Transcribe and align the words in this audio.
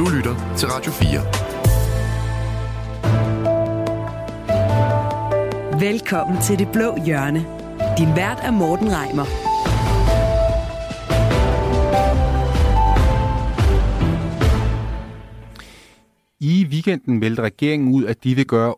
Du 0.00 0.08
lytter 0.08 0.54
til 0.56 0.68
Radio 0.68 0.92
4. 0.92 1.20
Velkommen 5.80 6.42
til 6.42 6.58
Det 6.58 6.68
Blå 6.72 6.96
Hjørne. 7.04 7.46
Din 7.98 8.16
vært 8.16 8.38
er 8.42 8.50
Morten 8.50 8.88
Reimer. 8.88 9.28
I 16.40 16.66
weekenden 16.70 17.18
meldte 17.18 17.42
regeringen 17.42 17.94
ud, 17.94 18.04
at 18.04 18.24
de 18.24 18.34
vil 18.34 18.46
gøre 18.46 18.74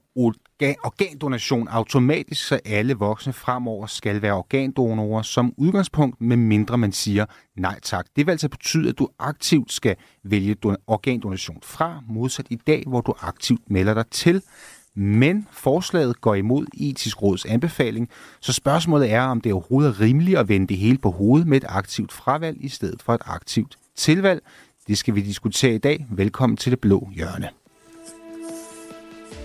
organdonation 0.84 1.68
automatisk, 1.68 2.46
så 2.46 2.60
alle 2.64 2.94
voksne 2.94 3.32
fremover 3.32 3.86
skal 3.86 4.22
være 4.22 4.32
organdonorer 4.32 5.22
som 5.22 5.54
udgangspunkt, 5.56 6.20
med 6.20 6.36
mindre 6.36 6.78
man 6.78 6.92
siger 6.92 7.26
nej 7.56 7.80
tak. 7.82 8.06
Det 8.16 8.26
vil 8.26 8.32
altså 8.32 8.48
betyde, 8.48 8.88
at 8.88 8.98
du 8.98 9.08
aktivt 9.18 9.72
skal 9.72 9.96
vælge 10.24 10.56
organdonation 10.86 11.58
fra, 11.62 12.00
modsat 12.08 12.46
i 12.50 12.56
dag, 12.56 12.84
hvor 12.86 13.00
du 13.00 13.14
aktivt 13.20 13.70
melder 13.70 13.94
dig 13.94 14.06
til. 14.10 14.42
Men 14.94 15.46
forslaget 15.52 16.20
går 16.20 16.34
imod 16.34 16.66
etisk 16.74 17.22
råds 17.22 17.44
anbefaling, 17.44 18.08
så 18.40 18.52
spørgsmålet 18.52 19.12
er, 19.12 19.22
om 19.22 19.40
det 19.40 19.52
overhovedet 19.52 19.90
er 19.90 20.00
rimeligt 20.00 20.38
at 20.38 20.48
vende 20.48 20.66
det 20.66 20.76
hele 20.76 20.98
på 20.98 21.10
hovedet 21.10 21.48
med 21.48 21.56
et 21.56 21.64
aktivt 21.68 22.12
fravalg 22.12 22.64
i 22.64 22.68
stedet 22.68 23.02
for 23.02 23.14
et 23.14 23.22
aktivt 23.26 23.78
tilvalg. 23.96 24.42
Det 24.88 24.98
skal 24.98 25.14
vi 25.14 25.20
diskutere 25.20 25.74
i 25.74 25.78
dag. 25.78 26.06
Velkommen 26.10 26.56
til 26.56 26.72
det 26.72 26.80
blå 26.80 27.10
hjørne. 27.14 27.61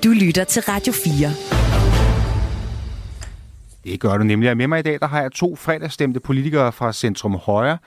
Du 0.03 0.09
lytter 0.09 0.43
til 0.43 0.61
Radio 0.61 0.93
4. 0.93 1.29
Det 3.83 3.99
gør 3.99 4.17
du 4.17 4.23
nemlig. 4.23 4.51
Og 4.51 4.57
med 4.57 4.67
mig 4.67 4.79
i 4.79 4.81
dag, 4.81 4.99
der 4.99 5.07
har 5.07 5.21
jeg 5.21 5.31
to 5.31 5.55
fredagsstemte 5.55 6.19
politikere 6.19 6.71
fra 6.71 6.93
Centrum 6.93 7.35
Højre. 7.35 7.77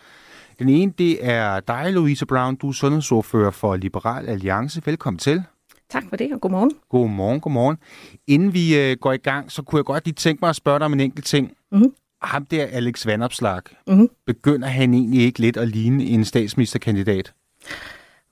Den 0.58 0.68
ene, 0.68 0.92
det 0.98 1.26
er 1.26 1.60
dig, 1.60 1.92
Louise 1.92 2.26
Brown. 2.26 2.56
Du 2.56 2.68
er 2.68 2.72
sundhedsordfører 2.72 3.50
for 3.50 3.76
Liberal 3.76 4.28
Alliance. 4.28 4.82
Velkommen 4.86 5.18
til. 5.18 5.42
Tak 5.90 6.04
for 6.08 6.16
det, 6.16 6.32
og 6.32 6.40
godmorgen. 6.40 6.70
Godmorgen, 6.88 7.40
godmorgen. 7.40 7.76
Inden 8.26 8.54
vi 8.54 8.78
øh, 8.78 8.96
går 9.00 9.12
i 9.12 9.16
gang, 9.16 9.52
så 9.52 9.62
kunne 9.62 9.78
jeg 9.78 9.84
godt 9.84 10.04
lige 10.04 10.14
tænke 10.14 10.38
mig 10.42 10.50
at 10.50 10.56
spørge 10.56 10.78
dig 10.78 10.84
om 10.84 10.92
en 10.92 11.00
enkelt 11.00 11.26
ting. 11.26 11.52
Mm-hmm. 11.72 11.94
Ham 12.22 12.46
der, 12.46 12.66
Alex 12.66 13.06
Vandopslag, 13.06 13.62
mm-hmm. 13.86 14.08
begynder 14.26 14.68
han 14.68 14.94
egentlig 14.94 15.22
ikke 15.22 15.38
lidt 15.38 15.56
at 15.56 15.68
ligne 15.68 16.04
en 16.04 16.24
statsministerkandidat? 16.24 17.32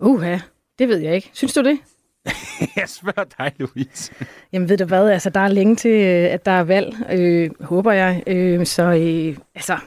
Uha, 0.01 0.39
det 0.79 0.89
ved 0.89 0.99
jeg 0.99 1.15
ikke. 1.15 1.31
Synes 1.33 1.55
du 1.55 1.63
det? 1.63 1.79
jeg 2.77 2.85
spørger 2.87 3.25
dig, 3.39 3.53
Louise. 3.59 4.13
Jamen 4.53 4.69
ved 4.69 4.77
du 4.77 4.85
hvad, 4.85 5.11
altså 5.11 5.31
der 5.31 5.41
er 5.41 5.49
længe 5.49 5.77
til, 5.77 5.91
øh, 5.91 6.33
at 6.33 6.47
der 6.47 6.53
er 6.53 6.65
valg, 6.65 6.97
øh, 7.13 7.51
håber 7.61 7.93
jeg. 7.93 8.23
Øh, 8.27 8.67
så 8.67 8.83
øh, 8.83 9.37
altså, 9.55 9.79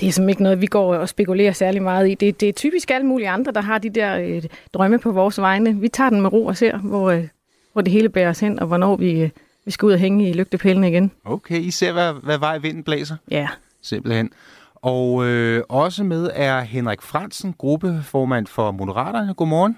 det 0.00 0.08
er 0.08 0.12
simpelthen 0.12 0.28
ikke 0.28 0.42
noget, 0.42 0.60
vi 0.60 0.66
går 0.66 0.94
og 0.94 1.08
spekulerer 1.08 1.52
særlig 1.52 1.82
meget 1.82 2.10
i. 2.10 2.14
Det, 2.14 2.40
det 2.40 2.48
er 2.48 2.52
typisk 2.52 2.90
alle 2.90 3.06
mulige 3.06 3.28
andre, 3.28 3.52
der 3.52 3.60
har 3.60 3.78
de 3.78 3.90
der 3.90 4.18
øh, 4.18 4.42
drømme 4.72 4.98
på 4.98 5.12
vores 5.12 5.40
vegne. 5.40 5.76
Vi 5.76 5.88
tager 5.88 6.10
den 6.10 6.20
med 6.20 6.32
ro 6.32 6.46
og 6.46 6.56
ser, 6.56 6.78
hvor, 6.78 7.10
øh, 7.10 7.28
hvor 7.72 7.82
det 7.82 7.92
hele 7.92 8.08
bærer 8.08 8.30
os 8.30 8.40
hen, 8.40 8.60
og 8.60 8.66
hvornår 8.66 8.96
vi, 8.96 9.20
øh, 9.20 9.30
vi 9.64 9.70
skal 9.70 9.86
ud 9.86 9.92
og 9.92 9.98
hænge 9.98 10.30
i 10.30 10.32
lygtepælene 10.32 10.88
igen. 10.88 11.10
Okay, 11.24 11.60
I 11.60 11.70
ser, 11.70 11.92
hvad, 11.92 12.12
hvad 12.22 12.38
vej 12.38 12.58
vinden 12.58 12.84
blæser? 12.84 13.16
Ja. 13.30 13.48
Simpelthen. 13.82 14.30
Og 14.74 15.26
øh, 15.26 15.62
også 15.68 16.04
med 16.04 16.30
er 16.34 16.60
Henrik 16.60 17.02
Fransen, 17.02 17.54
gruppeformand 17.58 18.46
for 18.46 18.70
Moderaterne. 18.70 19.34
Godmorgen. 19.34 19.76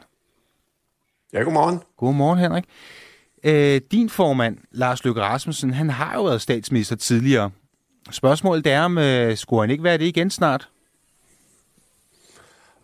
Ja, 1.34 1.42
godmorgen. 1.42 1.80
Godmorgen, 1.96 2.38
Henrik. 2.38 2.64
Øh, 3.44 3.80
din 3.92 4.10
formand, 4.10 4.58
Lars 4.72 5.04
Løkke 5.04 5.20
Rasmussen, 5.20 5.74
han 5.74 5.90
har 5.90 6.14
jo 6.14 6.24
været 6.24 6.42
statsminister 6.42 6.96
tidligere. 6.96 7.50
Spørgsmålet 8.10 8.66
er, 8.66 8.82
om 8.82 8.98
øh, 8.98 9.36
skulle 9.36 9.62
han 9.62 9.70
ikke 9.70 9.84
være 9.84 9.98
det 9.98 10.04
igen 10.04 10.30
snart? 10.30 10.68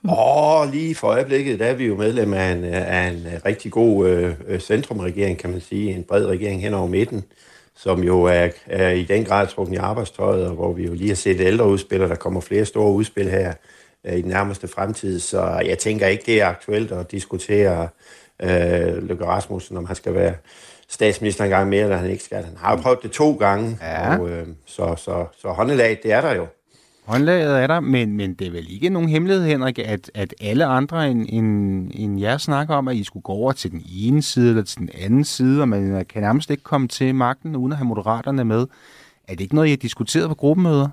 Åh, 0.05 0.61
oh, 0.61 0.73
lige 0.73 0.95
for 0.95 1.09
øjeblikket, 1.09 1.59
der 1.59 1.67
er 1.67 1.75
vi 1.75 1.87
jo 1.87 1.97
medlem 1.97 2.35
af 2.35 2.53
en, 2.53 2.65
af 2.65 3.09
en 3.09 3.27
rigtig 3.47 3.73
god 3.73 4.09
øh, 4.09 4.61
centrumregering, 4.61 5.39
kan 5.39 5.51
man 5.51 5.61
sige. 5.61 5.95
En 5.95 6.05
bred 6.05 6.27
regering 6.27 6.63
hen 6.63 6.75
over 6.75 6.87
midten, 6.87 7.25
som 7.77 8.05
jo 8.05 8.23
er, 8.23 8.49
er 8.67 8.91
i 8.91 9.05
den 9.05 9.25
grad 9.25 9.47
trukket 9.47 9.75
i 9.75 9.77
arbejdstøjet, 9.77 10.47
og 10.47 10.55
hvor 10.55 10.73
vi 10.73 10.87
jo 10.87 10.95
lige 10.95 11.09
har 11.09 11.17
set 11.17 11.41
ældreudspil, 11.41 12.03
og 12.03 12.09
der 12.09 12.15
kommer 12.15 12.41
flere 12.41 12.65
store 12.65 12.93
udspil 12.93 13.31
her 13.31 13.53
øh, 14.05 14.19
i 14.19 14.23
den 14.23 14.31
nærmeste 14.31 14.69
fremtid. 14.69 15.21
Så 15.21 15.63
jeg 15.67 15.79
tænker 15.79 16.07
ikke, 16.07 16.23
det 16.27 16.41
er 16.41 16.47
aktuelt 16.47 16.93
at 16.93 17.11
diskutere 17.11 17.83
øh, 17.83 17.89
Løkke 19.03 19.25
Rasmussen, 19.25 19.77
om 19.77 19.87
han 19.87 19.97
skal 19.97 20.15
være 20.15 20.35
statsminister 20.89 21.45
en 21.45 21.51
gang 21.51 21.69
mere, 21.69 21.83
eller 21.83 21.97
han 21.97 22.11
ikke 22.11 22.25
skal. 22.25 22.45
Han 22.45 22.57
har 22.57 22.77
jo 22.77 22.83
prøvet 22.83 22.99
det 23.03 23.11
to 23.11 23.33
gange, 23.33 23.79
ja. 23.83 24.19
og, 24.19 24.31
øh, 24.31 24.47
så, 24.67 24.95
så, 24.97 25.27
så 25.39 25.49
håndelaget, 25.49 26.03
det 26.03 26.13
er 26.13 26.21
der 26.21 26.35
jo. 26.35 26.47
Håndlaget 27.05 27.63
er 27.63 27.67
der, 27.67 27.81
men, 27.81 28.17
men 28.17 28.35
det 28.35 28.47
er 28.47 28.51
vel 28.51 28.67
ikke 28.71 28.89
nogen 28.89 29.09
hemmelighed, 29.09 29.45
Henrik, 29.45 29.79
at, 29.79 30.11
at 30.15 30.35
alle 30.41 30.65
andre 30.65 31.11
end, 31.11 31.27
end, 31.29 31.91
end 31.95 32.21
jer 32.21 32.39
snakker 32.39 32.75
om, 32.75 32.89
at 32.89 32.97
I 32.97 33.05
skulle 33.05 33.23
gå 33.23 33.33
over 33.33 33.53
til 33.53 33.71
den 33.71 33.83
ene 33.93 34.23
side 34.23 34.49
eller 34.49 34.63
til 34.63 34.79
den 34.79 34.91
anden 34.99 35.25
side, 35.25 35.61
og 35.61 35.69
man 35.69 36.05
kan 36.09 36.23
nærmest 36.23 36.51
ikke 36.51 36.63
komme 36.63 36.89
til 36.89 37.15
magten 37.15 37.57
uden 37.57 37.73
at 37.73 37.79
have 37.79 37.87
moderaterne 37.87 38.45
med. 38.45 38.67
Er 39.29 39.33
det 39.33 39.41
ikke 39.41 39.55
noget, 39.55 39.69
I 39.69 39.71
har 39.71 39.77
diskuteret 39.77 40.29
på 40.29 40.35
gruppemøder? 40.35 40.89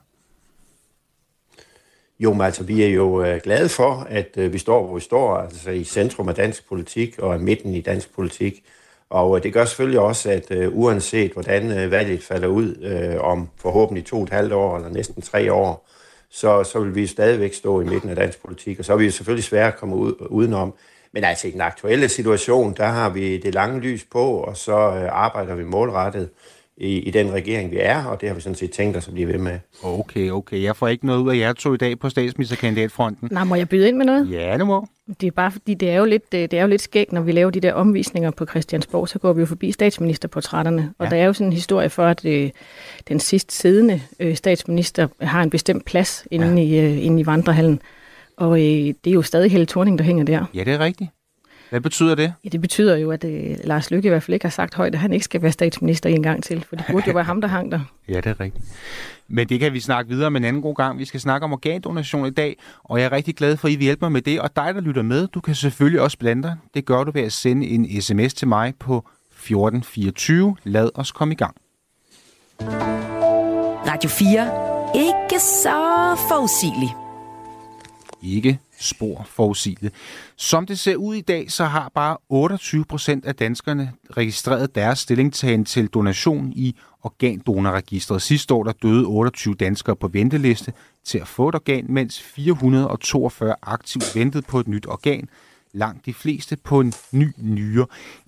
Jo, 2.19 2.33
men 2.33 2.41
altså, 2.41 2.63
vi 2.63 2.83
er 2.83 2.87
jo 2.87 3.23
øh, 3.23 3.41
glade 3.43 3.69
for, 3.69 4.07
at 4.09 4.37
øh, 4.37 4.53
vi 4.53 4.57
står, 4.57 4.85
hvor 4.85 4.95
vi 4.95 5.01
står, 5.01 5.37
altså 5.37 5.71
i 5.71 5.83
centrum 5.83 6.29
af 6.29 6.35
dansk 6.35 6.67
politik 6.67 7.19
og 7.19 7.35
i 7.35 7.39
midten 7.39 7.73
i 7.73 7.81
dansk 7.81 8.15
politik. 8.15 8.63
Og 9.09 9.37
øh, 9.37 9.43
det 9.43 9.53
gør 9.53 9.65
selvfølgelig 9.65 9.99
også, 9.99 10.29
at 10.29 10.51
øh, 10.51 10.77
uanset 10.77 11.31
hvordan 11.31 11.71
øh, 11.71 11.91
valget 11.91 12.23
falder 12.23 12.47
ud 12.47 12.75
øh, 12.81 13.21
om 13.21 13.49
forhåbentlig 13.57 14.05
to 14.05 14.17
og 14.17 14.23
et 14.23 14.29
halvt 14.29 14.53
år 14.53 14.77
eller 14.77 14.89
næsten 14.89 15.21
tre 15.21 15.53
år, 15.53 15.87
så, 16.29 16.63
så 16.63 16.79
vil 16.79 16.95
vi 16.95 17.07
stadigvæk 17.07 17.53
stå 17.53 17.81
i 17.81 17.85
midten 17.85 18.09
af 18.09 18.15
dansk 18.15 18.41
politik. 18.41 18.79
Og 18.79 18.85
så 18.85 18.93
er 18.93 18.97
vi 18.97 19.11
selvfølgelig 19.11 19.43
svært 19.43 19.73
at 19.73 19.79
komme 19.79 19.95
ud, 19.95 20.13
udenom. 20.29 20.73
Men 21.11 21.23
altså 21.23 21.47
i 21.47 21.51
den 21.51 21.61
aktuelle 21.61 22.09
situation, 22.09 22.73
der 22.77 22.85
har 22.85 23.09
vi 23.09 23.37
det 23.37 23.53
lange 23.53 23.79
lys 23.79 24.03
på, 24.11 24.37
og 24.37 24.57
så 24.57 24.77
øh, 24.77 25.09
arbejder 25.11 25.55
vi 25.55 25.63
målrettet 25.63 26.29
i, 26.77 26.99
i 26.99 27.11
den 27.11 27.33
regering, 27.33 27.71
vi 27.71 27.77
er, 27.79 28.03
og 28.05 28.21
det 28.21 28.29
har 28.29 28.35
vi 28.35 28.41
sådan 28.41 28.55
set 28.55 28.71
tænkt 28.71 28.97
os 28.97 29.07
at 29.07 29.13
blive 29.13 29.27
ved 29.27 29.37
med. 29.37 29.59
Okay, 29.83 30.31
okay. 30.31 30.63
Jeg 30.63 30.75
får 30.75 30.87
ikke 30.87 31.05
noget 31.05 31.19
ud 31.19 31.31
af 31.31 31.37
jer 31.37 31.53
to 31.53 31.73
i 31.73 31.77
dag 31.77 31.99
på 31.99 32.09
statsministerkandidatfronten. 32.09 33.27
Nej, 33.31 33.43
må 33.43 33.55
jeg 33.55 33.69
byde 33.69 33.87
ind 33.87 33.97
med 33.97 34.05
noget? 34.05 34.31
Ja, 34.31 34.57
det 34.57 34.67
må. 34.67 34.87
Det 35.21 35.27
er 35.27 35.31
bare 35.31 35.51
fordi, 35.51 35.73
det 35.73 35.89
er 35.89 35.97
jo 35.97 36.05
lidt, 36.05 36.23
øh, 36.33 36.41
det 36.41 36.53
er 36.53 36.61
jo 36.61 36.67
lidt 36.67 36.81
skægt, 36.81 37.13
når 37.13 37.21
vi 37.21 37.31
laver 37.31 37.51
de 37.51 37.59
der 37.59 37.73
omvisninger 37.73 38.31
på 38.31 38.45
Christiansborg, 38.45 39.09
så 39.09 39.19
går 39.19 39.33
vi 39.33 39.39
jo 39.39 39.45
forbi 39.45 39.71
statsministerportrætterne. 39.71 40.93
Og 40.99 41.05
ja. 41.05 41.09
der 41.09 41.17
er 41.21 41.25
jo 41.25 41.33
sådan 41.33 41.47
en 41.47 41.53
historie 41.53 41.89
for, 41.89 42.05
at 42.05 42.25
øh, 42.25 42.49
den 43.07 43.19
sidst 43.19 43.51
siddende 43.51 44.01
øh, 44.19 44.35
statsminister 44.35 45.07
har 45.21 45.43
en 45.43 45.49
bestemt 45.49 45.85
plads 45.85 46.27
inde, 46.31 46.47
ja. 46.47 46.61
i, 46.61 46.85
øh, 46.85 47.05
inde 47.05 47.21
i 47.21 47.25
vandrehallen. 47.25 47.81
Og 48.37 48.59
øh, 48.59 48.93
det 49.03 49.07
er 49.07 49.11
jo 49.11 49.21
stadig 49.21 49.51
hele 49.51 49.65
Thorning, 49.65 49.97
der 49.97 50.03
hænger 50.03 50.23
der. 50.23 50.45
Ja, 50.53 50.63
det 50.63 50.73
er 50.73 50.79
rigtigt. 50.79 51.09
Hvad 51.69 51.81
betyder 51.81 52.15
det? 52.15 52.33
Ja, 52.43 52.49
det 52.49 52.61
betyder 52.61 52.97
jo, 52.97 53.11
at 53.11 53.23
øh, 53.23 53.55
Lars 53.63 53.91
Lykke 53.91 54.07
i 54.07 54.09
hvert 54.09 54.23
fald 54.23 54.33
ikke 54.33 54.45
har 54.45 54.51
sagt 54.51 54.73
højt, 54.73 54.93
at 54.93 54.99
han 54.99 55.13
ikke 55.13 55.23
skal 55.23 55.41
være 55.41 55.51
statsminister 55.51 56.09
en 56.09 56.23
gang 56.23 56.43
til, 56.43 56.65
for 56.69 56.75
det 56.75 56.85
burde 56.91 57.07
jo 57.07 57.13
være 57.13 57.23
ham, 57.23 57.41
der 57.41 57.47
hang 57.47 57.71
der. 57.71 57.79
Ja, 58.09 58.15
det 58.15 58.25
er 58.25 58.39
rigtigt. 58.39 58.65
Men 59.27 59.49
det 59.49 59.59
kan 59.59 59.73
vi 59.73 59.79
snakke 59.79 60.09
videre 60.09 60.31
med 60.31 60.41
en 60.41 60.45
anden 60.45 60.61
god 60.61 60.75
gang. 60.75 60.99
Vi 60.99 61.05
skal 61.05 61.19
snakke 61.19 61.45
om 61.45 61.53
organdonation 61.53 62.25
i 62.27 62.29
dag, 62.29 62.57
og 62.83 62.99
jeg 62.99 63.05
er 63.05 63.11
rigtig 63.11 63.35
glad 63.35 63.57
for, 63.57 63.67
at 63.67 63.71
I 63.71 63.75
vil 63.75 63.83
hjælpe 63.83 64.05
mig 64.05 64.11
med 64.11 64.21
det. 64.21 64.41
Og 64.41 64.55
dig, 64.55 64.75
der 64.75 64.81
lytter 64.81 65.01
med, 65.01 65.27
du 65.27 65.39
kan 65.41 65.55
selvfølgelig 65.55 66.01
også 66.01 66.17
blande 66.17 66.43
dig. 66.43 66.55
Det 66.73 66.85
gør 66.85 67.03
du 67.03 67.11
ved 67.11 67.21
at 67.21 67.33
sende 67.33 67.67
en 67.67 68.01
sms 68.01 68.33
til 68.33 68.47
mig 68.47 68.73
på 68.79 68.97
1424. 69.31 70.55
Lad 70.63 70.89
os 70.95 71.11
komme 71.11 71.33
i 71.33 71.37
gang. 71.37 71.55
Radio 73.87 74.09
4. 74.09 74.49
Ikke 74.95 75.39
så 75.39 76.15
forudsigeligt. 76.29 76.91
Ikke 78.23 78.59
spor 78.79 79.25
forudsigeligt. 79.29 79.95
Som 80.35 80.65
det 80.65 80.79
ser 80.79 80.95
ud 80.95 81.15
i 81.15 81.21
dag, 81.21 81.51
så 81.51 81.65
har 81.65 81.91
bare 81.95 82.17
28 82.29 82.85
procent 82.85 83.25
af 83.25 83.35
danskerne 83.35 83.91
registreret 84.17 84.75
deres 84.75 84.99
stillingtagen 84.99 85.65
til 85.65 85.87
donation 85.87 86.53
i 86.55 86.75
organdonorregistret. 87.03 88.21
Sidste 88.21 88.53
år 88.53 88.63
der 88.63 88.71
døde 88.71 89.05
28 89.05 89.55
danskere 89.55 89.95
på 89.95 90.07
venteliste 90.07 90.73
til 91.05 91.17
at 91.17 91.27
få 91.27 91.49
et 91.49 91.55
organ, 91.55 91.85
mens 91.89 92.21
442 92.21 93.55
aktivt 93.61 94.15
ventede 94.15 94.43
på 94.47 94.59
et 94.59 94.67
nyt 94.67 94.85
organ. 94.87 95.29
Langt 95.73 96.05
de 96.05 96.13
fleste 96.13 96.57
på 96.63 96.79
en 96.79 96.93
ny 97.11 97.33
nyre. 97.37 97.85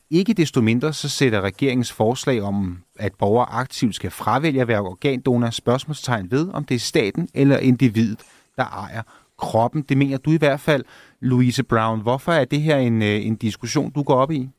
Ikke 0.10 0.34
desto 0.34 0.62
mindre 0.62 0.94
så 0.94 1.10
sætter 1.10 1.42
regeringens 1.42 1.92
forslag 1.92 2.42
om, 2.42 2.78
at 3.00 3.14
borgere 3.14 3.50
aktivt 3.50 3.96
skal 3.96 4.12
fravælge 4.12 4.62
at 4.62 4.68
være 4.68 4.80
organdonor 4.80 5.50
spørgsmålstegn 5.50 6.32
ved, 6.32 6.50
om 6.54 6.64
det 6.66 6.76
er 6.76 6.80
staten 6.80 7.30
eller 7.34 7.58
individet, 7.58 8.20
der 8.56 8.66
ejer 8.66 9.02
kroppen. 9.40 9.82
Det 9.82 9.98
mener 9.98 10.18
du 10.18 10.32
i 10.32 10.38
hvert 10.38 10.60
fald, 10.60 10.84
Louise 11.22 11.64
Brown. 11.64 12.02
Hvorfor 12.02 12.32
er 12.32 12.46
det 12.46 12.62
her 12.62 12.78
en, 12.78 13.02
øh, 13.02 13.26
en 13.26 13.36
diskussion, 13.36 13.92
du 13.92 14.04
går 14.04 14.16
op 14.16 14.32
i? 14.32 14.50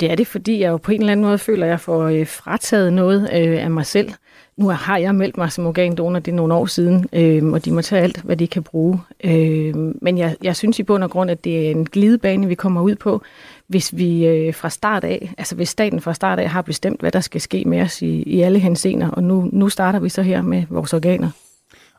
Det 0.00 0.10
er 0.10 0.14
det, 0.14 0.26
fordi 0.26 0.60
jeg 0.60 0.68
jo 0.68 0.76
på 0.76 0.92
en 0.92 1.00
eller 1.00 1.12
anden 1.12 1.26
måde 1.26 1.38
føler, 1.38 1.66
at 1.66 1.70
jeg 1.70 1.80
får 1.80 2.02
øh, 2.02 2.26
frataget 2.26 2.92
noget 2.92 3.22
øh, 3.22 3.64
af 3.64 3.70
mig 3.70 3.86
selv. 3.86 4.12
Nu 4.56 4.68
har 4.68 4.98
jeg 4.98 5.14
meldt 5.14 5.36
mig 5.36 5.52
som 5.52 5.66
organdonor, 5.66 6.18
det 6.18 6.32
er 6.32 6.36
nogle 6.36 6.54
år 6.54 6.66
siden, 6.66 7.06
øh, 7.12 7.44
og 7.44 7.64
de 7.64 7.72
må 7.72 7.82
tage 7.82 8.02
alt, 8.02 8.22
hvad 8.22 8.36
de 8.36 8.46
kan 8.46 8.62
bruge. 8.62 9.00
Øh, 9.24 9.74
men 10.02 10.18
jeg, 10.18 10.36
jeg 10.42 10.56
synes 10.56 10.78
i 10.78 10.82
bund 10.82 11.04
og 11.04 11.10
grund, 11.10 11.30
at 11.30 11.44
det 11.44 11.66
er 11.66 11.70
en 11.70 11.84
glidebane, 11.84 12.48
vi 12.48 12.54
kommer 12.54 12.80
ud 12.80 12.94
på, 12.94 13.22
hvis 13.66 13.96
vi 13.96 14.26
øh, 14.26 14.54
fra 14.54 14.70
start 14.70 15.04
af, 15.04 15.34
altså 15.38 15.54
hvis 15.54 15.68
staten 15.68 16.00
fra 16.00 16.14
start 16.14 16.38
af 16.38 16.48
har 16.48 16.62
bestemt, 16.62 17.00
hvad 17.00 17.12
der 17.12 17.20
skal 17.20 17.40
ske 17.40 17.64
med 17.66 17.80
os 17.80 18.02
i, 18.02 18.22
i 18.22 18.40
alle 18.40 18.58
hensener, 18.58 19.10
og 19.10 19.22
nu, 19.22 19.48
nu 19.52 19.68
starter 19.68 19.98
vi 19.98 20.08
så 20.08 20.22
her 20.22 20.42
med 20.42 20.64
vores 20.70 20.94
organer. 20.94 21.30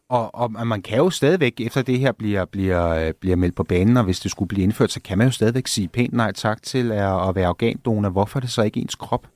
Og, 0.10 0.36
og 0.36 0.68
man 0.68 0.82
kan 0.82 0.98
jo 0.98 1.10
stadigvæk, 1.10 1.54
efter 1.60 1.82
det 1.82 2.00
her 2.00 2.12
bliver, 2.12 2.46
bliver, 2.46 3.12
bliver 3.12 3.36
meldt 3.36 3.56
på 3.56 3.64
banen, 3.64 3.98
og 3.98 4.04
hvis 4.04 4.20
det 4.20 4.32
skulle 4.32 4.50
blive 4.50 4.64
indført, 4.64 4.92
så 4.92 5.02
kan 5.02 5.18
man 5.18 5.28
jo 5.28 5.32
stadigvæk 5.32 5.68
sige 5.68 5.88
pænt 5.88 6.14
nej 6.14 6.32
tak 6.32 6.64
til 6.64 6.92
at, 6.92 7.30
at 7.30 7.36
være 7.36 7.50
organdonor. 7.50 8.10
Hvorfor 8.10 8.40
er 8.40 8.42
det 8.42 8.50
så 8.50 8.62
ikke 8.62 8.80
ens 8.80 8.96
krop? 8.96 9.28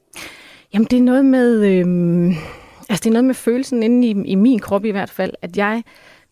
Jamen, 0.73 0.87
det 0.91 0.97
er 0.97 1.03
noget 1.03 1.25
med, 1.25 1.63
øh, 1.63 2.35
altså, 2.89 3.03
det 3.03 3.05
er 3.05 3.13
noget 3.13 3.25
med 3.25 3.35
følelsen 3.35 3.83
inde 3.83 4.07
i, 4.07 4.31
i 4.31 4.35
min 4.35 4.59
krop 4.59 4.85
i 4.85 4.91
hvert 4.91 5.09
fald, 5.09 5.33
at 5.41 5.57
jeg, 5.57 5.83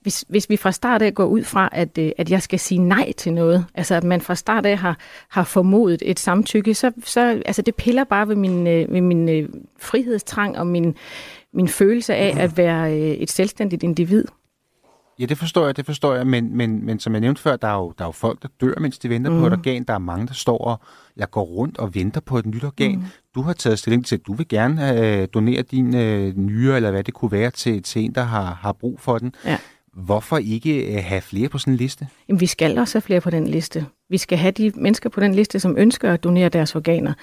hvis, 0.01 0.25
hvis 0.27 0.49
vi 0.49 0.57
fra 0.57 0.71
start 0.71 1.01
af 1.01 1.13
går 1.13 1.25
ud 1.25 1.43
fra, 1.43 1.69
at, 1.71 1.97
øh, 1.97 2.11
at 2.17 2.31
jeg 2.31 2.41
skal 2.41 2.59
sige 2.59 2.79
nej 2.79 3.11
til 3.17 3.33
noget, 3.33 3.65
altså 3.73 3.95
at 3.95 4.03
man 4.03 4.21
fra 4.21 4.35
start 4.35 4.65
af 4.65 4.77
har, 4.77 4.97
har 5.29 5.43
formodet 5.43 6.01
et 6.05 6.19
samtykke, 6.19 6.73
så, 6.73 6.91
så 7.05 7.41
altså, 7.45 7.61
det 7.61 7.75
piller 7.75 8.03
bare 8.03 8.27
ved 8.27 8.35
min, 8.35 8.67
øh, 8.67 8.93
ved 8.93 9.01
min 9.01 9.29
øh, 9.29 9.49
frihedstrang 9.79 10.57
og 10.57 10.67
min, 10.67 10.95
min 11.53 11.68
følelse 11.68 12.15
af 12.15 12.36
at 12.38 12.57
være 12.57 12.94
øh, 12.94 13.00
et 13.00 13.31
selvstændigt 13.31 13.83
individ. 13.83 14.25
Ja, 15.19 15.25
det 15.25 15.38
forstår 15.38 15.65
jeg, 15.65 15.77
det 15.77 15.86
forstår 15.86 16.15
jeg, 16.15 16.27
men, 16.27 16.57
men, 16.57 16.86
men 16.86 17.00
som 17.00 17.13
jeg 17.13 17.21
nævnte 17.21 17.42
før, 17.42 17.56
der 17.56 17.68
er, 17.68 17.75
jo, 17.75 17.94
der 17.98 18.03
er 18.03 18.07
jo 18.07 18.12
folk, 18.12 18.42
der 18.42 18.48
dør, 18.62 18.74
mens 18.80 19.00
de 19.00 19.09
venter 19.09 19.31
mm. 19.31 19.39
på 19.39 19.48
et 19.48 19.53
organ. 19.53 19.83
Der 19.83 19.94
er 19.94 20.00
mange, 20.00 20.27
der 20.27 20.33
står 20.33 20.57
og 20.57 20.81
jeg 21.18 21.31
går 21.31 21.44
rundt 21.44 21.77
og 21.77 21.95
venter 21.95 22.21
på 22.21 22.38
et 22.38 22.45
nyt 22.45 22.63
organ. 22.63 22.95
Mm. 22.95 23.03
Du 23.36 23.42
har 23.42 23.53
taget 23.53 23.80
stilling 23.80 24.06
til, 24.06 24.15
at 24.15 24.21
du 24.27 24.33
vil 24.33 24.48
gerne 24.48 25.00
øh, 25.00 25.27
donere 25.33 25.62
din 25.62 25.95
øh, 25.95 26.38
nyre, 26.38 26.75
eller 26.75 26.92
hvad 26.92 27.03
det 27.03 27.13
kunne 27.13 27.31
være, 27.31 27.51
til, 27.51 27.83
til 27.83 28.01
en, 28.01 28.15
der 28.15 28.21
har, 28.21 28.53
har 28.53 28.71
brug 28.71 29.00
for 29.00 29.18
den. 29.18 29.36
Ja. 29.45 29.57
Hvorfor 29.94 30.38
ikke 30.38 30.95
øh, 30.95 31.03
have 31.03 31.21
flere 31.21 31.50
på 31.50 31.57
sådan 31.57 31.74
en 31.74 31.77
liste? 31.77 32.07
Jamen, 32.27 32.39
vi 32.39 32.45
skal 32.45 32.77
også 32.77 32.95
have 32.95 33.01
flere 33.01 33.21
på 33.21 33.30
den 33.30 33.48
liste. 33.48 33.86
Vi 34.12 34.18
skal 34.18 34.38
have 34.38 34.52
de 34.52 34.72
mennesker 34.75 35.10
på 35.10 35.19
den 35.19 35.34
liste, 35.36 35.60
som 35.60 35.75
ønsker 35.78 36.13
at 36.13 36.24
donere 36.24 36.50
deres 36.50 36.75
organer. 36.75 37.13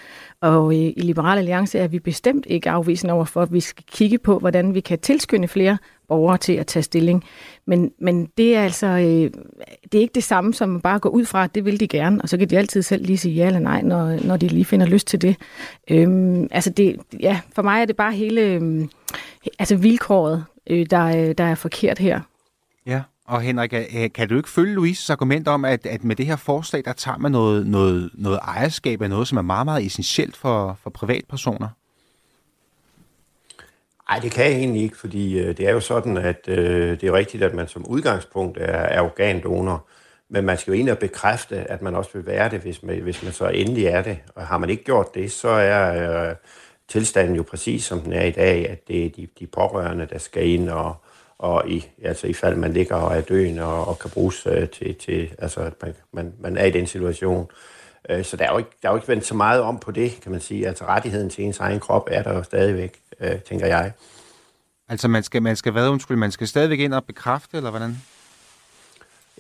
Og 0.41 0.75
i, 0.75 0.91
i 0.91 1.01
Liberal 1.01 1.39
Alliance 1.39 1.79
er 1.79 1.89
vi 1.89 1.99
bestemt 1.99 2.47
ikke 2.47 2.71
afvisende 2.71 3.15
over 3.15 3.25
for, 3.25 3.43
at 3.43 3.53
vi 3.53 3.61
skal 3.61 3.85
kigge 3.93 4.19
på, 4.19 4.39
hvordan 4.39 4.75
vi 4.75 4.81
kan 4.81 4.99
tilskynde 4.99 5.49
flere 5.49 5.79
borgere 6.09 6.39
til 6.39 6.53
at 6.53 6.67
tage 6.67 6.83
stilling. 6.83 7.25
Men, 7.67 7.93
men 8.01 8.27
det 8.39 8.57
er 8.57 8.63
altså 8.63 8.87
øh, 8.87 9.31
det 9.93 9.99
er 9.99 10.03
ikke 10.03 10.15
det 10.15 10.25
samme 10.25 10.55
som 10.55 10.81
bare 10.81 10.95
at 10.95 11.01
gå 11.01 11.09
ud 11.09 11.25
fra, 11.25 11.45
at 11.45 11.55
det 11.55 11.65
vil 11.65 11.81
de 11.81 11.89
gerne, 11.89 12.23
og 12.23 12.29
så 12.29 12.39
kan 12.39 12.51
de 12.51 12.59
altid 12.59 12.83
selv 12.83 13.05
lige 13.05 13.19
sige 13.19 13.35
ja 13.35 13.47
eller 13.47 13.61
nej, 13.61 13.83
når, 13.83 14.27
når 14.27 14.37
de 14.37 14.49
lige 14.49 14.65
finder 14.65 14.87
lyst 14.87 15.07
til 15.07 15.23
det. 15.23 15.37
Øhm, 15.91 16.49
altså 16.51 16.71
det, 16.71 16.97
ja, 17.21 17.41
for 17.55 17.63
mig 17.63 17.81
er 17.81 17.85
det 17.85 17.97
bare 17.97 18.13
hele 18.13 18.41
øh, 18.41 18.89
altså 19.59 19.77
vilkåret, 19.77 20.45
øh, 20.71 20.87
der, 20.91 21.05
øh, 21.05 21.35
der 21.39 21.45
er 21.45 21.55
forkert 21.55 21.99
her. 21.99 22.21
Ja, 22.87 23.03
og 23.29 23.41
Henrik, 23.41 23.73
øh, 23.73 24.13
kan 24.15 24.29
du 24.29 24.37
ikke 24.37 24.49
følge 24.49 24.75
Louises 24.75 25.11
argument 25.11 25.49
om, 25.49 25.65
at, 25.65 25.87
at 25.87 26.05
med 26.05 26.17
det 26.17 26.27
her 26.27 26.37
forslag, 26.37 26.85
der 26.85 26.93
tager 26.93 27.19
man 27.19 27.33
noget, 27.33 27.67
noget, 27.67 28.11
noget 28.15 28.39
ejerskab 28.43 29.03
af 29.03 29.11
noget, 29.11 29.29
som 29.29 29.39
er 29.39 29.43
meget, 29.43 29.65
meget 29.65 29.87
essentielt 29.87 30.37
for, 30.37 30.79
for 30.83 30.91
privatpersoner? 30.91 31.69
Nej, 34.11 34.19
det 34.19 34.33
kan 34.33 34.45
jeg 34.45 34.53
egentlig 34.53 34.83
ikke, 34.83 34.97
fordi 34.97 35.39
øh, 35.39 35.57
det 35.57 35.69
er 35.69 35.73
jo 35.73 35.81
sådan, 35.81 36.17
at 36.17 36.49
øh, 36.49 37.01
det 37.01 37.05
er 37.05 37.13
rigtigt, 37.13 37.43
at 37.43 37.55
man 37.55 37.69
som 37.69 37.87
udgangspunkt 37.87 38.59
er, 38.59 38.67
er 38.67 39.03
organdonor, 39.03 39.87
men 40.29 40.45
man 40.45 40.59
skal 40.59 40.71
jo 40.71 40.77
egentlig 40.77 40.99
bekræfte, 40.99 41.57
at 41.57 41.83
man 41.83 41.95
også 41.95 42.11
vil 42.15 42.27
være 42.27 42.51
det, 42.51 42.61
hvis 42.61 42.83
man, 42.83 43.01
hvis 43.01 43.23
man 43.23 43.33
så 43.33 43.49
endelig 43.49 43.85
er 43.85 44.03
det. 44.03 44.19
Og 44.35 44.47
har 44.47 44.59
man 44.59 44.71
ikke 44.71 44.85
gjort 44.85 45.15
det, 45.15 45.33
så 45.33 45.49
er 45.49 46.29
øh, 46.29 46.35
tilstanden 46.89 47.37
jo 47.37 47.43
præcis 47.43 47.85
som 47.85 48.01
den 48.01 48.13
er 48.13 48.25
i 48.25 48.31
dag, 48.31 48.69
at 48.69 48.89
det 48.89 49.07
er 49.07 49.11
de, 49.11 49.29
de 49.39 49.47
pårørende, 49.47 50.07
der 50.11 50.19
skal 50.19 50.49
ind 50.49 50.69
og, 50.69 50.97
og 51.39 51.69
i, 51.69 51.87
altså 52.03 52.27
i 52.27 52.33
fald 52.33 52.57
man 52.57 52.73
ligger 52.73 52.95
og 52.95 53.17
er 53.17 53.21
døende 53.21 53.65
og, 53.65 53.89
og 53.89 53.99
kan 53.99 54.11
bruges 54.11 54.47
øh, 54.47 54.69
til, 54.69 54.95
til, 54.95 55.35
altså 55.39 55.61
at 55.61 55.73
man, 55.83 55.95
man, 56.13 56.33
man 56.39 56.57
er 56.57 56.65
i 56.65 56.71
den 56.71 56.87
situation. 56.87 57.51
Øh, 58.11 58.25
så 58.25 58.37
der 58.37 58.45
er, 58.45 58.53
jo 58.53 58.59
ikke, 58.59 58.71
der 58.83 58.89
er 58.89 58.93
jo 58.93 58.97
ikke 58.97 59.09
vendt 59.09 59.27
så 59.27 59.35
meget 59.35 59.61
om 59.61 59.79
på 59.79 59.91
det, 59.91 60.21
kan 60.23 60.33
man 60.33 60.41
sige. 60.41 60.69
Altså 60.69 60.85
rettigheden 60.85 61.31
til 61.31 61.45
ens 61.45 61.59
egen 61.59 61.81
krop 61.81 62.09
er 62.11 62.23
der 62.23 62.35
jo 62.35 62.43
stadigvæk, 62.43 62.99
øh, 63.21 63.39
tænker 63.41 63.67
jeg. 63.67 63.93
Altså 64.89 65.09
man 65.09 65.23
skal, 65.23 65.43
man 65.43 65.57
skal 65.57 65.73
hvad, 65.73 65.89
undskyld, 65.89 66.17
man 66.17 66.31
skal 66.31 66.49
stadigvæk 66.49 66.79
ind 66.79 66.95
og 66.95 67.05
bekræfte, 67.05 67.57
eller 67.57 67.71
hvordan? 67.71 67.97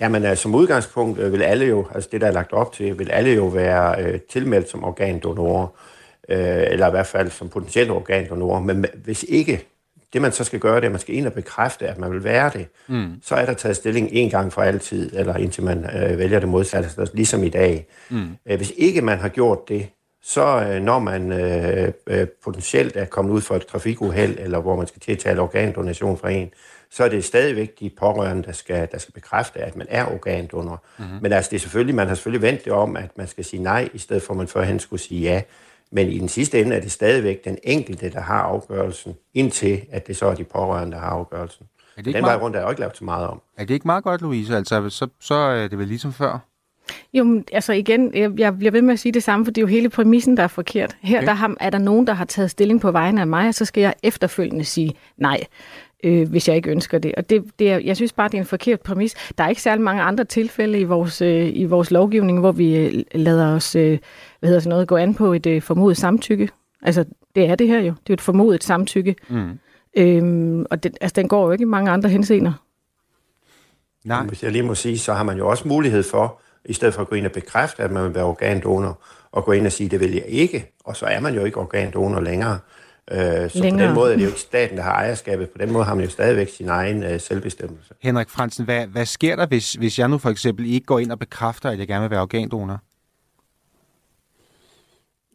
Jamen 0.00 0.24
altså, 0.24 0.42
som 0.42 0.54
udgangspunkt 0.54 1.18
øh, 1.18 1.32
vil 1.32 1.42
alle 1.42 1.66
jo, 1.66 1.86
altså 1.94 2.08
det 2.12 2.20
der 2.20 2.26
er 2.26 2.32
lagt 2.32 2.52
op 2.52 2.72
til, 2.72 2.98
vil 2.98 3.10
alle 3.10 3.30
jo 3.30 3.46
være 3.46 4.02
øh, 4.02 4.20
tilmeldt 4.20 4.70
som 4.70 4.84
organdonorer, 4.84 5.66
øh, 6.28 6.66
eller 6.66 6.86
i 6.86 6.90
hvert 6.90 7.06
fald 7.06 7.30
som 7.30 7.48
potentielle 7.48 7.92
organdonorer. 7.92 8.60
Men 8.60 8.86
hvis 9.04 9.24
ikke 9.28 9.66
det 10.12 10.22
man 10.22 10.32
så 10.32 10.44
skal 10.44 10.60
gøre, 10.60 10.76
det 10.76 10.82
er, 10.82 10.88
at 10.88 10.92
man 10.92 11.00
skal 11.00 11.14
ind 11.14 11.26
og 11.26 11.32
bekræfte, 11.32 11.88
at 11.88 11.98
man 11.98 12.10
vil 12.12 12.24
være 12.24 12.50
det. 12.54 12.68
Mm. 12.88 13.12
Så 13.22 13.34
er 13.34 13.46
der 13.46 13.54
taget 13.54 13.76
stilling 13.76 14.08
en 14.12 14.30
gang 14.30 14.52
for 14.52 14.62
altid, 14.62 15.16
eller 15.16 15.36
indtil 15.36 15.62
man 15.64 15.84
øh, 15.96 16.18
vælger 16.18 16.40
det 16.40 16.48
modsatte, 16.48 16.88
altså, 16.98 17.16
ligesom 17.16 17.44
i 17.44 17.48
dag. 17.48 17.86
Mm. 18.10 18.28
Øh, 18.46 18.56
hvis 18.56 18.72
ikke 18.76 19.02
man 19.02 19.18
har 19.18 19.28
gjort 19.28 19.68
det, 19.68 19.88
så 20.22 20.68
øh, 20.70 20.82
når 20.82 20.98
man 20.98 21.32
øh, 21.32 21.92
øh, 22.06 22.26
potentielt 22.44 22.96
er 22.96 23.04
kommet 23.04 23.32
ud 23.32 23.40
for 23.40 23.54
et 23.54 23.66
trafikuheld, 23.66 24.38
eller 24.38 24.60
hvor 24.60 24.76
man 24.76 24.86
skal 24.86 25.00
til 25.00 25.12
at 25.12 25.18
tale 25.18 25.40
organdonation 25.40 26.18
fra 26.18 26.30
en, 26.30 26.50
så 26.90 27.04
er 27.04 27.08
det 27.08 27.24
stadigvæk 27.24 27.80
de 27.80 27.90
pårørende, 27.98 28.42
der 28.42 28.52
skal, 28.52 28.88
der 28.92 28.98
skal 28.98 29.12
bekræfte, 29.12 29.60
at 29.60 29.76
man 29.76 29.86
er 29.90 30.06
organdonor. 30.06 30.84
Mm-hmm. 30.98 31.18
Men 31.22 31.32
altså, 31.32 31.50
det 31.50 31.56
er 31.56 31.60
selvfølgelig, 31.60 31.94
man 31.94 32.08
har 32.08 32.14
selvfølgelig 32.14 32.42
vendt 32.42 32.64
det 32.64 32.72
om, 32.72 32.96
at 32.96 33.10
man 33.16 33.26
skal 33.26 33.44
sige 33.44 33.62
nej, 33.62 33.88
i 33.94 33.98
stedet 33.98 34.22
for 34.22 34.32
at 34.32 34.36
man 34.36 34.48
førhen 34.48 34.78
skulle 34.78 35.02
sige 35.02 35.20
ja. 35.20 35.42
Men 35.90 36.08
i 36.08 36.18
den 36.18 36.28
sidste 36.28 36.60
ende 36.60 36.76
er 36.76 36.80
det 36.80 36.92
stadigvæk 36.92 37.44
den 37.44 37.58
enkelte, 37.62 38.10
der 38.10 38.20
har 38.20 38.42
afgørelsen, 38.42 39.14
indtil 39.34 39.80
at 39.90 40.06
det 40.06 40.16
så 40.16 40.26
er 40.26 40.34
de 40.34 40.44
pårørende, 40.44 40.96
der 40.96 41.00
har 41.02 41.10
afgørelsen. 41.10 41.66
Er 41.96 42.02
det 42.02 42.06
ikke 42.06 42.16
den 42.16 42.24
meget... 42.24 42.38
vej 42.38 42.44
rundt 42.44 42.56
er 42.56 42.62
jo 42.62 42.68
ikke 42.68 42.80
lavet 42.80 42.96
så 42.96 43.04
meget 43.04 43.26
om. 43.26 43.42
Er 43.56 43.64
det 43.64 43.74
ikke 43.74 43.86
meget 43.88 44.04
godt, 44.04 44.20
Louise? 44.22 44.56
Altså, 44.56 44.90
så, 44.90 45.08
så 45.20 45.34
er 45.34 45.68
det 45.68 45.78
vel 45.78 45.88
ligesom 45.88 46.12
før? 46.12 46.38
Jo, 47.12 47.42
altså 47.52 47.72
igen, 47.72 48.14
jeg, 48.14 48.30
jeg 48.38 48.58
bliver 48.58 48.70
ved 48.70 48.82
med 48.82 48.92
at 48.92 48.98
sige 48.98 49.12
det 49.12 49.22
samme, 49.22 49.44
for 49.44 49.52
det 49.52 49.58
er 49.60 49.62
jo 49.62 49.66
hele 49.66 49.88
præmissen, 49.88 50.36
der 50.36 50.42
er 50.42 50.48
forkert. 50.48 50.96
Her 51.00 51.18
okay. 51.18 51.26
der 51.26 51.32
har, 51.32 51.56
er 51.60 51.70
der 51.70 51.78
nogen, 51.78 52.06
der 52.06 52.12
har 52.12 52.24
taget 52.24 52.50
stilling 52.50 52.80
på 52.80 52.90
vegne 52.90 53.20
af 53.20 53.26
mig, 53.26 53.48
og 53.48 53.54
så 53.54 53.64
skal 53.64 53.80
jeg 53.80 53.94
efterfølgende 54.02 54.64
sige 54.64 54.94
nej 55.16 55.40
øh, 56.04 56.30
hvis 56.30 56.48
jeg 56.48 56.56
ikke 56.56 56.70
ønsker 56.70 56.98
det. 56.98 57.14
Og 57.14 57.30
det, 57.30 57.44
det 57.58 57.70
er, 57.70 57.78
jeg 57.78 57.96
synes 57.96 58.12
bare, 58.12 58.28
det 58.28 58.34
er 58.34 58.38
en 58.38 58.46
forkert 58.46 58.80
præmis. 58.80 59.32
Der 59.38 59.44
er 59.44 59.48
ikke 59.48 59.62
særlig 59.62 59.84
mange 59.84 60.02
andre 60.02 60.24
tilfælde 60.24 60.80
i 60.80 60.84
vores, 60.84 61.22
øh, 61.22 61.50
i 61.52 61.64
vores 61.64 61.90
lovgivning, 61.90 62.40
hvor 62.40 62.52
vi 62.52 62.76
øh, 62.76 63.02
lader 63.14 63.54
os 63.54 63.76
øh, 63.76 63.98
hvad 64.40 64.48
hedder 64.48 64.60
sådan 64.60 64.70
noget, 64.70 64.88
gå 64.88 64.96
an 64.96 65.14
på 65.14 65.32
et 65.32 65.46
øh, 65.46 65.62
formodet 65.62 65.96
samtykke. 65.96 66.48
Altså, 66.82 67.04
det 67.34 67.44
er 67.44 67.54
det 67.54 67.68
her 67.68 67.78
jo. 67.78 67.84
Det 67.84 67.90
er 67.90 68.10
jo 68.10 68.14
et 68.14 68.20
formodet 68.20 68.64
samtykke. 68.64 69.16
Mm. 69.28 69.58
Øhm, 69.96 70.66
og 70.70 70.82
det, 70.82 70.98
altså, 71.00 71.14
den 71.14 71.28
går 71.28 71.46
jo 71.46 71.52
ikke 71.52 71.62
i 71.62 71.64
mange 71.64 71.90
andre 71.90 72.08
henseender. 72.08 72.52
Nej. 74.04 74.26
Hvis 74.26 74.42
jeg 74.42 74.52
lige 74.52 74.62
må 74.62 74.74
sige, 74.74 74.98
så 74.98 75.12
har 75.12 75.22
man 75.22 75.38
jo 75.38 75.48
også 75.48 75.68
mulighed 75.68 76.02
for, 76.02 76.40
i 76.64 76.72
stedet 76.72 76.94
for 76.94 77.02
at 77.02 77.08
gå 77.08 77.16
ind 77.16 77.26
og 77.26 77.32
bekræfte, 77.32 77.82
at 77.82 77.90
man 77.90 78.04
vil 78.04 78.14
være 78.14 78.24
organdonor, 78.24 79.02
og 79.32 79.44
gå 79.44 79.52
ind 79.52 79.66
og 79.66 79.72
sige, 79.72 79.88
det 79.88 80.00
vil 80.00 80.12
jeg 80.12 80.24
ikke, 80.26 80.72
og 80.84 80.96
så 80.96 81.06
er 81.06 81.20
man 81.20 81.34
jo 81.34 81.44
ikke 81.44 81.60
organdonor 81.60 82.20
længere. 82.20 82.58
Øh, 83.10 83.50
så 83.50 83.58
Længere. 83.58 83.80
på 83.80 83.86
den 83.86 83.94
måde 83.94 84.12
er 84.12 84.16
det 84.16 84.24
jo 84.24 84.28
ikke 84.28 84.40
staten, 84.40 84.76
der 84.76 84.82
har 84.82 84.92
ejerskabet. 84.92 85.50
På 85.50 85.58
den 85.58 85.72
måde 85.72 85.84
har 85.84 85.94
man 85.94 86.04
jo 86.04 86.10
stadigvæk 86.10 86.48
sin 86.56 86.68
egen 86.68 87.02
øh, 87.02 87.20
selvbestemmelse. 87.20 87.94
Henrik 88.02 88.28
Fransen, 88.28 88.64
hvad, 88.64 88.86
hvad 88.86 89.06
sker 89.06 89.36
der, 89.36 89.46
hvis, 89.46 89.72
hvis 89.72 89.98
jeg 89.98 90.08
nu 90.08 90.18
for 90.18 90.30
eksempel 90.30 90.66
ikke 90.66 90.86
går 90.86 90.98
ind 90.98 91.12
og 91.12 91.18
bekræfter, 91.18 91.70
at 91.70 91.78
jeg 91.78 91.88
gerne 91.88 92.02
vil 92.02 92.10
være 92.10 92.20
organdonor? 92.20 92.80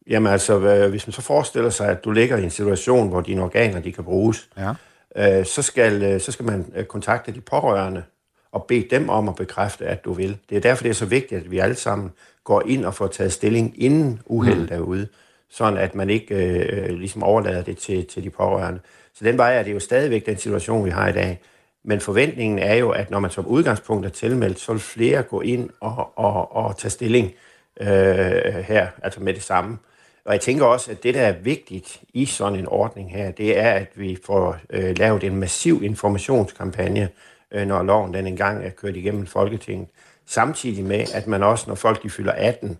Jamen 0.07 0.31
altså, 0.31 0.59
hvis 0.89 1.07
man 1.07 1.11
så 1.13 1.21
forestiller 1.21 1.69
sig, 1.69 1.89
at 1.89 2.03
du 2.03 2.11
ligger 2.11 2.37
i 2.37 2.43
en 2.43 2.49
situation, 2.49 3.09
hvor 3.09 3.21
dine 3.21 3.41
organer 3.41 3.79
de 3.79 3.91
kan 3.91 4.03
bruges, 4.03 4.49
ja. 4.57 5.39
øh, 5.39 5.45
så, 5.45 5.61
skal, 5.61 6.03
øh, 6.03 6.21
så 6.21 6.31
skal 6.31 6.45
man 6.45 6.65
øh, 6.75 6.85
kontakte 6.85 7.31
de 7.31 7.41
pårørende 7.41 8.03
og 8.51 8.65
bede 8.67 8.87
dem 8.89 9.09
om 9.09 9.29
at 9.29 9.35
bekræfte, 9.35 9.85
at 9.85 10.05
du 10.05 10.13
vil. 10.13 10.37
Det 10.49 10.57
er 10.57 10.61
derfor, 10.61 10.83
det 10.83 10.89
er 10.89 10.93
så 10.93 11.05
vigtigt, 11.05 11.41
at 11.45 11.51
vi 11.51 11.59
alle 11.59 11.75
sammen 11.75 12.11
går 12.43 12.63
ind 12.65 12.85
og 12.85 12.93
får 12.93 13.07
taget 13.07 13.33
stilling, 13.33 13.83
inden 13.83 14.21
uheldet 14.25 14.69
mm. 14.69 14.75
er 14.75 14.79
ude 14.79 15.07
sådan 15.53 15.77
at 15.79 15.95
man 15.95 16.09
ikke 16.09 16.35
øh, 16.35 16.89
ligesom 16.89 17.23
overlader 17.23 17.63
det 17.63 17.77
til, 17.77 18.05
til 18.05 18.23
de 18.23 18.29
pårørende. 18.29 18.79
Så 19.13 19.25
den 19.25 19.37
vej 19.37 19.57
er 19.57 19.63
det 19.63 19.73
jo 19.73 19.79
stadigvæk 19.79 20.25
den 20.25 20.37
situation, 20.37 20.85
vi 20.85 20.89
har 20.89 21.07
i 21.07 21.11
dag. 21.11 21.39
Men 21.85 21.99
forventningen 21.99 22.59
er 22.59 22.73
jo, 22.75 22.89
at 22.89 23.11
når 23.11 23.19
man 23.19 23.31
som 23.31 23.45
udgangspunkt 23.45 24.05
er 24.05 24.09
tilmeldt, 24.09 24.59
så 24.59 24.71
vil 24.71 24.81
flere 24.81 25.23
gå 25.23 25.41
ind 25.41 25.69
og, 25.79 26.17
og, 26.17 26.55
og 26.55 26.77
tage 26.77 26.91
stilling 26.91 27.33
øh, 27.81 27.87
her, 28.67 28.87
altså 29.03 29.23
med 29.23 29.33
det 29.33 29.43
samme. 29.43 29.77
Og 30.25 30.33
jeg 30.33 30.41
tænker 30.41 30.65
også, 30.65 30.91
at 30.91 31.03
det, 31.03 31.13
der 31.13 31.21
er 31.21 31.31
vigtigt 31.31 32.01
i 32.13 32.25
sådan 32.25 32.59
en 32.59 32.67
ordning 32.67 33.11
her, 33.11 33.31
det 33.31 33.59
er, 33.59 33.71
at 33.71 33.87
vi 33.95 34.17
får 34.25 34.57
øh, 34.69 34.97
lavet 34.97 35.23
en 35.23 35.35
massiv 35.35 35.83
informationskampagne, 35.83 37.09
øh, 37.51 37.67
når 37.67 37.83
loven 37.83 38.13
den 38.13 38.27
engang 38.27 38.65
er 38.65 38.69
kørt 38.69 38.95
igennem 38.95 39.25
Folketinget. 39.25 39.87
Samtidig 40.25 40.85
med, 40.85 41.05
at 41.13 41.27
man 41.27 41.43
også, 41.43 41.65
når 41.67 41.75
folk 41.75 42.03
de 42.03 42.09
fylder 42.09 42.31
18, 42.31 42.69
øh, 42.69 42.75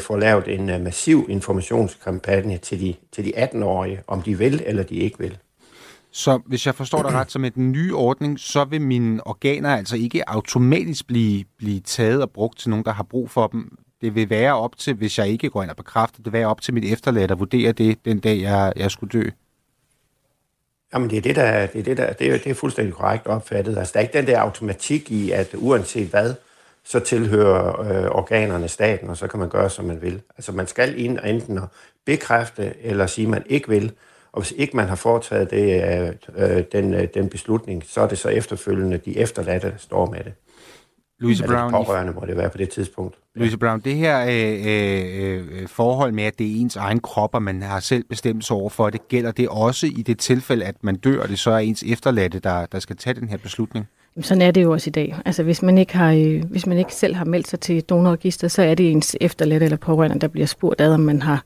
får 0.00 0.16
lavet 0.16 0.48
en 0.48 0.70
uh, 0.70 0.80
massiv 0.80 1.26
informationskampagne 1.28 2.58
til 2.58 2.80
de, 2.80 2.94
til 3.12 3.24
de 3.24 3.32
18-årige, 3.44 4.02
om 4.06 4.22
de 4.22 4.38
vil 4.38 4.62
eller 4.66 4.82
de 4.82 4.94
ikke 4.94 5.18
vil. 5.18 5.38
Så 6.14 6.40
hvis 6.46 6.66
jeg 6.66 6.74
forstår 6.74 7.02
dig 7.02 7.12
ret, 7.12 7.32
så 7.32 7.38
med 7.38 7.50
den 7.50 7.72
nye 7.72 7.94
ordning, 7.94 8.40
så 8.40 8.64
vil 8.64 8.80
mine 8.80 9.26
organer 9.26 9.76
altså 9.76 9.96
ikke 9.96 10.30
automatisk 10.30 11.06
blive, 11.06 11.44
blive 11.58 11.80
taget 11.80 12.22
og 12.22 12.30
brugt 12.30 12.58
til 12.58 12.70
nogen, 12.70 12.84
der 12.84 12.92
har 12.92 13.02
brug 13.02 13.30
for 13.30 13.46
dem. 13.46 13.78
Det 14.00 14.14
vil 14.14 14.30
være 14.30 14.54
op 14.54 14.76
til, 14.76 14.94
hvis 14.94 15.18
jeg 15.18 15.28
ikke 15.28 15.50
går 15.50 15.62
ind 15.62 15.70
og 15.70 15.76
bekræfter, 15.76 16.16
det 16.16 16.24
vil 16.24 16.32
være 16.32 16.46
op 16.46 16.60
til 16.60 16.74
mit 16.74 16.92
efterladt 16.92 17.30
at 17.30 17.38
vurdere 17.38 17.72
det 17.72 18.04
den 18.04 18.18
dag, 18.18 18.40
jeg, 18.40 18.72
jeg 18.76 18.90
skulle 18.90 19.10
dø. 19.10 19.30
Jamen, 20.94 21.10
det 21.10 21.18
er 21.18 21.22
det, 21.22 21.36
der, 21.36 21.66
det 21.66 21.78
er, 21.78 21.82
det, 21.82 21.96
der, 21.96 22.12
det 22.12 22.26
er, 22.26 22.38
det 22.38 22.46
er 22.46 22.54
fuldstændig 22.54 22.94
korrekt 22.94 23.26
opfattet. 23.26 23.78
Altså, 23.78 23.92
der 23.92 24.00
er 24.00 24.02
ikke 24.02 24.18
den 24.18 24.26
der 24.26 24.40
automatik 24.40 25.10
i, 25.10 25.30
at 25.30 25.54
uanset 25.54 26.08
hvad, 26.08 26.34
så 26.84 27.00
tilhører 27.00 27.80
øh, 27.80 28.10
organerne 28.10 28.68
staten, 28.68 29.10
og 29.10 29.16
så 29.16 29.26
kan 29.26 29.40
man 29.40 29.48
gøre, 29.48 29.70
som 29.70 29.84
man 29.84 30.02
vil. 30.02 30.22
Altså 30.36 30.52
man 30.52 30.66
skal 30.66 31.00
ind 31.00 31.18
enten 31.24 31.58
at 31.58 31.64
bekræfte 32.06 32.74
eller 32.82 33.06
sige, 33.06 33.24
at 33.24 33.30
man 33.30 33.42
ikke 33.46 33.68
vil, 33.68 33.92
Og 34.32 34.40
hvis 34.42 34.52
ikke 34.56 34.76
man 34.76 34.88
har 34.88 34.96
foretaget 34.96 35.50
det, 35.50 35.82
øh, 36.36 36.62
den, 36.72 37.08
den 37.14 37.28
beslutning, 37.28 37.82
så 37.86 38.00
er 38.00 38.08
det 38.08 38.18
så 38.18 38.28
efterfølgende 38.28 38.98
de 38.98 39.18
efterladte, 39.18 39.70
der 39.70 39.76
står 39.78 40.10
med 40.10 40.24
det. 40.24 40.32
Louise 41.20 41.44
Brown, 41.46 41.70
pårørende 41.70 42.12
må 42.12 42.26
det 42.26 42.36
være 42.36 42.50
på 42.50 42.58
det 42.58 42.68
tidspunkt. 42.70 43.18
Louise 43.34 43.58
Brown, 43.58 43.80
det 43.80 43.94
her 43.94 44.26
øh, 44.28 45.62
øh, 45.62 45.68
forhold 45.68 46.12
med, 46.12 46.24
at 46.24 46.38
det 46.38 46.46
er 46.46 46.60
ens 46.60 46.76
egen 46.76 47.00
krop, 47.00 47.34
og 47.34 47.42
man 47.42 47.62
har 47.62 47.80
selv 47.80 48.04
bestemt 48.04 48.44
sig 48.44 48.56
over 48.56 48.70
for 48.70 48.90
det, 48.90 49.08
gælder 49.08 49.30
det 49.30 49.48
også 49.48 49.86
i 49.86 50.02
det 50.02 50.18
tilfælde, 50.18 50.64
at 50.64 50.84
man 50.84 50.96
dør, 50.96 51.22
og 51.22 51.28
det 51.28 51.38
så 51.38 51.50
er 51.50 51.58
ens 51.58 51.82
efterladte, 51.82 52.38
der, 52.38 52.66
der 52.66 52.78
skal 52.78 52.96
tage 52.96 53.14
den 53.14 53.28
her 53.28 53.36
beslutning? 53.36 53.88
Sådan 54.20 54.42
er 54.42 54.50
det 54.50 54.62
jo 54.62 54.72
også 54.72 54.90
i 54.90 54.92
dag. 54.92 55.16
Altså 55.24 55.42
hvis 55.42 55.62
man 55.62 55.78
ikke, 55.78 55.96
har, 55.96 56.12
øh, 56.12 56.44
hvis 56.44 56.66
man 56.66 56.78
ikke 56.78 56.94
selv 56.94 57.14
har 57.14 57.24
meldt 57.24 57.48
sig 57.48 57.60
til 57.60 57.82
donorregister, 57.82 58.48
så 58.48 58.62
er 58.62 58.74
det 58.74 58.90
ens 58.90 59.16
efterladte 59.20 59.64
eller 59.64 59.76
pårørende, 59.76 60.18
der 60.18 60.28
bliver 60.28 60.46
spurgt 60.46 60.80
ad, 60.80 60.94
om 60.94 61.00
man 61.00 61.22
har 61.22 61.44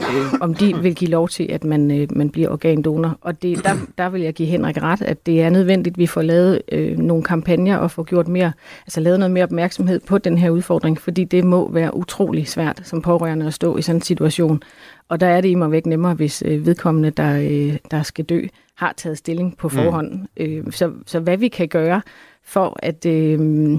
øh, 0.00 0.32
om 0.40 0.54
de 0.54 0.74
vil 0.82 0.94
give 0.94 1.10
lov 1.10 1.28
til, 1.28 1.46
at 1.52 1.64
man, 1.64 1.90
øh, 1.90 2.08
man 2.16 2.30
bliver 2.30 2.48
organdonor. 2.48 3.18
Og 3.20 3.42
det, 3.42 3.64
der, 3.64 3.74
der 3.98 4.08
vil 4.08 4.22
jeg 4.22 4.34
give 4.34 4.48
Henrik 4.48 4.82
ret, 4.82 5.02
at 5.02 5.26
det 5.26 5.42
er 5.42 5.50
nødvendigt, 5.50 5.94
at 5.94 5.98
vi 5.98 6.06
får 6.06 6.22
lavet 6.22 6.62
øh, 6.72 6.98
nogle 6.98 7.22
kampagner 7.22 7.76
og 7.76 7.90
får 7.90 8.02
gjort 8.02 8.28
mere, 8.28 8.52
altså 8.86 9.00
lavet 9.00 9.18
noget 9.18 9.30
mere 9.30 9.44
opmærksomhed 9.44 10.00
på 10.00 10.18
den 10.18 10.38
her 10.38 10.50
udfordring, 10.50 11.00
fordi 11.00 11.24
det 11.24 11.44
må 11.44 11.70
være 11.70 11.96
utrolig 11.96 12.48
svært 12.48 12.80
som 12.84 13.02
pårørende 13.02 13.46
at 13.46 13.54
stå 13.54 13.76
i 13.76 13.82
sådan 13.82 13.96
en 13.96 14.02
situation. 14.02 14.62
Og 15.08 15.20
der 15.20 15.26
er 15.26 15.40
det 15.40 15.48
i 15.48 15.54
mig 15.54 15.70
væk 15.70 15.86
nemmere, 15.86 16.14
hvis 16.14 16.42
øh, 16.46 16.66
vedkommende, 16.66 17.10
der, 17.10 17.36
øh, 17.36 17.76
der 17.90 18.02
skal 18.02 18.24
dø, 18.24 18.46
har 18.76 18.92
taget 18.96 19.18
stilling 19.18 19.56
på 19.56 19.68
mm. 19.68 19.74
forhånd. 19.74 20.12
Mm. 20.12 20.26
Øh, 20.36 20.72
så, 20.72 20.92
så 21.06 21.20
hvad 21.20 21.36
vi 21.36 21.48
kan 21.48 21.68
gøre 21.68 22.02
for 22.42 22.76
at, 22.82 23.06
øh, 23.06 23.72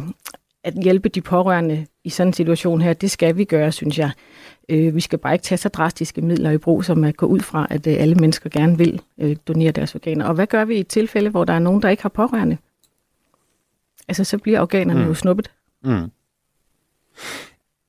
at 0.63 0.73
hjælpe 0.83 1.09
de 1.09 1.21
pårørende 1.21 1.85
i 2.03 2.09
sådan 2.09 2.29
en 2.29 2.33
situation 2.33 2.81
her, 2.81 2.93
det 2.93 3.11
skal 3.11 3.37
vi 3.37 3.45
gøre, 3.45 3.71
synes 3.71 3.99
jeg. 3.99 4.11
Øh, 4.69 4.95
vi 4.95 5.01
skal 5.01 5.19
bare 5.19 5.33
ikke 5.33 5.43
tage 5.43 5.57
så 5.57 5.69
drastiske 5.69 6.21
midler 6.21 6.51
i 6.51 6.57
brug, 6.57 6.85
som 6.85 7.03
at 7.03 7.17
gå 7.17 7.25
ud 7.25 7.39
fra, 7.39 7.67
at 7.69 7.87
øh, 7.87 7.95
alle 7.99 8.15
mennesker 8.15 8.49
gerne 8.49 8.77
vil 8.77 9.01
øh, 9.17 9.35
donere 9.47 9.71
deres 9.71 9.95
organer. 9.95 10.25
Og 10.25 10.33
hvad 10.33 10.47
gør 10.47 10.65
vi 10.65 10.75
i 10.75 10.79
et 10.79 10.87
tilfælde, 10.87 11.29
hvor 11.29 11.45
der 11.45 11.53
er 11.53 11.59
nogen, 11.59 11.81
der 11.81 11.89
ikke 11.89 12.03
har 12.03 12.09
pårørende? 12.09 12.57
Altså, 14.07 14.23
så 14.23 14.37
bliver 14.37 14.61
organerne 14.61 15.01
mm. 15.01 15.07
jo 15.07 15.13
snuppet. 15.13 15.51
Mm. 15.83 16.11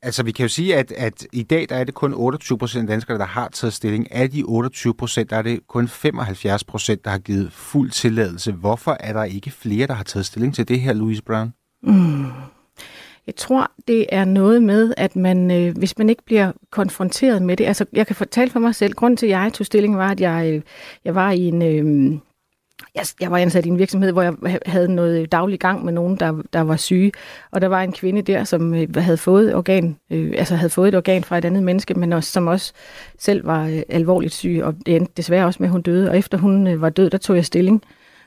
Altså, 0.05 0.23
vi 0.23 0.33
kan 0.33 0.43
jo 0.43 0.49
sige, 0.49 0.77
at, 0.77 0.93
at 0.93 1.27
i 1.33 1.43
dag 1.43 1.67
der 1.69 1.77
er 1.77 1.85
det 1.85 1.95
kun 1.95 2.15
28 2.15 2.59
procent 2.59 2.83
af 2.83 2.89
danskere, 2.89 3.19
der 3.19 3.25
har 3.25 3.49
taget 3.49 3.73
stilling. 3.73 4.13
Af 4.13 4.31
de 4.31 4.43
28 4.43 4.95
procent, 4.95 5.31
der 5.31 5.37
er 5.37 5.43
det 5.43 5.67
kun 5.69 5.89
75 5.89 6.65
procent, 6.65 7.05
der 7.05 7.11
har 7.11 7.19
givet 7.19 7.53
fuld 7.53 7.91
tilladelse. 7.91 8.53
Hvorfor 8.53 8.97
er 9.01 9.13
der 9.13 9.25
ikke 9.25 9.51
flere, 9.51 9.87
der 9.87 9.95
har 9.95 10.05
taget 10.05 10.27
stilling 10.27 10.55
til 10.55 10.69
det 10.69 10.81
her, 10.81 10.93
Louise 10.93 11.23
Brown? 11.23 11.53
Mm. 11.83 12.25
Jeg 13.27 13.37
tror, 13.37 13.71
det 13.89 14.07
er 14.13 14.25
noget 14.25 14.63
med, 14.63 14.95
at 14.97 15.17
man, 15.17 15.51
øh, 15.51 15.79
hvis 15.79 15.99
man 15.99 16.09
ikke 16.09 16.23
bliver 16.25 16.53
konfronteret 16.71 17.43
med 17.43 17.57
det, 17.57 17.65
altså 17.65 17.85
jeg 17.93 18.07
kan 18.07 18.17
fortælle 18.17 18.51
for 18.51 18.61
mig 18.61 18.75
selv, 18.75 18.95
grunden 18.95 19.17
til, 19.17 19.27
at 19.27 19.31
jeg 19.31 19.53
tog 19.53 19.67
stilling, 19.67 19.97
var, 19.97 20.11
at 20.11 20.21
jeg, 20.21 20.53
øh, 20.53 20.63
jeg 21.05 21.15
var 21.15 21.31
i 21.31 21.41
en... 21.41 21.63
Øh, 21.63 22.19
jeg, 22.95 23.05
jeg 23.21 23.31
var 23.31 23.39
ansat 23.39 23.67
i 23.67 23.69
en 23.69 23.79
virksomhed, 23.79 24.13
hvor 24.13 24.23
jeg 24.23 24.59
havde 24.67 24.95
noget 24.95 25.33
daglig 25.33 25.61
gang 25.61 25.85
med 25.85 25.93
nogen, 25.93 26.17
der, 26.17 26.43
der 26.53 26.61
var 26.61 26.77
syge, 26.77 27.13
og 27.51 27.61
der 27.61 27.69
var 27.69 27.83
en 27.83 27.93
kvinde 27.93 28.23
der, 28.23 28.45
som 28.45 28.75
øh, 28.75 28.97
havde 28.97 29.17
fået 29.17 29.55
organ, 29.55 29.97
øh, 30.11 30.35
altså 30.39 30.55
havde 30.57 30.71
fået 30.71 30.89
et 30.89 30.95
organ 30.95 31.25
fra 31.25 31.39
et 31.39 31.45
andet 31.45 31.63
menneske, 31.63 31.95
men 31.95 32.13
også, 32.13 32.33
som 32.33 32.47
også 32.47 32.73
selv 33.19 33.47
var 33.47 33.67
øh, 33.67 33.83
alvorligt 33.89 34.35
syg, 34.35 34.61
og 34.63 34.75
det 34.87 34.97
endte 34.97 35.13
desværre 35.17 35.47
også 35.47 35.63
med, 35.63 35.69
at 35.69 35.73
hun 35.73 35.83
døde. 35.83 36.11
Og 36.11 36.19
efter 36.19 36.39
hun 36.39 36.67
øh, 36.67 36.81
var 36.81 36.89
død, 36.89 37.11
der 37.11 37.19
tog 37.19 37.37
jeg 37.37 37.45
stilling 37.45 37.83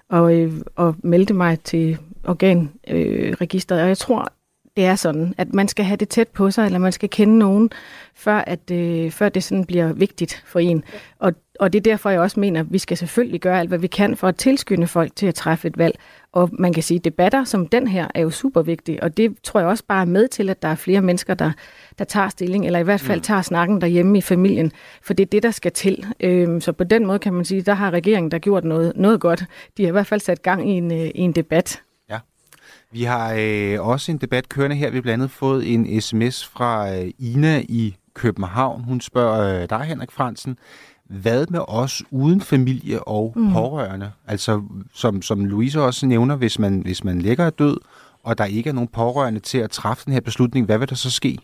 og, 0.09 0.39
øh, 0.39 0.53
og 0.75 0.95
meldte 1.03 1.33
mig 1.33 1.59
til 1.59 1.97
organregisteret. 2.23 3.79
Øh, 3.79 3.83
og 3.83 3.87
jeg 3.87 3.97
tror, 3.97 4.31
det 4.77 4.85
er 4.85 4.95
sådan, 4.95 5.33
at 5.37 5.53
man 5.53 5.67
skal 5.67 5.85
have 5.85 5.97
det 5.97 6.09
tæt 6.09 6.27
på 6.27 6.51
sig, 6.51 6.65
eller 6.65 6.79
man 6.79 6.91
skal 6.91 7.09
kende 7.09 7.37
nogen, 7.37 7.69
før, 8.15 8.37
at, 8.37 8.71
øh, 8.71 9.11
før 9.11 9.29
det 9.29 9.43
sådan 9.43 9.65
bliver 9.65 9.93
vigtigt 9.93 10.43
for 10.45 10.59
en. 10.59 10.83
Og, 11.19 11.33
og 11.59 11.73
det 11.73 11.79
er 11.79 11.83
derfor, 11.83 12.09
jeg 12.09 12.19
også 12.19 12.39
mener, 12.39 12.59
at 12.59 12.65
vi 12.69 12.77
skal 12.77 12.97
selvfølgelig 12.97 13.41
gøre 13.41 13.59
alt, 13.59 13.69
hvad 13.69 13.79
vi 13.79 13.87
kan 13.87 14.17
for 14.17 14.27
at 14.27 14.35
tilskynde 14.35 14.87
folk 14.87 15.15
til 15.15 15.25
at 15.25 15.35
træffe 15.35 15.67
et 15.67 15.77
valg. 15.77 15.99
Og 16.31 16.49
man 16.53 16.73
kan 16.73 16.83
sige, 16.83 16.97
at 16.97 17.05
debatter 17.05 17.43
som 17.43 17.67
den 17.67 17.87
her 17.87 18.07
er 18.15 18.21
jo 18.21 18.29
super 18.29 18.61
vigtige, 18.61 19.03
og 19.03 19.17
det 19.17 19.35
tror 19.43 19.59
jeg 19.59 19.69
også 19.69 19.83
bare 19.87 20.01
er 20.01 20.05
med 20.05 20.27
til, 20.27 20.49
at 20.49 20.61
der 20.61 20.67
er 20.67 20.75
flere 20.75 21.01
mennesker, 21.01 21.33
der, 21.33 21.51
der 21.99 22.05
tager 22.05 22.29
stilling, 22.29 22.65
eller 22.65 22.79
i 22.79 22.83
hvert 22.83 23.01
fald 23.01 23.19
mm. 23.19 23.23
tager 23.23 23.41
snakken 23.41 23.81
derhjemme 23.81 24.17
i 24.17 24.21
familien, 24.21 24.71
for 25.01 25.13
det 25.13 25.23
er 25.23 25.29
det, 25.29 25.43
der 25.43 25.51
skal 25.51 25.71
til. 25.71 26.05
Øhm, 26.19 26.61
så 26.61 26.71
på 26.71 26.83
den 26.83 27.05
måde 27.05 27.19
kan 27.19 27.33
man 27.33 27.45
sige, 27.45 27.61
der 27.61 27.73
har 27.73 27.91
regeringen 27.91 28.31
der 28.31 28.39
gjort 28.39 28.63
noget, 28.63 28.93
noget 28.95 29.19
godt. 29.19 29.45
De 29.77 29.83
har 29.83 29.87
i 29.87 29.91
hvert 29.91 30.07
fald 30.07 30.21
sat 30.21 30.41
gang 30.41 30.69
i 30.69 30.73
en, 30.73 30.91
øh, 30.91 31.07
i 31.15 31.19
en 31.19 31.31
debat. 31.31 31.81
Vi 32.91 33.03
har 33.03 33.35
øh, 33.39 33.87
også 33.87 34.11
en 34.11 34.17
debat 34.17 34.49
kørende 34.49 34.75
her. 34.75 34.89
Vi 34.89 34.97
har 34.97 35.01
blandt 35.01 35.23
andet 35.23 35.31
fået 35.31 35.73
en 35.73 36.01
sms 36.01 36.45
fra 36.45 36.95
øh, 36.95 37.11
Ina 37.19 37.63
i 37.69 37.95
København. 38.13 38.83
Hun 38.83 39.01
spørger 39.01 39.61
øh, 39.61 39.69
dig, 39.69 39.79
Henrik 39.79 40.11
Fransen, 40.11 40.57
hvad 41.03 41.45
med 41.49 41.59
os 41.67 42.03
uden 42.11 42.41
familie 42.41 43.03
og 43.03 43.33
mm. 43.35 43.53
pårørende? 43.53 44.11
Altså, 44.27 44.63
som, 44.93 45.21
som 45.21 45.45
Louise 45.45 45.81
også 45.81 46.05
nævner, 46.05 46.35
hvis 46.35 46.59
man, 46.59 46.79
hvis 46.79 47.03
man 47.03 47.19
ligger 47.19 47.49
død, 47.49 47.77
og 48.23 48.37
der 48.37 48.45
ikke 48.45 48.69
er 48.69 48.73
nogen 48.73 48.87
pårørende 48.87 49.39
til 49.39 49.57
at 49.57 49.71
træffe 49.71 50.05
den 50.05 50.13
her 50.13 50.21
beslutning, 50.21 50.65
hvad 50.65 50.77
vil 50.77 50.89
der 50.89 50.95
så 50.95 51.11
ske? 51.11 51.37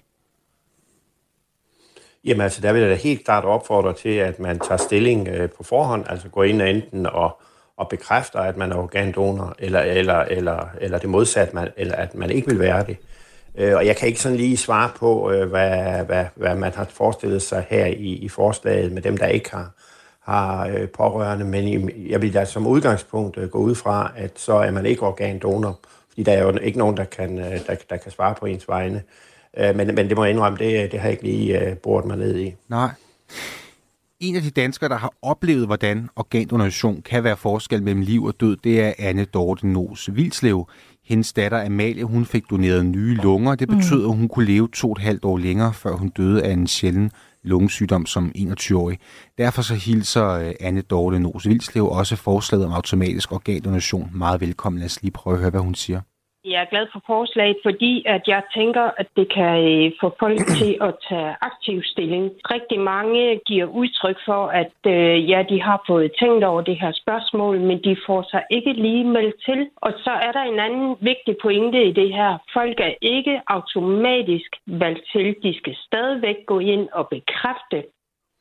Jamen 2.25 2.41
altså, 2.41 2.61
der 2.61 2.73
vil 2.73 2.81
jeg 2.81 2.89
da 2.89 2.95
helt 2.95 3.25
klart 3.25 3.45
opfordre 3.45 3.93
til, 3.93 4.09
at 4.09 4.39
man 4.39 4.59
tager 4.59 4.77
stilling 4.77 5.27
øh, 5.27 5.49
på 5.49 5.63
forhånd, 5.63 6.05
altså 6.09 6.29
går 6.29 6.43
ind 6.43 6.61
og 6.61 6.69
enten 6.69 7.05
og 7.05 7.41
og 7.77 7.89
bekræfter, 7.89 8.39
at 8.39 8.57
man 8.57 8.71
er 8.71 8.75
organdonor, 8.75 9.55
eller, 9.59 9.79
eller, 9.79 10.19
eller, 10.19 10.69
eller 10.81 10.97
det 10.97 11.09
modsatte, 11.09 11.55
man, 11.55 11.67
eller 11.77 11.95
at 11.95 12.15
man 12.15 12.29
ikke 12.29 12.47
vil 12.47 12.59
være 12.59 12.85
det. 12.85 12.97
Øh, 13.57 13.75
og 13.75 13.85
jeg 13.85 13.95
kan 13.95 14.07
ikke 14.07 14.21
sådan 14.21 14.37
lige 14.37 14.57
svare 14.57 14.89
på, 14.95 15.31
øh, 15.31 15.49
hvad, 15.49 16.03
hvad, 16.05 16.25
hvad 16.35 16.55
man 16.55 16.71
har 16.73 16.85
forestillet 16.89 17.41
sig 17.41 17.65
her 17.69 17.85
i, 17.85 18.13
i 18.13 18.29
forslaget 18.29 18.91
med 18.91 19.01
dem, 19.01 19.17
der 19.17 19.27
ikke 19.27 19.51
har, 19.51 19.71
har 20.19 20.67
øh, 20.67 20.89
pårørende, 20.89 21.45
men 21.45 21.91
jeg 22.09 22.21
vil 22.21 22.33
da 22.33 22.45
som 22.45 22.67
udgangspunkt 22.67 23.37
øh, 23.37 23.49
gå 23.49 23.57
ud 23.57 23.75
fra, 23.75 24.11
at 24.15 24.31
så 24.35 24.53
er 24.53 24.71
man 24.71 24.85
ikke 24.85 25.01
organdonor, 25.01 25.79
fordi 26.09 26.23
der 26.23 26.31
er 26.31 26.43
jo 26.43 26.57
ikke 26.57 26.77
nogen, 26.77 26.97
der 26.97 27.03
kan, 27.03 27.39
øh, 27.39 27.59
der, 27.67 27.75
der 27.89 27.97
kan 27.97 28.11
svare 28.11 28.35
på 28.39 28.45
ens 28.45 28.67
vegne. 28.67 29.03
Øh, 29.57 29.75
men, 29.75 29.95
men 29.95 30.09
det 30.09 30.17
må 30.17 30.23
jeg 30.23 30.33
indrømme, 30.33 30.57
det, 30.57 30.91
det 30.91 30.99
har 30.99 31.07
jeg 31.07 31.11
ikke 31.11 31.23
lige 31.23 31.59
øh, 31.59 31.77
boret 31.77 32.05
mig 32.05 32.17
ned 32.17 32.37
i. 32.37 32.55
Nej 32.67 32.89
en 34.23 34.35
af 34.35 34.41
de 34.41 34.49
danskere, 34.49 34.89
der 34.89 34.97
har 34.97 35.13
oplevet, 35.21 35.65
hvordan 35.65 36.09
organdonation 36.15 37.01
kan 37.01 37.23
være 37.23 37.37
forskel 37.37 37.83
mellem 37.83 38.01
liv 38.01 38.23
og 38.23 38.33
død, 38.39 38.57
det 38.63 38.81
er 38.81 38.93
Anne 38.99 39.25
Dorte 39.25 39.67
Nos 39.67 40.09
Vilslev. 40.13 40.67
Hendes 41.05 41.33
datter 41.33 41.65
Amalie, 41.65 42.03
hun 42.03 42.25
fik 42.25 42.43
doneret 42.49 42.85
nye 42.85 43.15
lunger. 43.15 43.55
Det 43.55 43.67
betød, 43.67 43.99
mm. 43.99 44.09
at 44.09 44.17
hun 44.17 44.27
kunne 44.27 44.45
leve 44.45 44.69
to 44.73 44.87
og 44.87 44.91
et 44.97 45.03
halvt 45.03 45.25
år 45.25 45.37
længere, 45.37 45.73
før 45.73 45.95
hun 45.95 46.09
døde 46.09 46.43
af 46.43 46.51
en 46.51 46.67
sjælden 46.67 47.11
lungesygdom 47.43 48.05
som 48.05 48.31
21-årig. 48.37 48.99
Derfor 49.37 49.61
så 49.61 49.75
hilser 49.75 50.27
øh, 50.29 50.51
Anne 50.59 50.81
Dorte 50.81 51.19
Nos 51.19 51.47
Vilslev 51.47 51.85
også 51.85 52.15
forslaget 52.15 52.65
om 52.65 52.71
automatisk 52.71 53.31
organdonation 53.31 54.11
meget 54.13 54.41
velkommen. 54.41 54.79
Lad 54.79 54.85
os 54.85 55.01
lige 55.01 55.11
prøve 55.11 55.33
at 55.33 55.39
høre, 55.39 55.49
hvad 55.49 55.61
hun 55.61 55.75
siger. 55.75 56.01
Jeg 56.45 56.61
er 56.61 56.69
glad 56.73 56.87
for 56.93 57.01
forslaget, 57.05 57.57
fordi 57.63 58.03
at 58.05 58.23
jeg 58.27 58.43
tænker, 58.55 58.85
at 58.97 59.07
det 59.15 59.33
kan 59.33 59.53
øh, 59.71 59.91
få 60.01 60.15
folk 60.19 60.39
til 60.59 60.77
at 60.81 60.93
tage 61.09 61.35
aktiv 61.41 61.83
stilling. 61.83 62.31
Rigtig 62.55 62.79
mange 62.79 63.39
giver 63.45 63.65
udtryk 63.65 64.17
for, 64.25 64.47
at 64.47 64.77
øh, 64.85 65.29
ja, 65.29 65.43
de 65.49 65.61
har 65.61 65.83
fået 65.87 66.11
tænkt 66.19 66.43
over 66.43 66.61
det 66.61 66.77
her 66.81 66.91
spørgsmål, 66.91 67.59
men 67.59 67.83
de 67.83 67.97
får 68.05 68.21
sig 68.31 68.43
ikke 68.49 68.73
lige 68.73 69.03
meldt 69.03 69.35
til. 69.45 69.69
Og 69.75 69.93
så 69.97 70.11
er 70.11 70.31
der 70.31 70.43
en 70.43 70.59
anden 70.59 70.97
vigtig 71.01 71.35
pointe 71.41 71.83
i 71.83 71.91
det 71.91 72.13
her. 72.13 72.37
Folk 72.53 72.79
er 72.79 72.93
ikke 73.01 73.41
automatisk 73.47 74.51
valgt 74.67 75.05
til. 75.11 75.35
De 75.43 75.57
skal 75.57 75.75
stadigvæk 75.87 76.37
gå 76.45 76.59
ind 76.59 76.89
og 76.93 77.07
bekræfte, 77.09 77.83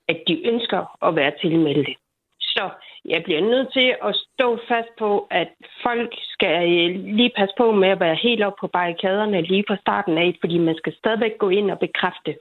at 0.08 0.18
de 0.28 0.46
ønsker 0.46 1.06
at 1.06 1.16
være 1.16 1.32
tilmeldte. 1.40 2.01
Så 2.54 2.64
jeg 3.04 3.20
bliver 3.24 3.40
nødt 3.40 3.68
til 3.72 3.88
at 4.08 4.12
stå 4.26 4.48
fast 4.68 4.92
på, 4.98 5.10
at 5.30 5.50
folk 5.82 6.10
skal 6.34 6.56
lige 7.18 7.32
passe 7.38 7.54
på 7.58 7.72
med 7.72 7.88
at 7.88 8.00
være 8.00 8.16
helt 8.22 8.42
op 8.48 8.56
på 8.60 8.66
barrikaderne 8.66 9.42
lige 9.42 9.64
fra 9.68 9.76
starten 9.76 10.18
af, 10.18 10.36
fordi 10.40 10.58
man 10.58 10.74
skal 10.80 10.92
stadigvæk 10.98 11.34
gå 11.38 11.48
ind 11.48 11.70
og 11.70 11.78
bekræfte. 11.78 12.32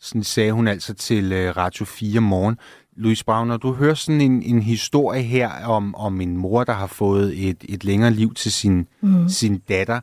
Sådan 0.00 0.22
sagde 0.22 0.52
hun 0.52 0.68
altså 0.68 0.94
til 0.94 1.32
øh, 1.32 1.56
Radio 1.56 1.84
4 1.84 2.20
morgen. 2.20 2.58
Louise 2.96 3.24
Braun, 3.24 3.48
når 3.48 3.56
du 3.56 3.72
hører 3.72 3.94
sådan 3.94 4.20
en, 4.20 4.42
en 4.42 4.62
historie 4.62 5.22
her 5.22 5.48
om, 5.68 5.94
om 5.94 6.20
en 6.20 6.36
mor, 6.36 6.64
der 6.64 6.72
har 6.72 6.86
fået 6.86 7.48
et, 7.48 7.64
et 7.68 7.84
længere 7.84 8.10
liv 8.10 8.34
til 8.34 8.52
sin, 8.52 8.88
mm. 9.00 9.28
sin 9.28 9.58
datter, 9.58 10.00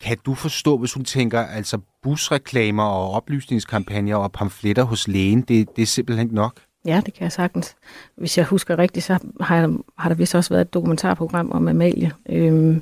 kan 0.00 0.18
du 0.26 0.34
forstå, 0.34 0.78
hvis 0.78 0.94
hun 0.94 1.04
tænker, 1.04 1.40
altså 1.40 1.78
busreklamer 2.02 2.84
og 2.84 3.10
oplysningskampagner 3.10 4.16
og 4.16 4.32
pamfletter 4.32 4.82
hos 4.82 5.08
lægen, 5.08 5.40
det, 5.40 5.76
det 5.76 5.82
er 5.82 5.86
simpelthen 5.86 6.26
ikke 6.26 6.34
nok? 6.34 6.60
Ja, 6.86 7.02
det 7.06 7.14
kan 7.14 7.22
jeg 7.24 7.32
sagtens. 7.32 7.76
Hvis 8.16 8.38
jeg 8.38 8.46
husker 8.46 8.78
rigtigt, 8.78 9.04
så 9.04 9.18
har, 9.40 9.56
jeg, 9.56 9.70
har 9.98 10.08
der 10.08 10.16
vist 10.16 10.34
også 10.34 10.50
været 10.50 10.60
et 10.60 10.74
dokumentarprogram 10.74 11.52
om 11.52 11.68
Amalie, 11.68 12.12
øh, 12.28 12.76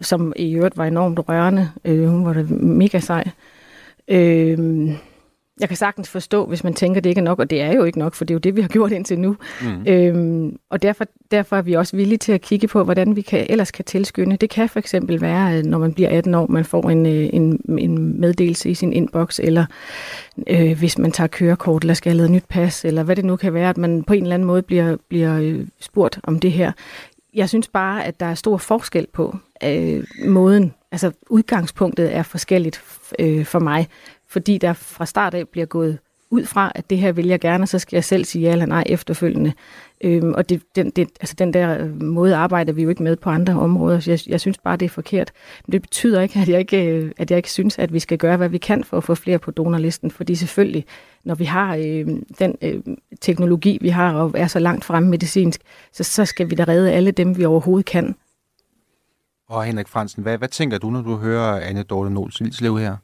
som 0.00 0.32
i 0.36 0.54
øvrigt 0.54 0.76
var 0.76 0.84
enormt 0.84 1.28
rørende. 1.28 1.70
Øh, 1.84 2.08
hun 2.08 2.24
var 2.26 2.32
da 2.32 2.42
mega 2.50 3.00
sej. 3.00 3.30
Øh, 4.08 4.90
jeg 5.60 5.68
kan 5.68 5.76
sagtens 5.76 6.08
forstå, 6.08 6.46
hvis 6.46 6.64
man 6.64 6.74
tænker, 6.74 7.00
at 7.00 7.04
det 7.04 7.10
ikke 7.10 7.18
er 7.18 7.24
nok, 7.24 7.38
og 7.38 7.50
det 7.50 7.60
er 7.60 7.72
jo 7.72 7.84
ikke 7.84 7.98
nok, 7.98 8.14
for 8.14 8.24
det 8.24 8.34
er 8.34 8.34
jo 8.34 8.38
det, 8.38 8.56
vi 8.56 8.60
har 8.60 8.68
gjort 8.76 8.92
indtil 8.92 9.18
nu. 9.18 9.36
Mm. 9.62 9.86
Øhm, 9.86 10.58
og 10.70 10.82
derfor, 10.82 11.04
derfor 11.30 11.56
er 11.56 11.62
vi 11.62 11.72
også 11.72 11.96
villige 11.96 12.18
til 12.18 12.32
at 12.32 12.40
kigge 12.40 12.68
på, 12.68 12.84
hvordan 12.84 13.16
vi 13.16 13.20
kan, 13.20 13.46
ellers 13.48 13.70
kan 13.70 13.84
tilskynde. 13.84 14.36
Det 14.36 14.50
kan 14.50 14.68
for 14.68 14.78
eksempel 14.78 15.20
være, 15.20 15.62
når 15.62 15.78
man 15.78 15.92
bliver 15.92 16.08
18 16.08 16.34
år, 16.34 16.46
man 16.46 16.64
får 16.64 16.90
en, 16.90 17.06
øh, 17.06 17.28
en, 17.32 17.60
en 17.78 18.20
meddelelse 18.20 18.70
i 18.70 18.74
sin 18.74 18.92
inbox, 18.92 19.40
eller 19.42 19.66
øh, 20.46 20.78
hvis 20.78 20.98
man 20.98 21.12
tager 21.12 21.28
kørekort, 21.28 21.82
eller 21.82 21.94
skal 21.94 22.10
have 22.10 22.16
lavet 22.16 22.30
nyt 22.30 22.44
pas, 22.48 22.84
eller 22.84 23.02
hvad 23.02 23.16
det 23.16 23.24
nu 23.24 23.36
kan 23.36 23.54
være, 23.54 23.70
at 23.70 23.78
man 23.78 24.04
på 24.04 24.12
en 24.12 24.22
eller 24.22 24.34
anden 24.34 24.46
måde 24.46 24.62
bliver, 24.62 24.96
bliver 25.08 25.40
øh, 25.40 25.66
spurgt 25.80 26.20
om 26.22 26.40
det 26.40 26.52
her. 26.52 26.72
Jeg 27.34 27.48
synes 27.48 27.68
bare, 27.68 28.04
at 28.04 28.20
der 28.20 28.26
er 28.26 28.34
stor 28.34 28.56
forskel 28.56 29.06
på 29.12 29.36
øh, 29.64 30.04
måden, 30.24 30.74
altså 30.92 31.12
udgangspunktet 31.30 32.16
er 32.16 32.22
forskelligt 32.22 32.82
øh, 33.18 33.44
for 33.44 33.58
mig 33.58 33.88
fordi 34.28 34.58
der 34.58 34.72
fra 34.72 35.06
start 35.06 35.34
af 35.34 35.48
bliver 35.48 35.66
gået 35.66 35.98
ud 36.30 36.44
fra, 36.44 36.72
at 36.74 36.90
det 36.90 36.98
her 36.98 37.12
vil 37.12 37.26
jeg 37.26 37.40
gerne, 37.40 37.64
og 37.64 37.68
så 37.68 37.78
skal 37.78 37.96
jeg 37.96 38.04
selv 38.04 38.24
sige 38.24 38.42
ja 38.42 38.52
eller 38.52 38.66
nej 38.66 38.84
efterfølgende. 38.86 39.52
Øhm, 40.00 40.34
og 40.34 40.48
det, 40.48 40.62
den, 40.76 40.90
det, 40.90 41.08
altså 41.20 41.34
den 41.38 41.54
der 41.54 41.78
øh, 41.78 42.02
måde 42.02 42.36
arbejder 42.36 42.72
vi 42.72 42.82
jo 42.82 42.88
ikke 42.88 43.02
med 43.02 43.16
på 43.16 43.30
andre 43.30 43.60
områder, 43.60 44.00
så 44.00 44.10
jeg, 44.10 44.20
jeg 44.26 44.40
synes 44.40 44.58
bare, 44.58 44.76
det 44.76 44.86
er 44.86 44.90
forkert. 44.90 45.32
Men 45.66 45.72
det 45.72 45.82
betyder 45.82 46.20
ikke, 46.20 46.40
at 46.40 46.48
jeg 46.48 46.58
ikke, 46.58 46.86
øh, 46.86 47.12
at 47.16 47.30
jeg 47.30 47.36
ikke 47.36 47.50
synes, 47.50 47.78
at 47.78 47.92
vi 47.92 47.98
skal 47.98 48.18
gøre, 48.18 48.36
hvad 48.36 48.48
vi 48.48 48.58
kan 48.58 48.84
for 48.84 48.96
at 48.96 49.04
få 49.04 49.14
flere 49.14 49.38
på 49.38 49.50
donorlisten, 49.50 50.10
fordi 50.10 50.34
selvfølgelig, 50.34 50.84
når 51.24 51.34
vi 51.34 51.44
har 51.44 51.76
øh, 51.76 52.06
den 52.38 52.56
øh, 52.62 52.82
teknologi, 53.20 53.78
vi 53.80 53.88
har, 53.88 54.14
og 54.14 54.32
er 54.34 54.46
så 54.46 54.58
langt 54.58 54.84
fremme 54.84 55.08
medicinsk, 55.08 55.60
så, 55.92 56.04
så 56.04 56.24
skal 56.24 56.50
vi 56.50 56.54
da 56.54 56.64
redde 56.68 56.92
alle 56.92 57.10
dem, 57.10 57.36
vi 57.36 57.44
overhovedet 57.44 57.86
kan. 57.86 58.16
Og 59.48 59.64
Henrik 59.64 59.88
Fransen, 59.88 60.22
hvad, 60.22 60.38
hvad 60.38 60.48
tænker 60.48 60.78
du, 60.78 60.90
når 60.90 61.02
du 61.02 61.16
hører 61.16 61.60
Anne 61.60 61.82
Dorte 61.82 62.10
Nåls 62.10 62.38
her? 62.60 62.96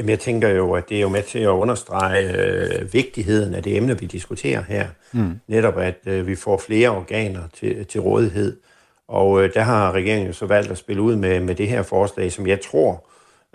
Jamen, 0.00 0.10
jeg 0.10 0.18
tænker 0.18 0.48
jo, 0.48 0.72
at 0.72 0.88
det 0.88 0.96
er 0.96 1.00
jo 1.00 1.08
med 1.08 1.22
til 1.22 1.38
at 1.38 1.48
understrege 1.48 2.32
øh, 2.32 2.92
vigtigheden 2.92 3.54
af 3.54 3.62
det 3.62 3.76
emne, 3.76 3.98
vi 3.98 4.06
diskuterer 4.06 4.62
her. 4.62 4.86
Mm. 5.12 5.40
Netop, 5.48 5.78
at 5.78 5.98
øh, 6.06 6.26
vi 6.26 6.34
får 6.34 6.58
flere 6.58 6.88
organer 6.88 7.40
til, 7.52 7.86
til 7.86 8.00
rådighed. 8.00 8.56
Og 9.08 9.42
øh, 9.42 9.54
der 9.54 9.60
har 9.60 9.92
regeringen 9.92 10.32
så 10.32 10.46
valgt 10.46 10.70
at 10.70 10.78
spille 10.78 11.02
ud 11.02 11.16
med, 11.16 11.40
med 11.40 11.54
det 11.54 11.68
her 11.68 11.82
forslag, 11.82 12.32
som 12.32 12.46
jeg 12.46 12.60
tror 12.60 13.08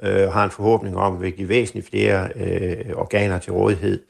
øh, 0.04 0.32
har 0.32 0.44
en 0.44 0.52
forhåbning 0.52 0.98
om, 0.98 1.22
vil 1.22 1.32
give 1.32 1.50
væsentligt 1.50 1.90
flere 1.90 2.30
øh, 2.36 2.96
organer 2.96 3.40
til 3.40 3.54
rådighed. 3.54 4.04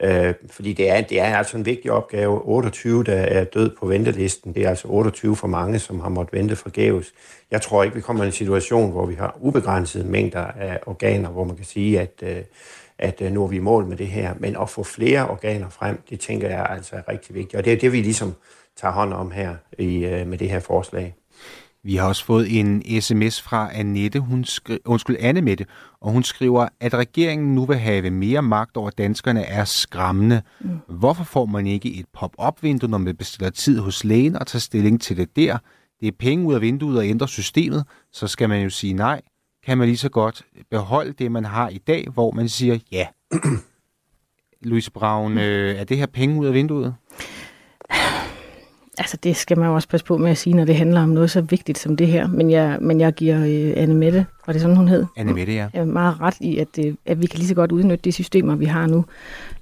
Øh, 0.00 0.34
fordi 0.50 0.72
det 0.72 0.90
er, 0.90 1.00
det 1.00 1.20
er 1.20 1.36
altså 1.36 1.56
en 1.56 1.66
vigtig 1.66 1.92
opgave. 1.92 2.40
28, 2.44 3.04
der 3.04 3.14
er 3.14 3.44
død 3.44 3.70
på 3.80 3.86
ventelisten, 3.86 4.54
det 4.54 4.64
er 4.64 4.68
altså 4.68 4.88
28 4.88 5.36
for 5.36 5.46
mange, 5.48 5.78
som 5.78 6.00
har 6.00 6.08
måttet 6.08 6.38
vente 6.38 6.56
forgæves. 6.56 7.12
Jeg 7.50 7.62
tror 7.62 7.82
ikke, 7.82 7.94
vi 7.94 8.00
kommer 8.00 8.24
i 8.24 8.26
en 8.26 8.32
situation, 8.32 8.90
hvor 8.90 9.06
vi 9.06 9.14
har 9.14 9.36
ubegrænsede 9.40 10.04
mængder 10.04 10.44
af 10.44 10.80
organer, 10.86 11.28
hvor 11.28 11.44
man 11.44 11.56
kan 11.56 11.64
sige, 11.64 12.00
at, 12.00 12.22
øh, 12.22 12.42
at 12.98 13.22
øh, 13.22 13.32
nu 13.32 13.44
er 13.44 13.48
vi 13.48 13.56
i 13.56 13.60
mål 13.60 13.86
med 13.86 13.96
det 13.96 14.06
her. 14.06 14.34
Men 14.38 14.56
at 14.56 14.70
få 14.70 14.82
flere 14.82 15.28
organer 15.28 15.68
frem, 15.68 16.02
det 16.10 16.20
tænker 16.20 16.48
jeg 16.48 16.66
altså 16.70 16.96
er 16.96 17.08
rigtig 17.08 17.34
vigtigt. 17.34 17.54
Og 17.54 17.64
det 17.64 17.72
er 17.72 17.76
det, 17.76 17.92
vi 17.92 18.00
ligesom 18.00 18.34
tager 18.76 18.92
hånd 18.92 19.12
om 19.12 19.30
her 19.30 19.54
i, 19.78 20.04
øh, 20.04 20.26
med 20.26 20.38
det 20.38 20.50
her 20.50 20.60
forslag. 20.60 21.14
Vi 21.84 21.96
har 21.96 22.08
også 22.08 22.24
fået 22.24 22.60
en 22.60 23.00
sms 23.00 23.40
fra 23.42 23.70
Annette, 23.74 24.20
hun 24.20 24.44
skri- 24.44 24.78
undskyld, 24.84 25.16
Anne 25.20 25.40
Mette, 25.42 25.66
og 26.00 26.10
hun 26.12 26.22
skriver, 26.22 26.68
at 26.80 26.94
regeringen 26.94 27.54
nu 27.54 27.64
vil 27.66 27.76
have 27.76 28.10
mere 28.10 28.42
magt 28.42 28.76
over 28.76 28.90
danskerne 28.90 29.42
er 29.44 29.64
skræmmende. 29.64 30.42
Mm. 30.60 30.68
Hvorfor 30.88 31.24
får 31.24 31.46
man 31.46 31.66
ikke 31.66 31.94
et 31.94 32.06
pop-up-vindue, 32.12 32.90
når 32.90 32.98
man 32.98 33.16
bestiller 33.16 33.50
tid 33.50 33.78
hos 33.78 34.04
lægen 34.04 34.36
og 34.36 34.46
tager 34.46 34.60
stilling 34.60 35.00
til 35.00 35.16
det 35.16 35.36
der? 35.36 35.58
Det 36.00 36.08
er 36.08 36.12
penge 36.18 36.46
ud 36.46 36.54
af 36.54 36.60
vinduet 36.60 36.98
og 36.98 37.06
ændre 37.06 37.28
systemet, 37.28 37.84
så 38.12 38.26
skal 38.28 38.48
man 38.48 38.62
jo 38.62 38.70
sige 38.70 38.92
nej. 38.92 39.20
Kan 39.66 39.78
man 39.78 39.88
lige 39.88 39.96
så 39.96 40.08
godt 40.08 40.42
beholde 40.70 41.12
det, 41.12 41.32
man 41.32 41.44
har 41.44 41.68
i 41.68 41.78
dag, 41.78 42.08
hvor 42.14 42.30
man 42.30 42.48
siger 42.48 42.78
ja. 42.92 43.06
Louise 44.62 44.90
Braun, 44.90 45.38
øh, 45.38 45.74
er 45.76 45.84
det 45.84 45.96
her 45.98 46.06
penge 46.06 46.40
ud 46.40 46.46
af 46.46 46.54
vinduet? 46.54 46.94
Altså, 48.98 49.16
det 49.16 49.36
skal 49.36 49.58
man 49.58 49.68
jo 49.68 49.74
også 49.74 49.88
passe 49.88 50.06
på 50.06 50.16
med 50.16 50.30
at 50.30 50.38
sige, 50.38 50.56
når 50.56 50.64
det 50.64 50.76
handler 50.76 51.02
om 51.02 51.08
noget 51.08 51.30
så 51.30 51.40
vigtigt 51.40 51.78
som 51.78 51.96
det 51.96 52.06
her. 52.06 52.26
Men 52.26 52.50
jeg, 52.50 52.78
men 52.80 53.00
jeg 53.00 53.12
giver 53.12 53.38
øh, 53.38 53.82
Anne 53.82 53.94
Mette, 53.94 54.26
var 54.46 54.52
det 54.52 54.62
sådan, 54.62 54.76
hun 54.76 54.88
hed? 54.88 55.06
Anne 55.16 55.32
Mette, 55.32 55.52
ja. 55.52 55.68
Jeg 55.74 55.88
meget 55.88 56.20
ret 56.20 56.36
i, 56.40 56.58
at, 56.58 56.68
øh, 56.78 56.94
at 57.06 57.22
vi 57.22 57.26
kan 57.26 57.38
lige 57.38 57.48
så 57.48 57.54
godt 57.54 57.72
udnytte 57.72 58.02
de 58.04 58.12
systemer, 58.12 58.56
vi 58.56 58.64
har 58.64 58.86
nu. 58.86 59.04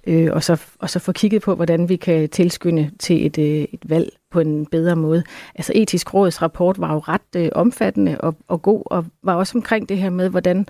Øh, 0.07 0.29
og, 0.33 0.43
så, 0.43 0.61
og 0.79 0.91
så 0.91 0.99
få 0.99 1.13
kigget 1.13 1.43
på, 1.43 1.55
hvordan 1.55 1.89
vi 1.89 1.97
kan 1.97 2.29
tilskynde 2.29 2.91
til 2.99 3.27
et, 3.27 3.39
øh, 3.39 3.67
et 3.73 3.81
valg 3.91 4.13
på 4.31 4.41
en 4.41 4.67
bedre 4.67 4.97
måde. 4.97 5.23
Altså, 5.55 5.73
etisk 5.75 6.15
råds 6.15 6.43
rapport 6.43 6.81
var 6.81 6.93
jo 6.93 6.99
ret 6.99 7.37
øh, 7.37 7.49
omfattende 7.53 8.21
og, 8.21 8.37
og 8.49 8.63
god, 8.63 8.83
og 8.87 9.05
var 9.23 9.35
også 9.35 9.59
omkring 9.59 9.89
det 9.89 9.99
her 9.99 10.11
med, 10.11 10.29
hvordan 10.29 10.67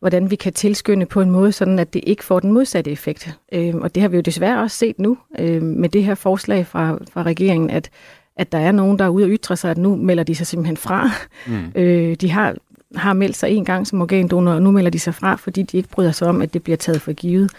hvordan 0.00 0.30
vi 0.30 0.36
kan 0.36 0.52
tilskynde 0.52 1.06
på 1.06 1.20
en 1.20 1.30
måde, 1.30 1.52
sådan 1.52 1.78
at 1.78 1.94
det 1.94 2.02
ikke 2.06 2.24
får 2.24 2.40
den 2.40 2.52
modsatte 2.52 2.90
effekt. 2.90 3.38
Øh, 3.52 3.74
og 3.74 3.94
det 3.94 4.00
har 4.00 4.08
vi 4.08 4.16
jo 4.16 4.22
desværre 4.22 4.62
også 4.62 4.76
set 4.76 4.98
nu 4.98 5.18
øh, 5.38 5.62
med 5.62 5.88
det 5.88 6.04
her 6.04 6.14
forslag 6.14 6.66
fra, 6.66 6.98
fra 7.12 7.22
regeringen, 7.22 7.70
at, 7.70 7.90
at 8.36 8.52
der 8.52 8.58
er 8.58 8.72
nogen, 8.72 8.98
der 8.98 9.04
er 9.04 9.08
ude 9.08 9.24
og 9.24 9.30
ytre 9.30 9.56
sig, 9.56 9.70
at 9.70 9.78
nu 9.78 9.96
melder 9.96 10.24
de 10.24 10.34
sig 10.34 10.46
simpelthen 10.46 10.76
fra. 10.76 11.10
Mm. 11.46 11.72
Øh, 11.74 12.14
de 12.14 12.30
har 12.30 12.54
har 12.94 13.12
meldt 13.12 13.36
sig 13.36 13.50
en 13.50 13.64
gang 13.64 13.86
som 13.86 14.00
organdonor, 14.00 14.52
og 14.52 14.62
nu 14.62 14.70
melder 14.70 14.90
de 14.90 14.98
sig 14.98 15.14
fra, 15.14 15.36
fordi 15.36 15.62
de 15.62 15.76
ikke 15.76 15.88
bryder 15.88 16.12
sig 16.12 16.28
om, 16.28 16.42
at 16.42 16.54
det 16.54 16.62
bliver 16.62 16.76
taget 16.76 17.00
for 17.00 17.12
givet. 17.12 17.50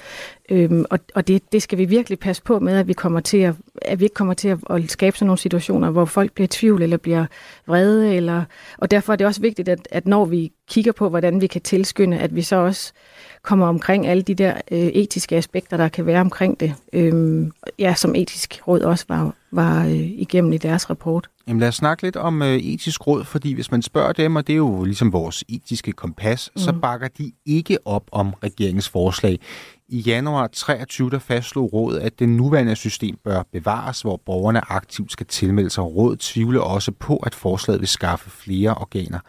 Øhm, 0.49 0.85
og 0.89 0.99
og 1.15 1.27
det, 1.27 1.51
det 1.51 1.61
skal 1.61 1.77
vi 1.77 1.85
virkelig 1.85 2.19
passe 2.19 2.43
på 2.43 2.59
med, 2.59 2.77
at 2.77 2.87
vi, 2.87 2.93
kommer 2.93 3.19
til 3.19 3.37
at, 3.37 3.55
at 3.81 3.99
vi 3.99 4.05
ikke 4.05 4.13
kommer 4.13 4.33
til 4.33 4.47
at, 4.47 4.59
at 4.69 4.91
skabe 4.91 5.17
sådan 5.17 5.27
nogle 5.27 5.37
situationer, 5.37 5.89
hvor 5.89 6.05
folk 6.05 6.31
bliver 6.31 6.45
i 6.45 6.47
tvivl 6.47 6.81
eller 6.81 6.97
bliver 6.97 7.25
vrede. 7.67 8.15
Eller, 8.15 8.43
og 8.77 8.91
derfor 8.91 9.13
er 9.13 9.17
det 9.17 9.27
også 9.27 9.41
vigtigt, 9.41 9.69
at, 9.69 9.87
at 9.91 10.07
når 10.07 10.25
vi 10.25 10.51
kigger 10.69 10.91
på, 10.91 11.09
hvordan 11.09 11.41
vi 11.41 11.47
kan 11.47 11.61
tilskynde, 11.61 12.17
at 12.19 12.35
vi 12.35 12.41
så 12.41 12.55
også 12.55 12.93
kommer 13.41 13.67
omkring 13.67 14.07
alle 14.07 14.23
de 14.23 14.35
der 14.35 14.53
øh, 14.71 14.79
etiske 14.79 15.35
aspekter, 15.35 15.77
der 15.77 15.87
kan 15.87 16.05
være 16.05 16.21
omkring 16.21 16.59
det. 16.59 16.73
Øhm, 16.93 17.51
ja, 17.79 17.93
som 17.93 18.15
etisk 18.15 18.61
råd 18.67 18.81
også 18.81 19.05
var, 19.07 19.33
var 19.51 19.85
øh, 19.85 19.99
igennem 19.99 20.53
i 20.53 20.57
deres 20.57 20.89
rapport. 20.89 21.29
Jamen 21.47 21.59
lad 21.59 21.67
os 21.67 21.75
snakke 21.75 22.03
lidt 22.03 22.15
om 22.15 22.41
øh, 22.41 22.55
etisk 22.57 23.07
råd, 23.07 23.23
fordi 23.23 23.53
hvis 23.53 23.71
man 23.71 23.81
spørger 23.81 24.13
dem, 24.13 24.35
og 24.35 24.47
det 24.47 24.53
er 24.53 24.57
jo 24.57 24.83
ligesom 24.83 25.13
vores 25.13 25.43
etiske 25.49 25.91
kompas, 25.91 26.51
mm. 26.55 26.61
så 26.61 26.73
bakker 26.81 27.07
de 27.07 27.31
ikke 27.45 27.77
op 27.85 28.03
om 28.11 28.33
regeringens 28.43 28.89
forslag. 28.89 29.39
I 29.89 29.99
januar 29.99 30.47
23 30.47 31.09
der 31.09 31.19
fastslog 31.19 31.73
rådet, 31.73 31.99
at 31.99 32.19
det 32.19 32.29
nuværende 32.29 32.75
system 32.75 33.17
bør 33.23 33.43
bevares, 33.51 34.01
hvor 34.01 34.21
borgerne 34.25 34.71
aktivt 34.71 35.11
skal 35.11 35.25
tilmelde 35.25 35.69
sig. 35.69 35.83
Rådet 35.83 36.19
tvivler 36.19 36.59
også 36.61 36.91
på, 36.91 37.17
at 37.17 37.35
forslaget 37.35 37.81
vil 37.81 37.87
skaffe 37.87 38.29
flere 38.29 38.75
organer. 38.75 39.19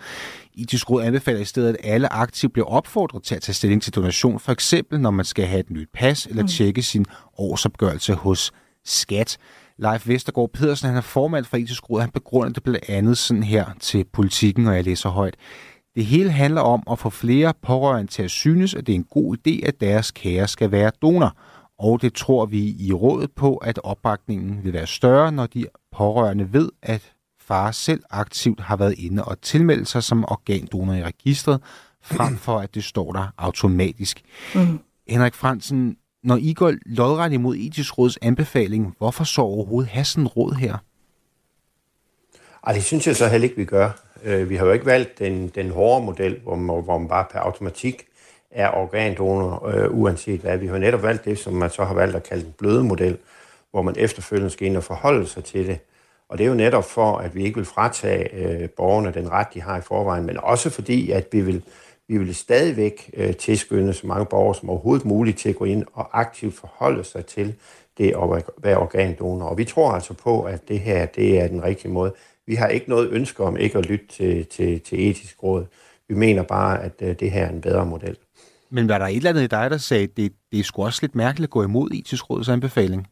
Etisk 0.54 0.90
råd 0.90 1.02
anbefaler 1.02 1.40
i 1.40 1.44
stedet, 1.44 1.68
at 1.68 1.76
alle 1.82 2.12
aktivt 2.12 2.52
bliver 2.52 2.66
opfordret 2.66 3.22
til 3.22 3.34
at 3.34 3.42
tage 3.42 3.54
stilling 3.54 3.82
til 3.82 3.94
donation, 3.94 4.40
for 4.40 4.52
eksempel 4.52 5.00
når 5.00 5.10
man 5.10 5.24
skal 5.24 5.46
have 5.46 5.60
et 5.60 5.70
nyt 5.70 5.88
pas 5.94 6.26
eller 6.26 6.42
mm. 6.42 6.48
tjekke 6.48 6.82
sin 6.82 7.04
årsopgørelse 7.38 8.14
hos 8.14 8.52
skat. 8.84 9.38
Leif 9.78 10.08
Vestergaard 10.08 10.50
Pedersen, 10.52 10.88
han 10.88 10.96
er 10.96 11.00
formand 11.00 11.44
for 11.44 11.56
etisk 11.56 11.90
råd, 11.90 12.00
han 12.00 12.10
begrunder 12.10 12.52
det 12.52 12.62
blandt 12.62 12.88
andet 12.88 13.18
sådan 13.18 13.42
her 13.42 13.66
til 13.80 14.04
politikken, 14.12 14.66
og 14.66 14.76
jeg 14.76 14.84
læser 14.84 15.08
højt. 15.08 15.36
Det 15.94 16.06
hele 16.06 16.30
handler 16.30 16.60
om 16.60 16.82
at 16.90 16.98
få 16.98 17.10
flere 17.10 17.54
pårørende 17.62 18.12
til 18.12 18.22
at 18.22 18.30
synes, 18.30 18.74
at 18.74 18.86
det 18.86 18.92
er 18.92 18.96
en 18.96 19.06
god 19.10 19.36
idé, 19.36 19.66
at 19.66 19.80
deres 19.80 20.10
kære 20.10 20.48
skal 20.48 20.70
være 20.70 20.90
donor. 21.02 21.36
Og 21.78 22.02
det 22.02 22.14
tror 22.14 22.46
vi 22.46 22.76
i 22.78 22.92
rådet 22.92 23.32
på, 23.32 23.56
at 23.56 23.80
opbakningen 23.84 24.64
vil 24.64 24.72
være 24.72 24.86
større, 24.86 25.32
når 25.32 25.46
de 25.46 25.66
pårørende 25.92 26.52
ved, 26.52 26.70
at 26.82 27.12
far 27.40 27.70
selv 27.70 28.02
aktivt 28.10 28.60
har 28.60 28.76
været 28.76 28.94
inde 28.98 29.24
og 29.24 29.40
tilmeldt 29.40 29.88
sig 29.88 30.02
som 30.02 30.24
organdonor 30.24 30.94
i 30.94 31.04
registret, 31.04 31.60
frem 32.02 32.36
for 32.36 32.58
at 32.58 32.74
det 32.74 32.84
står 32.84 33.12
der 33.12 33.26
automatisk. 33.38 34.22
Mm. 34.54 34.80
Henrik 35.08 35.34
Fransen, 35.34 35.96
når 36.22 36.36
I 36.36 36.52
går 36.52 36.72
lodret 36.86 37.32
imod 37.32 37.56
etisk 37.56 37.98
råds 37.98 38.18
anbefaling, 38.22 38.94
hvorfor 38.98 39.24
så 39.24 39.42
overhovedet 39.42 39.90
have 39.90 40.04
sådan 40.04 40.26
råd 40.26 40.54
her? 40.54 40.76
Ej, 42.66 42.72
det 42.72 42.84
synes 42.84 43.06
jeg 43.06 43.16
så 43.16 43.28
heller 43.28 43.44
ikke, 43.44 43.56
vi 43.56 43.64
gør. 43.64 43.90
Øh, 44.24 44.50
vi 44.50 44.56
har 44.56 44.66
jo 44.66 44.72
ikke 44.72 44.86
valgt 44.86 45.18
den, 45.18 45.48
den 45.48 45.70
hårde 45.70 46.04
model, 46.04 46.40
hvor 46.42 46.54
man, 46.54 46.84
hvor 46.84 46.98
man 46.98 47.08
bare 47.08 47.26
per 47.32 47.38
automatik 47.38 48.04
er 48.50 48.70
organdonor, 48.70 49.66
øh, 49.66 49.98
uanset 49.98 50.40
hvad. 50.40 50.58
Vi 50.58 50.66
har 50.66 50.78
netop 50.78 51.02
valgt 51.02 51.24
det, 51.24 51.38
som 51.38 51.52
man 51.52 51.70
så 51.70 51.84
har 51.84 51.94
valgt 51.94 52.16
at 52.16 52.22
kalde 52.22 52.44
den 52.44 52.54
bløde 52.58 52.84
model, 52.84 53.18
hvor 53.70 53.82
man 53.82 53.94
efterfølgende 53.98 54.50
skal 54.50 54.66
ind 54.66 54.76
og 54.76 54.84
forholde 54.84 55.26
sig 55.26 55.44
til 55.44 55.66
det. 55.66 55.78
Og 56.28 56.38
det 56.38 56.44
er 56.44 56.48
jo 56.48 56.54
netop 56.54 56.84
for, 56.84 57.16
at 57.16 57.34
vi 57.34 57.44
ikke 57.44 57.56
vil 57.56 57.64
fratage 57.64 58.34
øh, 58.34 58.68
borgerne 58.68 59.12
den 59.12 59.30
ret, 59.30 59.46
de 59.54 59.62
har 59.62 59.78
i 59.78 59.80
forvejen, 59.80 60.26
men 60.26 60.36
også 60.42 60.70
fordi, 60.70 61.10
at 61.10 61.26
vi 61.32 61.40
vil, 61.40 61.62
vi 62.08 62.18
vil 62.18 62.34
stadigvæk 62.34 63.10
øh, 63.14 63.36
tilskynde 63.36 63.92
så 63.92 64.06
mange 64.06 64.26
borgere 64.26 64.54
som 64.54 64.70
overhovedet 64.70 65.06
muligt 65.06 65.38
til 65.38 65.48
at 65.48 65.56
gå 65.56 65.64
ind 65.64 65.84
og 65.92 66.20
aktivt 66.20 66.54
forholde 66.54 67.04
sig 67.04 67.26
til 67.26 67.54
det 67.98 68.06
at 68.06 68.44
være 68.62 68.78
organdonor. 68.78 69.46
Og 69.46 69.58
vi 69.58 69.64
tror 69.64 69.92
altså 69.92 70.14
på, 70.14 70.42
at 70.42 70.68
det 70.68 70.80
her 70.80 71.06
det 71.06 71.40
er 71.40 71.48
den 71.48 71.62
rigtige 71.62 71.90
måde. 71.90 72.12
Vi 72.46 72.54
har 72.54 72.68
ikke 72.68 72.90
noget 72.90 73.08
ønske 73.10 73.44
om 73.44 73.56
ikke 73.56 73.78
at 73.78 73.86
lytte 73.86 74.06
til, 74.06 74.46
til, 74.46 74.80
til 74.80 75.10
etisk 75.10 75.42
råd. 75.42 75.66
Vi 76.08 76.14
mener 76.14 76.42
bare, 76.42 76.82
at 76.82 76.92
øh, 77.00 77.20
det 77.20 77.30
her 77.30 77.44
er 77.44 77.50
en 77.50 77.60
bedre 77.60 77.86
model. 77.86 78.16
Men 78.70 78.88
var 78.88 78.98
der 78.98 79.06
et 79.06 79.16
eller 79.16 79.30
andet 79.30 79.42
i 79.42 79.46
dig, 79.46 79.70
der 79.70 79.78
sagde, 79.78 80.02
at 80.02 80.16
det, 80.16 80.32
det 80.52 80.60
er 80.60 80.64
sgu 80.64 80.84
også 80.84 80.98
lidt 81.02 81.14
mærkeligt 81.14 81.46
at 81.46 81.50
gå 81.50 81.62
imod 81.62 81.90
etisk 81.90 82.30
råds 82.30 82.48
anbefaling? 82.48 83.06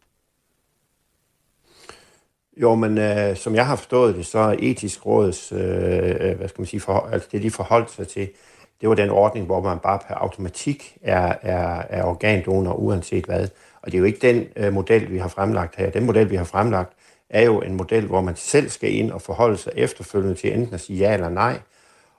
Jo, 2.56 2.74
men 2.74 2.98
øh, 2.98 3.36
som 3.36 3.54
jeg 3.54 3.66
har 3.66 3.76
forstået 3.76 4.14
det, 4.14 4.26
så 4.26 4.38
er 4.38 4.56
etisk 4.58 5.06
råds, 5.06 5.52
øh, 5.52 5.58
hvad 6.36 6.48
skal 6.48 6.60
man 6.60 6.66
sige, 6.66 6.80
for, 6.80 7.08
altså 7.12 7.28
det 7.32 7.42
de 7.42 7.50
forholdt 7.50 7.90
sig 7.90 8.08
til, 8.08 8.28
det 8.80 8.88
var 8.88 8.94
den 8.94 9.10
ordning, 9.10 9.46
hvor 9.46 9.60
man 9.60 9.78
bare 9.78 9.98
per 10.08 10.14
automatik 10.14 10.98
er, 11.02 11.34
er, 11.42 11.82
er 11.88 12.04
organdonor 12.04 12.72
uanset 12.72 13.24
hvad. 13.24 13.48
Og 13.82 13.92
det 13.92 13.94
er 13.94 13.98
jo 13.98 14.04
ikke 14.04 14.32
den 14.32 14.44
øh, 14.56 14.72
model, 14.72 15.12
vi 15.12 15.18
har 15.18 15.28
fremlagt 15.28 15.76
her. 15.76 15.90
Den 15.90 16.06
model, 16.06 16.30
vi 16.30 16.36
har 16.36 16.44
fremlagt, 16.44 16.92
er 17.30 17.42
jo 17.42 17.60
en 17.60 17.74
model, 17.74 18.06
hvor 18.06 18.20
man 18.20 18.36
selv 18.36 18.68
skal 18.68 18.94
ind 18.94 19.10
og 19.10 19.22
forholde 19.22 19.56
sig 19.56 19.72
efterfølgende 19.76 20.34
til 20.34 20.54
enten 20.54 20.74
at 20.74 20.80
sige 20.80 20.98
ja 20.98 21.14
eller 21.14 21.28
nej. 21.28 21.58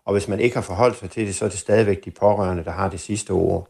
Og 0.05 0.13
hvis 0.13 0.27
man 0.27 0.39
ikke 0.39 0.55
har 0.55 0.61
forholdt 0.61 0.97
sig 0.97 1.09
til 1.09 1.27
det, 1.27 1.35
så 1.35 1.45
er 1.45 1.49
det 1.49 1.59
stadigvæk 1.59 2.05
de 2.05 2.11
pårørende, 2.11 2.63
der 2.63 2.71
har 2.71 2.89
det 2.89 2.99
sidste 2.99 3.31
ord. 3.31 3.67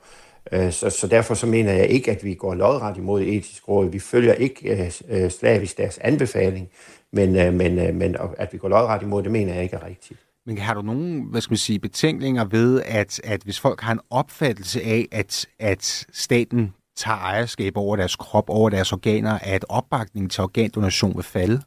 Øh, 0.52 0.72
så, 0.72 0.90
så 0.90 1.08
derfor 1.08 1.34
så 1.34 1.48
mener 1.48 1.74
jeg 1.74 1.88
ikke, 1.88 2.12
at 2.12 2.24
vi 2.24 2.34
går 2.34 2.56
lodret 2.56 2.98
imod 2.98 3.22
etisk 3.22 3.68
råd. 3.68 3.90
Vi 3.90 4.00
følger 4.00 4.34
ikke 4.34 4.70
øh, 4.70 4.92
øh 5.10 5.32
slavisk 5.32 5.78
deres 5.78 5.98
anbefaling, 5.98 6.70
men, 7.12 7.36
øh, 7.36 7.54
men, 7.54 7.80
øh, 7.80 7.96
men 7.96 8.16
at 8.38 8.54
vi 8.54 8.58
går 8.58 8.70
lodret 8.70 9.02
imod, 9.02 9.24
det 9.24 9.32
mener 9.32 9.54
jeg 9.54 9.64
ikke 9.64 9.76
er 9.76 9.86
rigtigt. 9.86 10.27
Men 10.48 10.58
har 10.58 10.74
du 10.74 10.82
nogen, 10.82 11.22
hvad 11.22 11.42
skal 11.42 11.52
man 11.52 11.58
sige, 11.58 11.80
betænkninger 11.80 12.46
ved, 12.46 12.82
at, 12.86 13.22
at 13.24 13.42
hvis 13.42 13.60
folk 13.60 13.82
har 13.82 13.92
en 13.92 14.00
opfattelse 14.10 14.82
af, 14.82 15.08
at, 15.12 15.46
at 15.60 16.06
staten 16.14 16.74
tager 16.96 17.18
ejerskab 17.18 17.78
over 17.78 17.96
deres 17.96 18.16
krop, 18.16 18.50
over 18.50 18.70
deres 18.70 18.94
organer, 18.94 19.40
at 19.42 19.66
opbakningen 19.70 20.30
til 20.30 20.44
organdonation 20.44 21.16
vil 21.16 21.24
falde? 21.24 21.62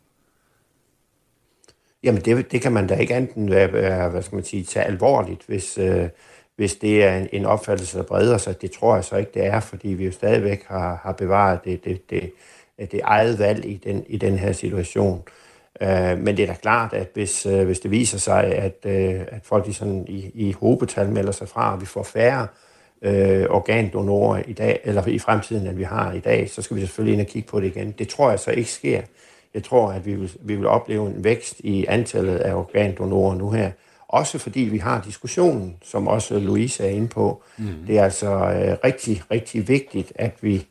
Jamen, 2.03 2.23
det, 2.23 2.53
det 2.53 2.62
kan 2.62 2.73
man 2.73 2.87
da 2.87 2.95
ikke 2.95 3.16
enten 3.16 3.49
hvad 3.49 4.23
skal 4.23 4.37
man 4.37 4.45
sige, 4.45 4.64
tage 4.64 4.85
alvorligt, 4.85 5.43
hvis, 5.47 5.79
øh, 5.79 6.09
hvis 6.57 6.75
det 6.75 7.05
er 7.05 7.16
en, 7.16 7.29
en 7.33 7.45
opfattelse, 7.45 7.99
der 7.99 8.05
breder 8.05 8.38
sig. 8.38 8.62
Det 8.62 8.71
tror 8.71 8.95
jeg 8.95 9.05
så 9.05 9.16
ikke, 9.16 9.31
det 9.35 9.47
er, 9.47 9.61
fordi 9.61 9.88
vi 9.88 10.05
jo 10.05 10.12
stadigvæk 10.12 10.64
har, 10.69 11.01
har 11.03 11.12
bevaret 11.12 11.64
det, 11.64 11.85
det, 11.85 12.11
det, 12.11 12.33
det 12.79 13.01
eget 13.05 13.38
valg 13.38 13.64
i 13.64 13.77
den, 13.77 14.05
i 14.09 14.16
den 14.16 14.38
her 14.38 14.53
situation. 14.53 15.19
Øh, 15.19 15.39
men 16.19 16.37
det 16.37 16.43
er 16.43 16.47
da 16.47 16.55
klart, 16.55 16.93
at 16.93 17.11
hvis, 17.14 17.47
øh, 17.47 17.64
hvis 17.66 17.81
det 17.81 17.90
viser 17.90 18.19
sig, 18.19 18.45
at, 18.45 18.77
øh, 18.85 19.21
at 19.29 19.40
folk 19.43 19.69
i, 19.69 19.73
sådan, 19.73 20.05
i, 20.09 20.31
i 20.35 20.53
hobetal 20.53 21.09
melder 21.09 21.33
sig 21.33 21.49
fra, 21.49 21.75
og 21.75 21.81
vi 21.81 21.87
får 21.87 22.03
færre 22.03 22.47
øh, 23.03 23.47
organdonorer 23.51 24.43
i 24.47 24.53
dag, 24.53 24.81
eller 24.85 25.07
i 25.07 25.19
fremtiden, 25.19 25.66
end 25.66 25.77
vi 25.77 25.83
har 25.83 26.12
i 26.12 26.21
dag, 26.21 26.51
så 26.51 26.62
skal 26.62 26.77
vi 26.77 26.81
selvfølgelig 26.81 27.12
ind 27.12 27.27
og 27.27 27.27
kigge 27.27 27.49
på 27.49 27.61
det 27.61 27.66
igen. 27.66 27.95
Det 27.99 28.09
tror 28.09 28.31
jeg 28.31 28.38
så 28.38 28.51
ikke 28.51 28.71
sker. 28.71 29.03
Jeg 29.55 29.64
tror, 29.64 29.93
at 29.93 30.07
vi 30.07 30.14
vil, 30.14 30.33
vi 30.40 30.55
vil 30.55 30.66
opleve 30.66 31.07
en 31.07 31.25
vækst 31.25 31.61
i 31.61 31.87
antallet 31.88 32.37
af 32.37 32.55
organdonorer 32.55 33.35
nu 33.35 33.51
her. 33.51 33.71
Også 34.09 34.38
fordi 34.38 34.61
vi 34.61 34.79
har 34.79 35.03
diskussionen, 35.07 35.77
som 35.83 36.09
også 36.09 36.38
Louise 36.38 36.85
er 36.85 36.88
inde 36.88 37.09
på. 37.09 37.43
Mm. 37.59 37.66
Det 37.87 37.99
er 37.99 38.05
altså 38.05 38.31
øh, 38.31 38.77
rigtig, 38.85 39.23
rigtig 39.31 39.69
vigtigt, 39.69 40.12
at 40.14 40.33
vi 40.40 40.66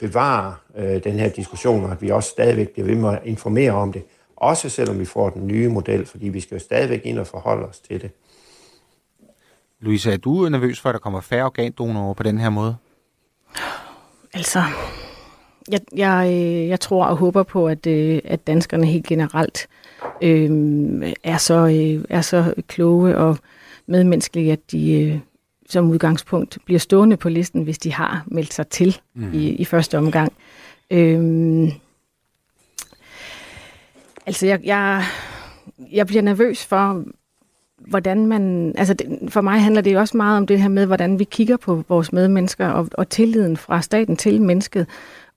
bevarer 0.00 0.52
øh, 0.76 1.04
den 1.04 1.12
her 1.12 1.28
diskussion, 1.28 1.84
og 1.84 1.92
at 1.92 2.02
vi 2.02 2.10
også 2.10 2.30
stadigvæk 2.30 2.68
bliver 2.70 2.86
ved 2.86 2.94
med 2.94 3.08
at 3.08 3.20
informere 3.24 3.72
om 3.72 3.92
det. 3.92 4.02
Også 4.40 4.68
selvom 4.68 4.98
vi 4.98 5.04
får 5.04 5.30
den 5.30 5.46
nye 5.46 5.68
model, 5.68 6.06
fordi 6.06 6.28
vi 6.28 6.40
skal 6.40 6.54
jo 6.54 6.60
stadigvæk 6.60 7.00
ind 7.04 7.18
og 7.18 7.26
forholde 7.26 7.66
os 7.66 7.78
til 7.78 8.02
det. 8.02 8.10
Louise, 9.80 10.12
er 10.12 10.16
du 10.16 10.48
nervøs 10.48 10.80
for, 10.80 10.88
at 10.88 10.92
der 10.92 10.98
kommer 10.98 11.20
færre 11.20 11.44
organdonorer 11.44 12.14
på 12.14 12.22
den 12.22 12.38
her 12.38 12.50
måde? 12.50 12.76
Altså, 14.34 14.62
jeg, 15.70 15.80
jeg, 15.96 16.28
øh, 16.32 16.68
jeg 16.68 16.80
tror 16.80 17.04
og 17.04 17.16
håber 17.16 17.42
på, 17.42 17.68
at, 17.68 17.86
øh, 17.86 18.20
at 18.24 18.46
danskerne 18.46 18.86
helt 18.86 19.06
generelt 19.06 19.68
øh, 20.22 20.50
er, 21.24 21.36
så, 21.36 21.54
øh, 21.54 22.04
er 22.08 22.20
så 22.20 22.54
kloge 22.68 23.16
og 23.16 23.38
medmenneskelige, 23.86 24.52
at 24.52 24.72
de 24.72 24.92
øh, 24.92 25.18
som 25.68 25.90
udgangspunkt 25.90 26.58
bliver 26.64 26.78
stående 26.78 27.16
på 27.16 27.28
listen, 27.28 27.62
hvis 27.62 27.78
de 27.78 27.92
har 27.92 28.24
meldt 28.26 28.54
sig 28.54 28.68
til 28.68 29.00
mm. 29.14 29.32
i, 29.34 29.48
i 29.48 29.64
første 29.64 29.98
omgang. 29.98 30.32
Øh, 30.90 31.72
altså, 34.30 34.46
jeg, 34.46 34.60
jeg, 34.64 35.04
jeg 35.92 36.06
bliver 36.06 36.22
nervøs 36.22 36.66
for, 36.66 37.04
hvordan 37.88 38.26
man, 38.26 38.74
altså 38.78 38.94
det, 38.94 39.18
for 39.28 39.40
mig 39.40 39.62
handler 39.62 39.80
det 39.80 39.92
jo 39.92 39.98
også 39.98 40.16
meget 40.16 40.36
om 40.36 40.46
det 40.46 40.60
her 40.60 40.68
med, 40.68 40.86
hvordan 40.86 41.18
vi 41.18 41.24
kigger 41.24 41.56
på 41.56 41.84
vores 41.88 42.12
medmennesker 42.12 42.68
og, 42.68 42.88
og 42.92 43.08
tilliden 43.08 43.56
fra 43.56 43.82
staten 43.82 44.16
til 44.16 44.42
mennesket. 44.42 44.86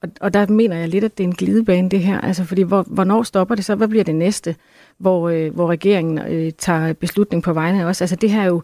Og, 0.01 0.09
og 0.21 0.33
der 0.33 0.47
mener 0.47 0.77
jeg 0.77 0.89
lidt, 0.89 1.03
at 1.03 1.17
det 1.17 1.23
er 1.23 1.27
en 1.27 1.35
glidebane 1.35 1.89
det 1.89 1.99
her, 1.99 2.21
altså 2.21 2.43
fordi 2.43 2.61
hvor, 2.61 2.81
hvornår 2.87 3.23
stopper 3.23 3.55
det 3.55 3.65
så, 3.65 3.75
hvad 3.75 3.87
bliver 3.87 4.03
det 4.03 4.15
næste, 4.15 4.55
hvor, 4.97 5.29
øh, 5.29 5.53
hvor 5.53 5.67
regeringen 5.67 6.17
øh, 6.17 6.51
tager 6.57 6.93
beslutning 6.93 7.43
på 7.43 7.53
vegne 7.53 7.81
af 7.81 7.85
os. 7.85 8.01
Altså 8.01 8.15
det 8.15 8.29
her 8.29 8.41
er 8.41 8.47
jo, 8.47 8.61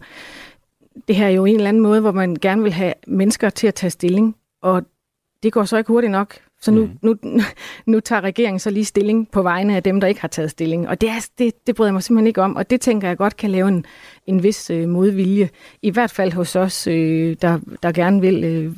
det 1.08 1.16
her 1.16 1.26
er 1.26 1.30
jo 1.30 1.44
en 1.44 1.56
eller 1.56 1.68
anden 1.68 1.82
måde, 1.82 2.00
hvor 2.00 2.12
man 2.12 2.36
gerne 2.36 2.62
vil 2.62 2.72
have 2.72 2.94
mennesker 3.06 3.50
til 3.50 3.66
at 3.66 3.74
tage 3.74 3.90
stilling, 3.90 4.36
og 4.62 4.82
det 5.42 5.52
går 5.52 5.64
så 5.64 5.76
ikke 5.76 5.88
hurtigt 5.88 6.10
nok, 6.10 6.38
så 6.60 6.70
nu, 6.70 6.86
mm. 6.86 6.98
nu, 7.02 7.16
nu 7.86 8.00
tager 8.00 8.20
regeringen 8.20 8.58
så 8.58 8.70
lige 8.70 8.84
stilling 8.84 9.30
på 9.30 9.42
vegne 9.42 9.76
af 9.76 9.82
dem, 9.82 10.00
der 10.00 10.08
ikke 10.08 10.20
har 10.20 10.28
taget 10.28 10.50
stilling. 10.50 10.88
Og 10.88 11.00
det, 11.00 11.08
er, 11.08 11.28
det, 11.38 11.66
det 11.66 11.76
bryder 11.76 11.88
jeg 11.88 11.94
mig 11.94 12.02
simpelthen 12.02 12.26
ikke 12.26 12.42
om, 12.42 12.56
og 12.56 12.70
det 12.70 12.80
tænker 12.80 13.08
jeg 13.08 13.16
godt 13.16 13.36
kan 13.36 13.50
lave 13.50 13.68
en, 13.68 13.84
en 14.26 14.42
vis 14.42 14.70
øh, 14.70 14.88
modvilje. 14.88 15.50
I 15.82 15.90
hvert 15.90 16.10
fald 16.10 16.32
hos 16.32 16.56
os, 16.56 16.86
øh, 16.86 17.36
der, 17.42 17.60
der 17.82 17.92
gerne 17.92 18.20
vil 18.20 18.44
øh, 18.44 18.74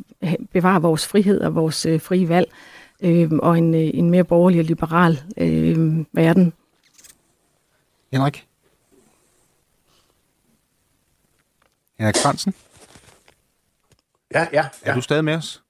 bevare 0.53 0.83
vores 0.83 1.07
frihed 1.07 1.41
og 1.41 1.55
vores 1.55 1.87
øh, 1.87 2.01
frie 2.01 2.29
valg, 2.29 2.53
øh, 3.01 3.31
og 3.33 3.59
en, 3.59 3.75
øh, 3.75 3.91
en 3.95 4.11
mere 4.11 4.25
borgerlig 4.25 4.61
og 4.61 4.65
liberal 4.65 5.23
øh, 5.37 6.05
verden. 6.13 6.53
Henrik? 8.13 8.47
Henrik 11.99 12.17
Fransen? 12.17 12.55
Ja, 14.35 14.47
ja, 14.53 14.67
ja. 14.87 14.91
Er 14.91 14.95
du 14.95 15.01
stadig 15.01 15.25
med 15.25 15.35
os? 15.35 15.63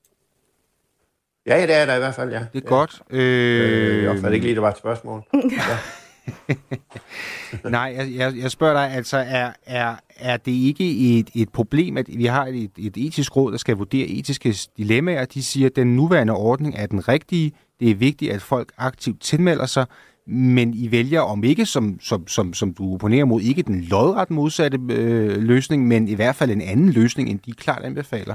Ja, 1.46 1.62
det 1.62 1.74
er 1.74 1.87
der 1.87 1.94
i 1.94 1.98
hvert 1.98 2.14
fald, 2.14 2.31
ja. 2.31 2.38
Det 2.38 2.59
er 2.59 2.61
ja. 2.64 2.68
godt. 2.68 3.02
Øh, 3.11 4.02
jeg 4.02 4.11
opfatter 4.11 4.31
ikke 4.31 4.46
lige, 4.46 4.55
det 4.55 4.62
var 4.62 4.70
et 4.70 4.78
spørgsmål. 4.78 5.22
Ja. 5.35 5.78
Nej, 7.70 7.94
jeg, 7.96 8.14
jeg, 8.14 8.33
jeg 8.37 8.50
spørger 8.50 8.74
dig, 8.74 8.96
altså, 8.96 9.16
er, 9.16 9.50
er, 9.66 9.94
er 10.16 10.37
det 10.37 10.52
ikke 10.52 11.18
et, 11.18 11.31
et 11.35 11.48
problem, 11.48 11.96
at 11.96 12.07
vi 12.09 12.24
har 12.24 12.46
et, 12.46 12.70
et 12.78 12.96
etisk 12.96 13.37
råd, 13.37 13.52
der 13.52 13.59
skal 13.59 13.76
vurdere 13.76 14.07
etiske 14.07 14.57
dilemmaer? 14.76 15.24
De 15.24 15.42
siger, 15.42 15.66
at 15.66 15.76
den 15.76 15.96
nuværende 15.96 16.33
ordning 16.33 16.74
er 16.76 16.87
den 16.87 17.09
rigtige. 17.09 17.52
Det 17.81 17.90
er 17.90 17.94
vigtigt, 17.94 18.33
at 18.33 18.42
folk 18.42 18.72
aktivt 18.78 19.20
tilmelder 19.20 19.66
sig, 19.66 19.87
men 20.26 20.74
I 20.74 20.90
vælger 20.90 21.20
om 21.20 21.44
ikke, 21.44 21.66
som, 21.66 22.00
som, 22.00 22.28
som, 22.28 22.55
som 22.55 22.74
du 22.74 22.94
opponerer 22.94 23.24
mod, 23.24 23.40
ikke 23.40 23.62
den 23.62 23.81
lodret 23.81 24.31
modsatte 24.31 24.78
øh, 24.90 25.42
løsning, 25.42 25.88
men 25.88 26.09
i 26.09 26.14
hvert 26.14 26.37
fald 26.37 26.50
en 26.50 26.61
anden 26.61 26.90
løsning, 26.90 27.28
end 27.28 27.38
de 27.46 27.52
klart 27.52 27.83
anbefaler. 27.83 28.35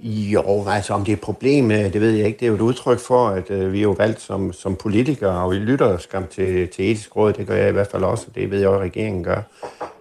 Jo, 0.00 0.64
altså 0.68 0.94
om 0.94 1.04
det 1.04 1.12
er 1.12 1.16
et 1.16 1.20
problem, 1.20 1.70
øh, 1.70 1.92
det 1.92 2.00
ved 2.00 2.10
jeg 2.10 2.26
ikke. 2.26 2.38
Det 2.38 2.46
er 2.46 2.48
jo 2.48 2.54
et 2.54 2.60
udtryk 2.60 2.98
for, 2.98 3.28
at 3.28 3.50
øh, 3.50 3.72
vi 3.72 3.78
er 3.78 3.82
jo 3.82 3.90
valgt 3.90 4.20
som, 4.20 4.52
som 4.52 4.76
politikere, 4.76 5.44
og 5.44 5.50
vi 5.50 5.56
lytter 5.56 5.98
skam 5.98 6.26
til, 6.26 6.68
til 6.68 6.90
etisk 6.90 7.16
råd. 7.16 7.32
Det 7.32 7.46
gør 7.46 7.56
jeg 7.56 7.68
i 7.68 7.72
hvert 7.72 7.86
fald 7.86 8.04
også, 8.04 8.24
og 8.28 8.34
det 8.34 8.50
ved 8.50 8.60
jeg 8.60 8.68
også, 8.68 8.80
at 8.80 8.84
regeringen 8.90 9.24
gør. 9.24 9.42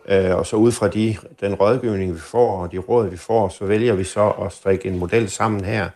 Øh, 0.07 0.37
og 0.37 0.45
så 0.45 0.55
ud 0.55 0.71
fra 0.71 0.87
de, 0.87 1.17
den 1.41 1.55
rådgivning, 1.55 2.13
vi 2.13 2.19
får, 2.19 2.61
og 2.61 2.71
de 2.71 2.77
råd, 2.77 3.09
vi 3.09 3.17
får, 3.17 3.49
så 3.49 3.65
vælger 3.65 3.93
vi 3.93 4.03
så 4.03 4.29
at 4.29 4.53
strikke 4.53 4.87
en 4.89 4.99
model 4.99 5.29
sammen 5.29 5.63
her, 5.63 5.89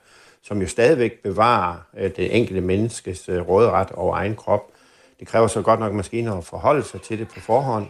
som 0.43 0.61
jo 0.61 0.67
stadigvæk 0.67 1.23
bevarer 1.23 1.75
øh, 1.97 2.11
det 2.15 2.37
enkelte 2.37 2.61
menneskes 2.61 3.29
øh, 3.29 3.41
råderet 3.49 3.91
over 3.91 4.15
egen 4.15 4.35
krop. 4.35 4.63
Det 5.19 5.27
kræver 5.27 5.47
så 5.47 5.61
godt 5.61 5.79
nok 5.79 5.93
måske 5.93 6.31
at 6.37 6.43
forholde 6.43 6.83
sig 6.83 7.01
til 7.01 7.19
det 7.19 7.27
på 7.27 7.39
forhånd, 7.39 7.87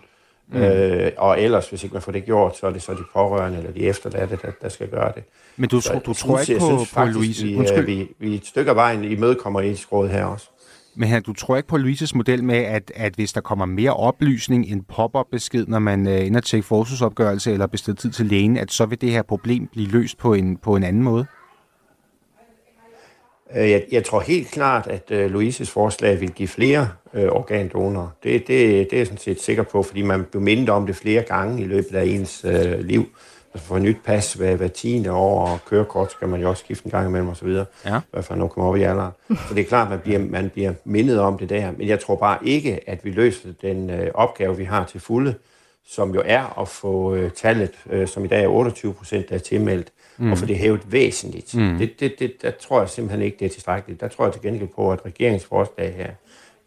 Mm. 0.52 0.62
Øh, 0.62 1.12
og 1.18 1.42
ellers, 1.42 1.70
hvis 1.70 1.84
ikke 1.84 1.94
man 1.94 2.02
får 2.02 2.12
det 2.12 2.26
gjort, 2.26 2.58
så 2.58 2.68
er 2.68 2.72
det 2.72 2.82
så 2.82 2.92
de 2.94 3.04
pårørende 3.14 3.58
eller 3.58 3.72
de 3.72 3.80
efterladte, 3.80 4.40
der, 4.42 4.52
der 4.62 4.70
skal 4.70 4.88
gøre 4.88 5.12
det. 5.16 5.24
Men 5.58 5.70
du, 5.70 5.82
så, 5.82 6.00
du 6.06 6.14
tror 6.14 6.40
ikke 6.40 6.60
på, 6.60 6.66
synes, 6.66 6.94
på 6.94 7.06
Louise? 7.06 7.46
Vi, 7.46 7.56
Undskyld. 7.56 7.86
vi, 7.86 8.08
vi 8.20 8.36
et 8.36 8.46
stykke 8.46 8.70
af 8.70 8.76
vejen 8.76 9.04
imødekommer 9.04 9.62
etisk 9.62 9.92
råd 9.92 10.10
her 10.10 10.26
også. 10.26 10.48
Men 10.96 11.10
her, 11.10 11.20
du 11.20 11.34
tror 11.34 11.58
ikke 11.58 11.70
på 11.70 11.78
Louises 11.78 12.16
model 12.16 12.44
med, 12.44 12.58
at, 12.58 12.92
at 12.96 13.14
hvis 13.14 13.34
der 13.34 13.42
kommer 13.42 13.66
mere 13.66 13.94
oplysning 13.94 14.66
end 14.72 14.82
pop-up-besked, 14.90 15.66
når 15.68 15.80
man 15.80 16.08
øh, 16.08 16.28
ender 16.28 16.42
til 16.42 16.64
forsvarsopgørelse 16.64 17.52
eller 17.52 17.68
bestemt 17.68 18.00
tid 18.00 18.12
til 18.12 18.26
lægen, 18.26 18.58
at 18.58 18.72
så 18.72 18.86
vil 18.86 19.02
det 19.02 19.12
her 19.12 19.22
problem 19.22 19.68
blive 19.68 19.88
løst 19.88 20.18
på 20.18 20.34
en, 20.34 20.58
på 20.58 20.76
en 20.76 20.84
anden 20.84 21.04
måde? 21.04 21.26
Øh, 23.56 23.72
jeg, 23.72 23.84
jeg 23.92 24.04
tror 24.04 24.20
helt 24.20 24.52
klart, 24.52 24.88
at 24.88 25.12
uh, 25.12 25.32
Louises 25.32 25.70
forslag 25.70 26.20
vil 26.22 26.32
give 26.32 26.48
flere 26.48 26.90
uh, 27.14 27.22
organdonorer. 27.22 28.08
Det, 28.24 28.48
det, 28.48 28.48
det 28.48 28.94
er 28.94 28.98
jeg 28.98 29.08
sådan 29.08 29.18
set 29.18 29.42
sikker 29.42 29.64
på, 29.64 29.84
fordi 29.84 30.02
man 30.02 30.24
bliver 30.24 30.44
mindet 30.44 30.70
om 30.70 30.86
det 30.86 30.96
flere 30.96 31.22
gange 31.22 31.64
i 31.64 31.66
løbet 31.66 31.96
af 31.96 32.06
ens 32.06 32.46
uh, 32.46 32.80
liv. 32.80 33.06
Altså 33.54 33.68
for 33.68 33.80
nyt 33.80 33.98
pas 34.06 34.34
hver, 34.34 34.56
hver 34.56 34.68
tiende 34.68 35.12
år, 35.12 35.48
og 35.48 35.60
kørekort 35.66 36.12
skal 36.12 36.28
man 36.28 36.42
jo 36.42 36.50
også 36.50 36.64
skifte 36.64 36.86
en 36.86 36.92
gang 36.92 37.08
imellem 37.08 37.30
osv. 37.30 37.48
Ja. 37.48 37.98
I 37.98 38.02
hvert 38.12 38.26
fald 38.26 38.40
når 38.40 38.46
man 38.46 38.50
kommer 38.50 38.70
op 38.70 38.78
i 38.78 38.82
alderen. 38.82 39.12
Så 39.30 39.54
det 39.56 39.62
er 39.62 39.66
klart, 39.66 39.86
at 39.86 39.90
man 39.90 40.00
bliver, 40.00 40.20
man 40.20 40.50
bliver 40.50 40.74
mindet 40.84 41.20
om 41.20 41.38
det 41.38 41.50
der. 41.50 41.72
Men 41.78 41.88
jeg 41.88 42.00
tror 42.00 42.16
bare 42.16 42.38
ikke, 42.44 42.90
at 42.90 43.06
vi 43.06 43.12
løser 43.12 43.50
den 43.62 43.90
uh, 43.90 44.08
opgave, 44.14 44.58
vi 44.58 44.64
har 44.64 44.86
til 44.86 45.00
fulde, 45.00 45.36
som 45.88 46.14
jo 46.14 46.22
er 46.26 46.60
at 46.62 46.68
få 46.68 47.16
uh, 47.16 47.30
tallet, 47.30 47.72
uh, 47.94 48.08
som 48.08 48.26
i 48.26 48.28
dag 48.28 48.44
er 48.44 48.48
28 48.48 48.94
procent, 48.94 49.30
der 49.30 49.36
er 49.36 49.40
tilmeldt, 49.40 49.92
mm. 50.18 50.32
og 50.32 50.38
få 50.38 50.46
det 50.46 50.58
hævet 50.58 50.92
væsentligt. 50.92 51.56
Mm. 51.56 51.78
Det, 51.78 52.00
det, 52.00 52.20
det, 52.20 52.42
der 52.42 52.52
tror 52.52 52.80
jeg 52.80 52.90
simpelthen 52.90 53.22
ikke, 53.22 53.38
det 53.40 53.46
er 53.46 53.50
tilstrækkeligt. 53.50 54.02
Der 54.02 54.08
tror 54.08 54.26
jeg 54.26 54.34
til 54.34 54.42
gengæld 54.42 54.70
på, 54.76 54.92
at 54.92 55.06
regeringsforslag 55.06 55.94
her 55.94 56.12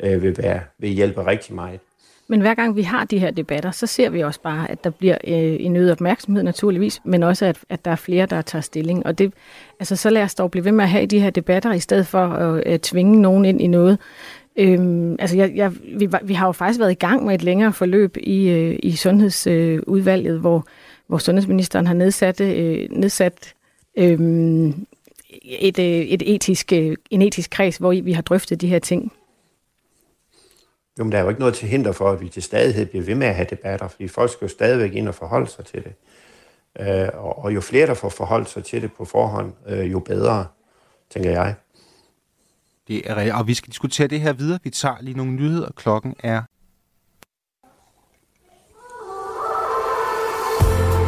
øh, 0.00 0.22
vil, 0.22 0.36
være, 0.38 0.60
vil 0.78 0.90
hjælpe 0.90 1.26
rigtig 1.26 1.54
meget. 1.54 1.80
Men 2.28 2.40
hver 2.40 2.54
gang 2.54 2.76
vi 2.76 2.82
har 2.82 3.04
de 3.04 3.18
her 3.18 3.30
debatter, 3.30 3.70
så 3.70 3.86
ser 3.86 4.10
vi 4.10 4.20
også 4.20 4.40
bare, 4.40 4.70
at 4.70 4.84
der 4.84 4.90
bliver 4.90 5.18
øh, 5.24 5.56
en 5.60 5.76
øget 5.76 5.92
opmærksomhed 5.92 6.42
naturligvis, 6.42 7.00
men 7.04 7.22
også 7.22 7.46
at, 7.46 7.58
at 7.68 7.84
der 7.84 7.90
er 7.90 7.96
flere, 7.96 8.26
der 8.26 8.42
tager 8.42 8.62
stilling. 8.62 9.06
Og 9.06 9.18
det, 9.18 9.32
altså, 9.80 9.96
så 9.96 10.10
lad 10.10 10.22
os 10.22 10.34
dog 10.34 10.50
blive 10.50 10.64
ved 10.64 10.72
med 10.72 10.84
at 10.84 10.90
have 10.90 11.06
de 11.06 11.20
her 11.20 11.30
debatter, 11.30 11.72
i 11.72 11.80
stedet 11.80 12.06
for 12.06 12.26
at, 12.26 12.60
at 12.60 12.80
tvinge 12.80 13.22
nogen 13.22 13.44
ind 13.44 13.60
i 13.60 13.66
noget, 13.66 13.98
Øhm, 14.56 15.16
altså 15.18 15.36
jeg, 15.36 15.52
jeg, 15.54 15.72
vi, 15.98 16.08
vi 16.22 16.34
har 16.34 16.46
jo 16.46 16.52
faktisk 16.52 16.80
været 16.80 16.90
i 16.90 16.94
gang 16.94 17.24
med 17.24 17.34
et 17.34 17.42
længere 17.42 17.72
forløb 17.72 18.16
i, 18.16 18.48
øh, 18.48 18.78
i 18.82 18.96
sundhedsudvalget, 18.96 20.34
øh, 20.34 20.40
hvor, 20.40 20.66
hvor 21.06 21.18
sundhedsministeren 21.18 21.86
har 21.86 21.94
nedsat, 21.94 22.40
øh, 22.40 22.88
nedsat 22.90 23.54
øh, 23.96 24.20
et, 25.42 25.78
øh, 25.78 25.84
et 25.84 26.34
etisk, 26.34 26.72
øh, 26.72 26.96
en 27.10 27.22
etisk 27.22 27.50
kreds, 27.50 27.76
hvor 27.76 28.02
vi 28.02 28.12
har 28.12 28.22
drøftet 28.22 28.60
de 28.60 28.68
her 28.68 28.78
ting. 28.78 29.12
Jo, 30.98 31.04
men 31.04 31.12
der 31.12 31.18
er 31.18 31.22
jo 31.22 31.28
ikke 31.28 31.40
noget 31.40 31.54
til 31.54 31.68
hinder 31.68 31.92
for, 31.92 32.10
at 32.10 32.20
vi 32.20 32.28
til 32.28 32.42
stadighed 32.42 32.86
bliver 32.86 33.04
ved 33.04 33.14
med 33.14 33.26
at 33.26 33.34
have 33.34 33.46
debatter, 33.50 33.88
fordi 33.88 34.08
folk 34.08 34.32
skal 34.32 34.44
jo 34.44 34.48
stadigvæk 34.48 34.92
ind 34.94 35.08
og 35.08 35.14
forholde 35.14 35.46
sig 35.46 35.64
til 35.64 35.84
det. 35.84 35.92
Øh, 36.80 37.08
og, 37.14 37.38
og 37.44 37.54
jo 37.54 37.60
flere, 37.60 37.86
der 37.86 37.94
får 37.94 38.08
forholdt 38.08 38.48
sig 38.48 38.64
til 38.64 38.82
det 38.82 38.92
på 38.92 39.04
forhånd, 39.04 39.52
øh, 39.68 39.92
jo 39.92 39.98
bedre, 39.98 40.46
tænker 41.10 41.30
jeg. 41.30 41.54
Det 42.88 43.10
er 43.10 43.16
rigtigt, 43.16 43.34
og 43.34 43.46
vi 43.46 43.54
skal 43.54 43.70
diskutere 43.70 44.06
det 44.06 44.20
her 44.20 44.32
videre. 44.32 44.58
Vi 44.64 44.70
tager 44.70 44.96
lige 45.00 45.16
nogle 45.16 45.32
nyheder. 45.32 45.70
Klokken 45.76 46.14
er... 46.18 46.42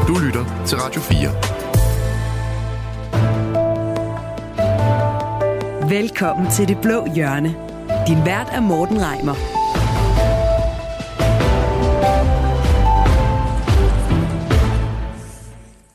Du 0.08 0.18
lytter 0.24 0.64
til 0.66 0.78
Radio 0.78 1.00
4. 1.00 1.28
Velkommen 5.90 6.50
til 6.50 6.68
Det 6.68 6.78
Blå 6.82 7.06
Hjørne. 7.14 7.48
Din 8.06 8.24
vært 8.24 8.48
er 8.52 8.60
Morten 8.60 9.00
Reimer. 9.00 9.55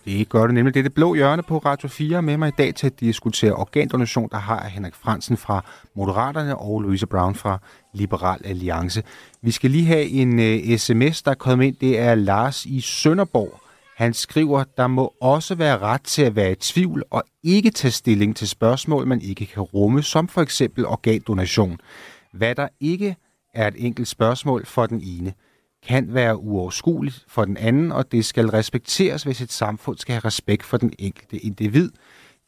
Det 0.05 0.29
gør 0.29 0.45
det 0.45 0.53
nemlig. 0.53 0.73
Det 0.73 0.79
er 0.79 0.83
det 0.83 0.93
blå 0.93 1.15
hjørne 1.15 1.43
på 1.43 1.57
Radio 1.57 1.87
4 1.87 2.21
med 2.21 2.37
mig 2.37 2.47
i 2.47 2.51
dag 2.57 2.75
til 2.75 2.87
at 2.87 2.99
diskutere 2.99 3.53
organdonation, 3.53 4.29
der 4.31 4.37
har 4.37 4.67
Henrik 4.67 4.95
Fransen 4.95 5.37
fra 5.37 5.65
Moderaterne 5.95 6.57
og 6.57 6.81
Louise 6.81 7.07
Brown 7.07 7.35
fra 7.35 7.59
Liberal 7.93 8.39
Alliance. 8.45 9.03
Vi 9.41 9.51
skal 9.51 9.71
lige 9.71 9.85
have 9.85 10.05
en 10.07 10.39
øh, 10.39 10.69
uh, 10.71 10.77
sms, 10.77 11.21
der 11.21 11.31
er 11.31 11.35
kommet 11.35 11.65
ind. 11.65 11.75
Det 11.75 11.99
er 11.99 12.15
Lars 12.15 12.65
i 12.65 12.81
Sønderborg. 12.81 13.61
Han 13.97 14.13
skriver, 14.13 14.63
der 14.77 14.87
må 14.87 15.13
også 15.21 15.55
være 15.55 15.77
ret 15.77 16.01
til 16.01 16.21
at 16.21 16.35
være 16.35 16.51
i 16.51 16.55
tvivl 16.55 17.03
og 17.09 17.23
ikke 17.43 17.69
tage 17.69 17.91
stilling 17.91 18.35
til 18.35 18.47
spørgsmål, 18.47 19.07
man 19.07 19.21
ikke 19.21 19.45
kan 19.45 19.63
rumme, 19.63 20.03
som 20.03 20.27
for 20.27 20.41
eksempel 20.41 20.85
organdonation. 20.85 21.79
Hvad 22.33 22.55
der 22.55 22.67
ikke 22.79 23.15
er 23.53 23.67
et 23.67 23.75
enkelt 23.77 24.07
spørgsmål 24.07 24.65
for 24.65 24.85
den 24.85 25.01
ene 25.01 25.33
kan 25.87 26.13
være 26.13 26.37
uoverskueligt 26.37 27.25
for 27.27 27.45
den 27.45 27.57
anden, 27.57 27.91
og 27.91 28.11
det 28.11 28.25
skal 28.25 28.49
respekteres, 28.49 29.23
hvis 29.23 29.41
et 29.41 29.51
samfund 29.51 29.97
skal 29.97 30.13
have 30.13 30.25
respekt 30.25 30.63
for 30.63 30.77
den 30.77 30.93
enkelte 30.99 31.37
individ. 31.37 31.91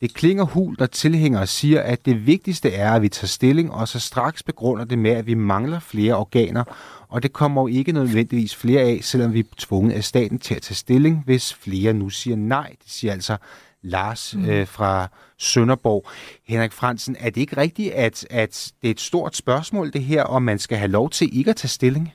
Det 0.01 0.13
klinger 0.13 0.43
hul, 0.43 0.75
når 0.79 0.85
tilhængere 0.85 1.47
siger, 1.47 1.81
at 1.81 2.05
det 2.05 2.27
vigtigste 2.27 2.71
er, 2.71 2.91
at 2.91 3.01
vi 3.01 3.09
tager 3.09 3.27
stilling, 3.27 3.71
og 3.71 3.87
så 3.87 3.99
straks 3.99 4.43
begrunder 4.43 4.85
det 4.85 4.99
med, 4.99 5.11
at 5.11 5.25
vi 5.25 5.33
mangler 5.33 5.79
flere 5.79 6.15
organer, 6.15 6.63
og 7.09 7.23
det 7.23 7.33
kommer 7.33 7.61
jo 7.61 7.67
ikke 7.67 7.91
nødvendigvis 7.91 8.55
flere 8.55 8.81
af, 8.81 8.99
selvom 9.01 9.33
vi 9.33 9.39
er 9.39 9.43
tvunget 9.57 9.93
af 9.93 10.03
staten 10.03 10.39
til 10.39 10.55
at 10.55 10.61
tage 10.61 10.75
stilling, 10.75 11.21
hvis 11.25 11.53
flere 11.53 11.93
nu 11.93 12.09
siger 12.09 12.35
nej. 12.35 12.75
Det 12.83 12.91
siger 12.91 13.13
altså 13.13 13.37
Lars 13.81 14.35
mm. 14.35 14.45
øh, 14.45 14.67
fra 14.67 15.07
Sønderborg. 15.37 16.07
Henrik 16.47 16.71
Fransen, 16.71 17.15
er 17.19 17.29
det 17.29 17.41
ikke 17.41 17.57
rigtigt, 17.57 17.93
at, 17.93 18.27
at 18.29 18.71
det 18.81 18.87
er 18.87 18.91
et 18.91 19.01
stort 19.01 19.35
spørgsmål 19.35 19.93
det 19.93 20.03
her, 20.03 20.23
om 20.23 20.41
man 20.41 20.59
skal 20.59 20.77
have 20.77 20.91
lov 20.91 21.09
til 21.09 21.37
ikke 21.37 21.49
at 21.49 21.55
tage 21.55 21.69
stilling? 21.69 22.13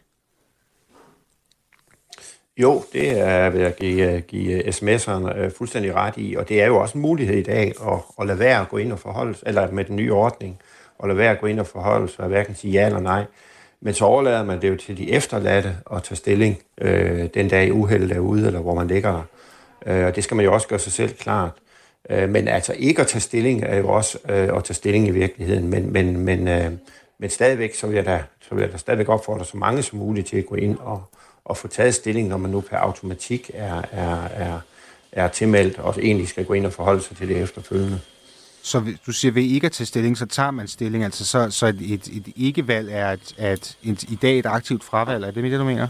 Jo, 2.59 2.85
det 2.93 3.21
er 3.21 3.51
vil 3.51 3.61
jeg 3.61 3.75
give, 3.75 4.13
øh, 4.13 4.23
give 4.23 4.53
øh, 4.53 4.69
sms'erne 4.69 5.39
øh, 5.39 5.51
fuldstændig 5.51 5.95
ret 5.95 6.15
i, 6.17 6.35
og 6.35 6.49
det 6.49 6.63
er 6.63 6.67
jo 6.67 6.77
også 6.77 6.99
en 6.99 7.03
mulighed 7.03 7.37
i 7.37 7.43
dag 7.43 7.73
at, 7.87 7.99
at 8.21 8.27
lade 8.27 8.39
være 8.39 8.61
at 8.61 8.69
gå 8.69 8.77
ind 8.77 8.93
og 8.93 8.99
forholde 8.99 9.35
sig, 9.35 9.45
eller 9.47 9.71
med 9.71 9.85
den 9.85 9.97
nye 9.97 10.13
ordning, 10.13 10.59
at 11.03 11.09
lade 11.09 11.19
være 11.19 11.31
at 11.31 11.41
gå 11.41 11.47
ind 11.47 11.61
og 11.61 11.67
forholde 11.67 12.09
sig, 12.09 12.21
og 12.21 12.29
hverken 12.29 12.55
sige 12.55 12.73
ja 12.73 12.87
eller 12.87 13.01
nej. 13.01 13.25
Men 13.81 13.95
så 13.95 14.05
overlader 14.05 14.45
man 14.45 14.63
det 14.63 14.69
jo 14.69 14.77
til 14.77 14.97
de 14.97 15.13
efterladte 15.13 15.77
at 15.93 16.03
tage 16.03 16.17
stilling 16.17 16.63
øh, 16.81 17.29
den 17.35 17.49
dag 17.49 17.73
uheldet 17.73 18.13
er 18.13 18.21
ude, 18.21 18.47
eller 18.47 18.61
hvor 18.61 18.75
man 18.75 18.89
ligger 18.89 19.13
der. 19.13 19.23
Øh, 19.87 20.07
og 20.07 20.17
det 20.17 20.25
skal 20.25 20.35
man 20.35 20.45
jo 20.45 20.55
også 20.55 20.69
gøre 20.69 20.79
sig 20.79 20.93
selv 20.93 21.13
klart. 21.15 21.51
Øh, 22.11 22.29
men 22.29 22.49
altså 22.49 22.75
ikke 22.79 23.01
at 23.01 23.07
tage 23.07 23.21
stilling 23.21 23.65
er 23.65 23.77
jo 23.77 23.89
også 23.89 24.19
øh, 24.29 24.57
at 24.57 24.65
tage 24.65 24.75
stilling 24.75 25.07
i 25.07 25.11
virkeligheden. 25.11 25.69
Men, 25.69 25.93
men, 25.93 26.17
men, 26.17 26.49
øh, 26.49 26.73
men 27.19 27.31
stadigvæk, 27.31 27.75
så 27.75 27.87
vil, 27.87 27.97
jeg 27.97 28.05
da, 28.05 28.23
så 28.41 28.55
vil 28.55 28.63
jeg 28.63 28.73
da 28.73 28.77
stadigvæk 28.77 29.09
opfordre 29.09 29.45
så 29.45 29.57
mange 29.57 29.83
som 29.83 29.99
muligt 29.99 30.27
til 30.27 30.37
at 30.37 30.47
gå 30.47 30.55
ind 30.55 30.77
og, 30.81 31.03
at 31.51 31.57
få 31.57 31.69
taget 31.69 31.95
stilling, 31.95 32.29
når 32.29 32.37
man 32.37 32.51
nu 32.51 32.61
per 32.61 32.77
automatik 32.77 33.51
er, 33.55 33.83
er, 33.93 34.25
er, 34.25 34.61
er 35.13 35.29
tilmeldt, 35.29 35.79
og 35.79 35.95
egentlig 36.03 36.29
skal 36.29 36.45
gå 36.45 36.53
ind 36.53 36.67
og 36.67 36.73
forholde 36.73 37.03
sig 37.03 37.17
til 37.17 37.29
det 37.29 37.37
efterfølgende. 37.37 38.01
Så 38.63 38.83
du 39.07 39.13
siger, 39.13 39.33
ved 39.33 39.43
ikke 39.43 39.67
at 39.67 39.73
tage 39.73 39.87
stilling, 39.87 40.19
så 40.19 40.27
tager 40.27 40.51
man 40.51 40.69
stilling, 40.69 41.05
altså 41.05 41.25
så, 41.25 41.51
så 41.51 41.67
et, 41.67 41.81
et, 41.81 42.29
ikke-valg 42.37 42.89
er 42.93 43.13
et, 43.13 43.35
et, 43.39 43.77
et, 43.83 44.03
i 44.03 44.19
dag 44.23 44.39
et 44.39 44.47
aktivt 44.47 44.85
fravalg, 44.85 45.25
er 45.25 45.31
det 45.31 45.45
det, 45.45 45.59
du 45.59 45.65
mener? 45.65 45.89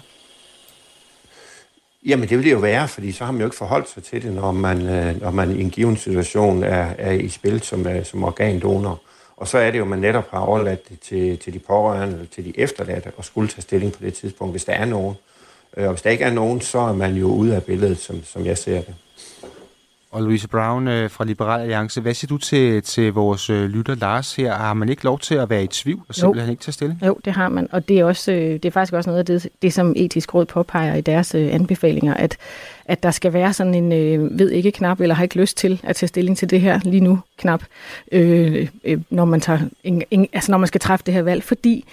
Jamen, 2.06 2.28
det 2.28 2.36
vil 2.36 2.44
det 2.44 2.52
jo 2.52 2.58
være, 2.58 2.88
fordi 2.88 3.12
så 3.12 3.24
har 3.24 3.32
man 3.32 3.40
jo 3.40 3.46
ikke 3.46 3.56
forholdt 3.56 3.90
sig 3.90 4.02
til 4.02 4.22
det, 4.22 4.32
når 4.32 4.52
man, 4.52 4.88
øh, 4.88 5.20
når 5.20 5.30
man 5.30 5.56
i 5.56 5.62
en 5.62 5.70
given 5.70 5.96
situation 5.96 6.62
er, 6.62 6.94
er 6.98 7.12
i 7.12 7.28
spil 7.28 7.62
som, 7.62 7.86
øh, 7.86 8.04
som 8.04 8.24
organdonor. 8.24 9.00
Og 9.36 9.48
så 9.48 9.58
er 9.58 9.70
det 9.70 9.78
jo, 9.78 9.84
at 9.84 9.88
man 9.88 9.98
netop 9.98 10.30
har 10.30 10.38
overladt 10.38 10.88
det 10.88 11.00
til, 11.00 11.38
til 11.38 11.52
de 11.52 11.58
pårørende 11.58 12.14
eller 12.14 12.26
til 12.26 12.44
de 12.44 12.58
efterladte 12.58 13.12
og 13.16 13.24
skulle 13.24 13.48
tage 13.48 13.62
stilling 13.62 13.92
på 13.92 13.98
det 14.02 14.14
tidspunkt, 14.14 14.52
hvis 14.52 14.64
der 14.64 14.72
er 14.72 14.84
nogen. 14.84 15.14
Øh, 15.78 15.84
og 15.84 15.90
hvis 15.90 16.02
der 16.02 16.10
ikke 16.10 16.24
er 16.24 16.32
nogen, 16.32 16.60
så 16.60 16.78
er 16.78 16.92
man 16.92 17.14
jo 17.14 17.26
ude 17.26 17.56
af 17.56 17.62
billedet, 17.62 17.98
som, 17.98 18.24
som 18.24 18.46
jeg 18.46 18.58
ser 18.58 18.80
det. 18.80 18.94
Og 20.10 20.22
Louise 20.22 20.48
Brown 20.48 20.88
øh, 20.88 21.10
fra 21.10 21.24
Liberal 21.24 21.60
Alliance, 21.60 22.00
hvad 22.00 22.14
siger 22.14 22.28
du 22.28 22.38
til, 22.38 22.82
til 22.82 23.12
vores 23.12 23.50
øh, 23.50 23.64
lytter 23.64 23.94
Lars 23.94 24.36
her? 24.36 24.54
Har 24.54 24.74
man 24.74 24.88
ikke 24.88 25.04
lov 25.04 25.18
til 25.18 25.34
at 25.34 25.50
være 25.50 25.64
i 25.64 25.66
tvivl 25.66 26.00
og 26.08 26.14
simpelthen 26.14 26.48
jo. 26.48 26.50
ikke 26.50 26.62
tage 26.62 26.72
stilling? 26.72 27.02
Jo, 27.06 27.18
det 27.24 27.32
har 27.32 27.48
man, 27.48 27.68
og 27.72 27.88
det 27.88 27.98
er, 27.98 28.04
også, 28.04 28.30
det 28.32 28.64
er 28.64 28.70
faktisk 28.70 28.92
også 28.92 29.10
noget 29.10 29.18
af 29.18 29.26
det, 29.26 29.48
det 29.62 29.72
som 29.72 29.92
etisk 29.96 30.34
råd 30.34 30.46
påpeger 30.46 30.94
i 30.94 31.00
deres 31.00 31.34
anbefalinger, 31.34 32.14
at, 32.14 32.36
at 32.84 33.02
der 33.02 33.10
skal 33.10 33.32
være 33.32 33.52
sådan 33.52 33.74
en 33.74 33.92
øh, 33.92 34.38
ved 34.38 34.50
ikke 34.50 34.72
knap, 34.72 35.00
eller 35.00 35.14
har 35.14 35.22
ikke 35.22 35.40
lyst 35.40 35.56
til 35.56 35.80
at 35.82 35.96
tage 35.96 36.08
stilling 36.08 36.38
til 36.38 36.50
det 36.50 36.60
her 36.60 36.80
lige 36.84 37.00
nu 37.00 37.18
knap, 37.38 37.62
øh, 38.12 38.68
øh, 38.84 39.00
når, 39.10 39.24
man 39.24 39.40
tager 39.40 39.60
en, 39.84 40.02
en, 40.10 40.28
altså 40.32 40.50
når 40.50 40.58
man 40.58 40.68
skal 40.68 40.80
træffe 40.80 41.06
det 41.06 41.14
her 41.14 41.22
valg, 41.22 41.42
fordi 41.42 41.84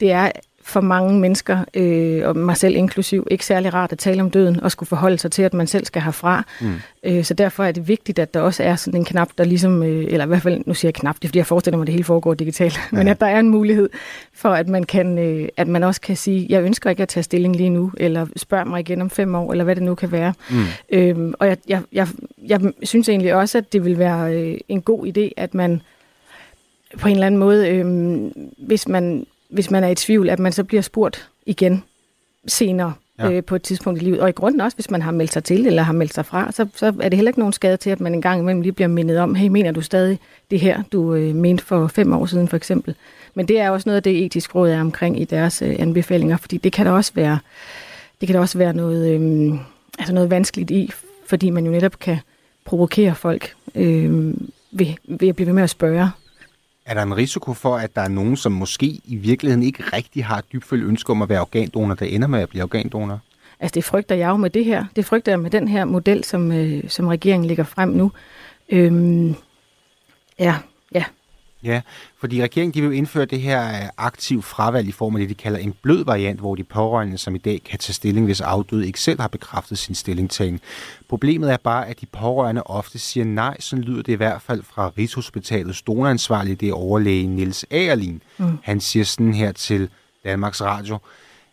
det 0.00 0.12
er 0.12 0.30
for 0.66 0.80
mange 0.80 1.20
mennesker, 1.20 1.64
øh, 1.74 2.28
og 2.28 2.36
mig 2.36 2.56
selv 2.56 2.76
inklusiv, 2.76 3.26
ikke 3.30 3.46
særlig 3.46 3.74
rart 3.74 3.92
at 3.92 3.98
tale 3.98 4.22
om 4.22 4.30
døden 4.30 4.60
og 4.60 4.70
skulle 4.70 4.86
forholde 4.88 5.18
sig 5.18 5.32
til, 5.32 5.42
at 5.42 5.54
man 5.54 5.66
selv 5.66 5.84
skal 5.84 6.02
herfra. 6.02 6.44
Mm. 6.60 6.74
Øh, 7.04 7.24
så 7.24 7.34
derfor 7.34 7.64
er 7.64 7.72
det 7.72 7.88
vigtigt, 7.88 8.18
at 8.18 8.34
der 8.34 8.40
også 8.40 8.62
er 8.62 8.76
sådan 8.76 9.00
en 9.00 9.04
knap, 9.04 9.28
der 9.38 9.44
ligesom, 9.44 9.82
øh, 9.82 10.04
eller 10.08 10.24
i 10.24 10.28
hvert 10.28 10.42
fald, 10.42 10.62
nu 10.66 10.74
siger 10.74 10.88
jeg 10.88 10.94
knap, 10.94 11.14
det 11.14 11.24
er 11.24 11.28
fordi 11.28 11.38
jeg 11.38 11.46
forestiller 11.46 11.76
mig, 11.76 11.82
at 11.82 11.86
det 11.86 11.92
hele 11.92 12.04
foregår 12.04 12.34
digitalt, 12.34 12.80
ja. 12.92 12.96
men 12.96 13.08
at 13.08 13.20
der 13.20 13.26
er 13.26 13.40
en 13.40 13.48
mulighed 13.48 13.88
for, 14.34 14.48
at 14.48 14.68
man, 14.68 14.84
kan, 14.84 15.18
øh, 15.18 15.48
at 15.56 15.68
man 15.68 15.82
også 15.82 16.00
kan 16.00 16.16
sige, 16.16 16.46
jeg 16.48 16.62
ønsker 16.62 16.90
ikke 16.90 17.02
at 17.02 17.08
tage 17.08 17.24
stilling 17.24 17.56
lige 17.56 17.70
nu, 17.70 17.92
eller 17.96 18.26
spørg 18.36 18.66
mig 18.66 18.80
igen 18.80 19.02
om 19.02 19.10
fem 19.10 19.34
år, 19.34 19.52
eller 19.52 19.64
hvad 19.64 19.74
det 19.74 19.82
nu 19.82 19.94
kan 19.94 20.12
være. 20.12 20.34
Mm. 20.50 20.56
Øh, 20.90 21.32
og 21.38 21.46
jeg, 21.46 21.56
jeg, 21.68 21.82
jeg, 21.92 22.08
jeg 22.46 22.60
synes 22.82 23.08
egentlig 23.08 23.34
også, 23.34 23.58
at 23.58 23.72
det 23.72 23.84
vil 23.84 23.98
være 23.98 24.34
øh, 24.34 24.58
en 24.68 24.82
god 24.82 25.06
idé, 25.06 25.32
at 25.36 25.54
man 25.54 25.82
på 26.98 27.08
en 27.08 27.14
eller 27.14 27.26
anden 27.26 27.38
måde, 27.40 27.68
øh, 27.68 27.86
hvis 28.58 28.88
man 28.88 29.26
hvis 29.54 29.70
man 29.70 29.84
er 29.84 29.88
i 29.88 29.94
tvivl, 29.94 30.30
at 30.30 30.38
man 30.38 30.52
så 30.52 30.64
bliver 30.64 30.82
spurgt 30.82 31.28
igen 31.46 31.84
senere 32.46 32.92
ja. 33.18 33.30
øh, 33.30 33.44
på 33.44 33.54
et 33.54 33.62
tidspunkt 33.62 34.02
i 34.02 34.04
livet. 34.04 34.20
Og 34.20 34.28
i 34.28 34.32
grunden 34.32 34.60
også, 34.60 34.76
hvis 34.76 34.90
man 34.90 35.02
har 35.02 35.10
meldt 35.10 35.32
sig 35.32 35.44
til 35.44 35.66
eller 35.66 35.82
har 35.82 35.92
meldt 35.92 36.14
sig 36.14 36.26
fra, 36.26 36.52
så, 36.52 36.66
så 36.74 36.86
er 36.86 37.08
det 37.08 37.14
heller 37.14 37.28
ikke 37.28 37.38
nogen 37.38 37.52
skade 37.52 37.76
til, 37.76 37.90
at 37.90 38.00
man 38.00 38.14
en 38.14 38.22
gang 38.22 38.40
imellem 38.40 38.60
lige 38.60 38.72
bliver 38.72 38.88
mindet 38.88 39.18
om, 39.18 39.34
hey, 39.34 39.48
mener 39.48 39.72
du 39.72 39.80
stadig 39.80 40.18
det 40.50 40.60
her, 40.60 40.82
du 40.92 41.14
øh, 41.14 41.34
mente 41.34 41.64
for 41.64 41.86
fem 41.86 42.12
år 42.12 42.26
siden 42.26 42.48
for 42.48 42.56
eksempel. 42.56 42.94
Men 43.34 43.48
det 43.48 43.60
er 43.60 43.70
også 43.70 43.88
noget 43.88 43.96
af 43.96 44.02
det, 44.02 44.24
etisk 44.24 44.54
råd 44.54 44.70
er 44.70 44.80
omkring 44.80 45.20
i 45.20 45.24
deres 45.24 45.62
øh, 45.62 45.76
anbefalinger, 45.78 46.36
fordi 46.36 46.56
det 46.56 46.72
kan 46.72 46.86
der 46.86 46.92
også 46.92 47.12
være, 47.14 47.38
det 48.20 48.26
kan 48.26 48.34
der 48.34 48.40
også 48.40 48.58
være 48.58 48.72
noget, 48.74 49.10
øh, 49.14 49.54
altså 49.98 50.14
noget 50.14 50.30
vanskeligt 50.30 50.70
i, 50.70 50.92
fordi 51.26 51.50
man 51.50 51.64
jo 51.64 51.70
netop 51.70 51.98
kan 51.98 52.18
provokere 52.64 53.14
folk 53.14 53.54
øh, 53.74 54.34
ved, 54.72 54.86
ved 55.04 55.28
at 55.28 55.36
blive 55.36 55.46
ved 55.46 55.54
med 55.54 55.62
at 55.62 55.70
spørge 55.70 56.10
er 56.86 56.94
der 56.94 57.02
en 57.02 57.16
risiko 57.16 57.54
for, 57.54 57.76
at 57.76 57.96
der 57.96 58.02
er 58.02 58.08
nogen, 58.08 58.36
som 58.36 58.52
måske 58.52 58.86
i 59.04 59.16
virkeligheden 59.16 59.62
ikke 59.62 59.82
rigtig 59.82 60.24
har 60.24 60.38
et 60.38 60.44
dybfølt 60.52 60.84
ønske 60.84 61.10
om 61.10 61.22
at 61.22 61.28
være 61.28 61.40
organdonor, 61.40 61.94
der 61.94 62.06
ender 62.06 62.28
med 62.28 62.40
at 62.40 62.48
blive 62.48 62.62
organdonor? 62.62 63.20
Altså 63.60 63.74
det 63.74 63.84
frygter 63.84 64.14
jeg 64.14 64.28
jo 64.28 64.36
med 64.36 64.50
det 64.50 64.64
her. 64.64 64.84
Det 64.96 65.04
frygter 65.04 65.32
jeg 65.32 65.40
med 65.40 65.50
den 65.50 65.68
her 65.68 65.84
model, 65.84 66.24
som, 66.24 66.52
øh, 66.52 66.84
som 66.88 67.06
regeringen 67.06 67.46
lægger 67.48 67.64
frem 67.64 67.88
nu. 67.88 68.12
Øhm, 68.68 69.34
ja, 70.38 70.56
ja, 71.64 71.80
fordi 72.18 72.42
regeringen 72.42 72.74
de 72.74 72.88
vil 72.88 72.98
indføre 72.98 73.24
det 73.24 73.40
her 73.40 73.68
øh, 73.68 73.88
aktiv 73.98 74.42
fravalg 74.42 74.88
i 74.88 74.92
form 74.92 75.16
af 75.16 75.20
det, 75.20 75.28
de 75.28 75.34
kalder 75.34 75.58
en 75.58 75.74
blød 75.82 76.04
variant, 76.04 76.40
hvor 76.40 76.54
de 76.54 76.64
pårørende, 76.64 77.18
som 77.18 77.34
i 77.34 77.38
dag 77.38 77.60
kan 77.64 77.78
tage 77.78 77.94
stilling, 77.94 78.26
hvis 78.26 78.40
afdøde 78.40 78.86
ikke 78.86 79.00
selv 79.00 79.20
har 79.20 79.28
bekræftet 79.28 79.78
sin 79.78 79.94
stillingtagen. 79.94 80.60
Problemet 81.08 81.52
er 81.52 81.56
bare, 81.56 81.88
at 81.88 82.00
de 82.00 82.06
pårørende 82.06 82.62
ofte 82.62 82.98
siger 82.98 83.24
nej, 83.24 83.60
sådan 83.60 83.84
lyder 83.84 84.02
det 84.02 84.12
i 84.12 84.16
hvert 84.16 84.42
fald 84.42 84.62
fra 84.62 84.92
Rigshospitalets 84.98 85.82
donoransvarlige, 85.82 86.56
det 86.56 86.68
er 86.68 86.74
overlæge 86.74 87.26
Niels 87.26 87.64
Agerlin. 87.70 88.22
Mm. 88.38 88.58
Han 88.62 88.80
siger 88.80 89.04
sådan 89.04 89.34
her 89.34 89.52
til 89.52 89.88
Danmarks 90.24 90.62
Radio. 90.62 90.98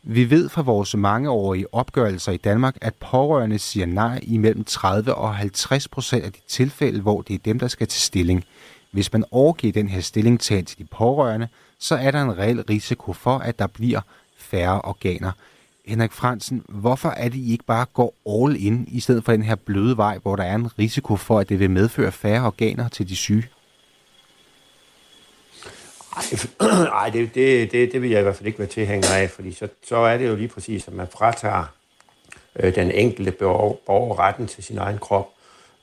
Vi 0.03 0.29
ved 0.29 0.49
fra 0.49 0.61
vores 0.61 0.95
mangeårige 0.95 1.73
opgørelser 1.73 2.31
i 2.31 2.37
Danmark, 2.37 2.77
at 2.81 2.93
pårørende 2.95 3.59
siger 3.59 3.85
nej 3.85 4.19
i 4.23 4.37
mellem 4.37 4.63
30 4.63 5.15
og 5.15 5.35
50 5.35 5.87
procent 5.87 6.23
af 6.23 6.31
de 6.31 6.39
tilfælde, 6.47 7.01
hvor 7.01 7.21
det 7.21 7.33
er 7.33 7.39
dem, 7.45 7.59
der 7.59 7.67
skal 7.67 7.87
til 7.87 8.01
stilling. 8.01 8.45
Hvis 8.91 9.13
man 9.13 9.23
overgiver 9.31 9.73
den 9.73 9.89
her 9.89 10.01
stillingtagen 10.01 10.65
til 10.65 10.77
de 10.77 10.85
pårørende, 10.85 11.47
så 11.79 11.95
er 11.95 12.11
der 12.11 12.21
en 12.21 12.37
reel 12.37 12.61
risiko 12.61 13.13
for, 13.13 13.37
at 13.37 13.59
der 13.59 13.67
bliver 13.67 14.01
færre 14.37 14.81
organer. 14.81 15.31
Henrik 15.85 16.11
Fransen, 16.11 16.63
hvorfor 16.69 17.09
er 17.09 17.29
det, 17.29 17.37
I 17.37 17.51
ikke 17.51 17.65
bare 17.65 17.85
går 17.93 18.13
all 18.29 18.65
in, 18.65 18.87
i 18.91 18.99
stedet 18.99 19.25
for 19.25 19.31
den 19.31 19.43
her 19.43 19.55
bløde 19.55 19.97
vej, 19.97 20.17
hvor 20.17 20.35
der 20.35 20.43
er 20.43 20.55
en 20.55 20.79
risiko 20.79 21.15
for, 21.15 21.39
at 21.39 21.49
det 21.49 21.59
vil 21.59 21.69
medføre 21.69 22.11
færre 22.11 22.45
organer 22.45 22.87
til 22.87 23.09
de 23.09 23.15
syge? 23.15 23.49
Nej, 26.61 27.09
det, 27.13 27.35
det, 27.35 27.71
det, 27.71 27.91
det 27.91 28.01
vil 28.01 28.09
jeg 28.09 28.19
i 28.19 28.23
hvert 28.23 28.35
fald 28.35 28.47
ikke 28.47 28.59
være 28.59 28.67
tilhænger 28.67 29.13
af, 29.13 29.29
fordi 29.29 29.53
så, 29.53 29.67
så 29.87 29.95
er 29.95 30.17
det 30.17 30.27
jo 30.27 30.35
lige 30.35 30.47
præcis, 30.47 30.87
at 30.87 30.93
man 30.93 31.07
fratager 31.17 31.63
øh, 32.55 32.75
den 32.75 32.91
enkelte 32.91 33.31
borger 33.31 34.19
retten 34.19 34.47
til 34.47 34.63
sin 34.63 34.77
egen 34.77 34.97
krop. 34.97 35.29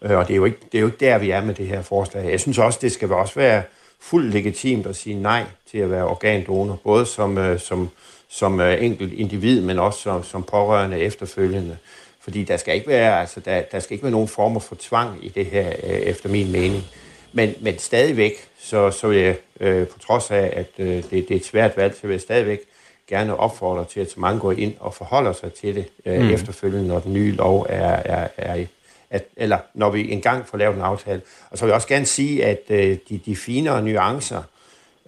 Øh, 0.03 0.19
og 0.19 0.29
det 0.29 0.35
er, 0.35 0.37
jo 0.37 0.45
ikke, 0.45 0.59
det 0.73 0.79
er 0.79 0.81
jo 0.81 0.87
ikke 0.87 1.07
der, 1.07 1.19
vi 1.19 1.31
er 1.31 1.45
med 1.45 1.55
det 1.55 1.67
her 1.67 1.83
forslag. 1.83 2.31
Jeg 2.31 2.41
synes 2.41 2.59
også, 2.59 2.79
det 2.83 2.93
skal 2.93 3.13
også 3.13 3.35
være 3.35 3.63
fuldt 4.01 4.35
legitimt 4.35 4.87
at 4.87 4.97
sige 4.97 5.23
nej 5.23 5.45
til 5.71 5.79
at 5.79 5.91
være 5.91 6.05
organdonor, 6.05 6.79
både 6.85 7.07
som, 7.07 7.39
øh, 7.39 7.61
som, 7.61 7.89
som 8.29 8.61
øh, 8.61 8.85
enkelt 8.85 9.13
individ, 9.13 9.61
men 9.61 9.79
også 9.79 10.01
som, 10.01 10.25
som 10.25 10.43
pårørende 10.43 10.99
efterfølgende. 10.99 11.77
Fordi 12.21 12.45
der 12.45 12.57
skal 12.57 12.75
ikke 12.75 12.89
være, 12.89 13.21
altså, 13.21 13.41
der, 13.41 13.63
der 13.73 13.81
skal 13.81 13.95
ikke 13.95 14.03
være 14.03 14.13
nogen 14.13 14.29
former 14.29 14.61
for 14.61 14.77
tvang 14.81 15.25
i 15.25 15.29
det 15.29 15.47
her, 15.47 15.71
efter 15.83 16.29
min 16.29 16.53
mening. 16.53 16.85
Men, 17.33 17.55
men 17.61 17.79
stadigvæk, 17.79 18.33
så, 18.59 18.91
så 18.91 19.09
vil 19.09 19.19
jeg, 19.19 19.37
øh, 19.61 19.87
på 19.87 19.99
trods 19.99 20.31
af, 20.31 20.53
at 20.57 20.67
øh, 20.79 20.97
det, 20.97 21.11
det 21.11 21.31
er 21.31 21.37
et 21.37 21.45
svært 21.45 21.77
valg, 21.77 21.95
så 21.95 22.07
vil 22.07 22.11
jeg 22.11 22.21
stadigvæk 22.21 22.61
gerne 23.09 23.37
opfordre 23.37 23.85
til, 23.85 24.01
at 24.01 24.11
så 24.11 24.21
mange 24.21 24.41
går 24.41 24.53
ind 24.53 24.75
og 24.81 24.95
forholder 24.95 25.33
sig 25.33 25.53
til 25.53 25.75
det 25.75 25.85
øh, 26.07 26.21
mm. 26.21 26.31
efterfølgende, 26.31 26.89
når 26.89 27.01
den 27.01 27.13
nye 27.13 27.33
lov 27.33 27.67
er, 27.69 27.89
er, 27.89 28.29
er 28.37 28.65
at, 29.11 29.25
eller 29.37 29.59
når 29.75 29.91
vi 29.91 30.13
engang 30.13 30.47
får 30.47 30.59
lavet 30.59 30.77
en 30.77 30.83
aftale. 30.83 31.21
Og 31.51 31.59
så 31.59 31.65
vil 31.65 31.71
jeg 31.71 31.75
også 31.75 31.89
gerne 31.89 32.07
sige, 32.07 32.45
at 32.45 32.63
øh, 32.69 32.97
de, 33.09 33.19
de 33.19 33.37
finere 33.37 33.83
nuancer 33.83 34.43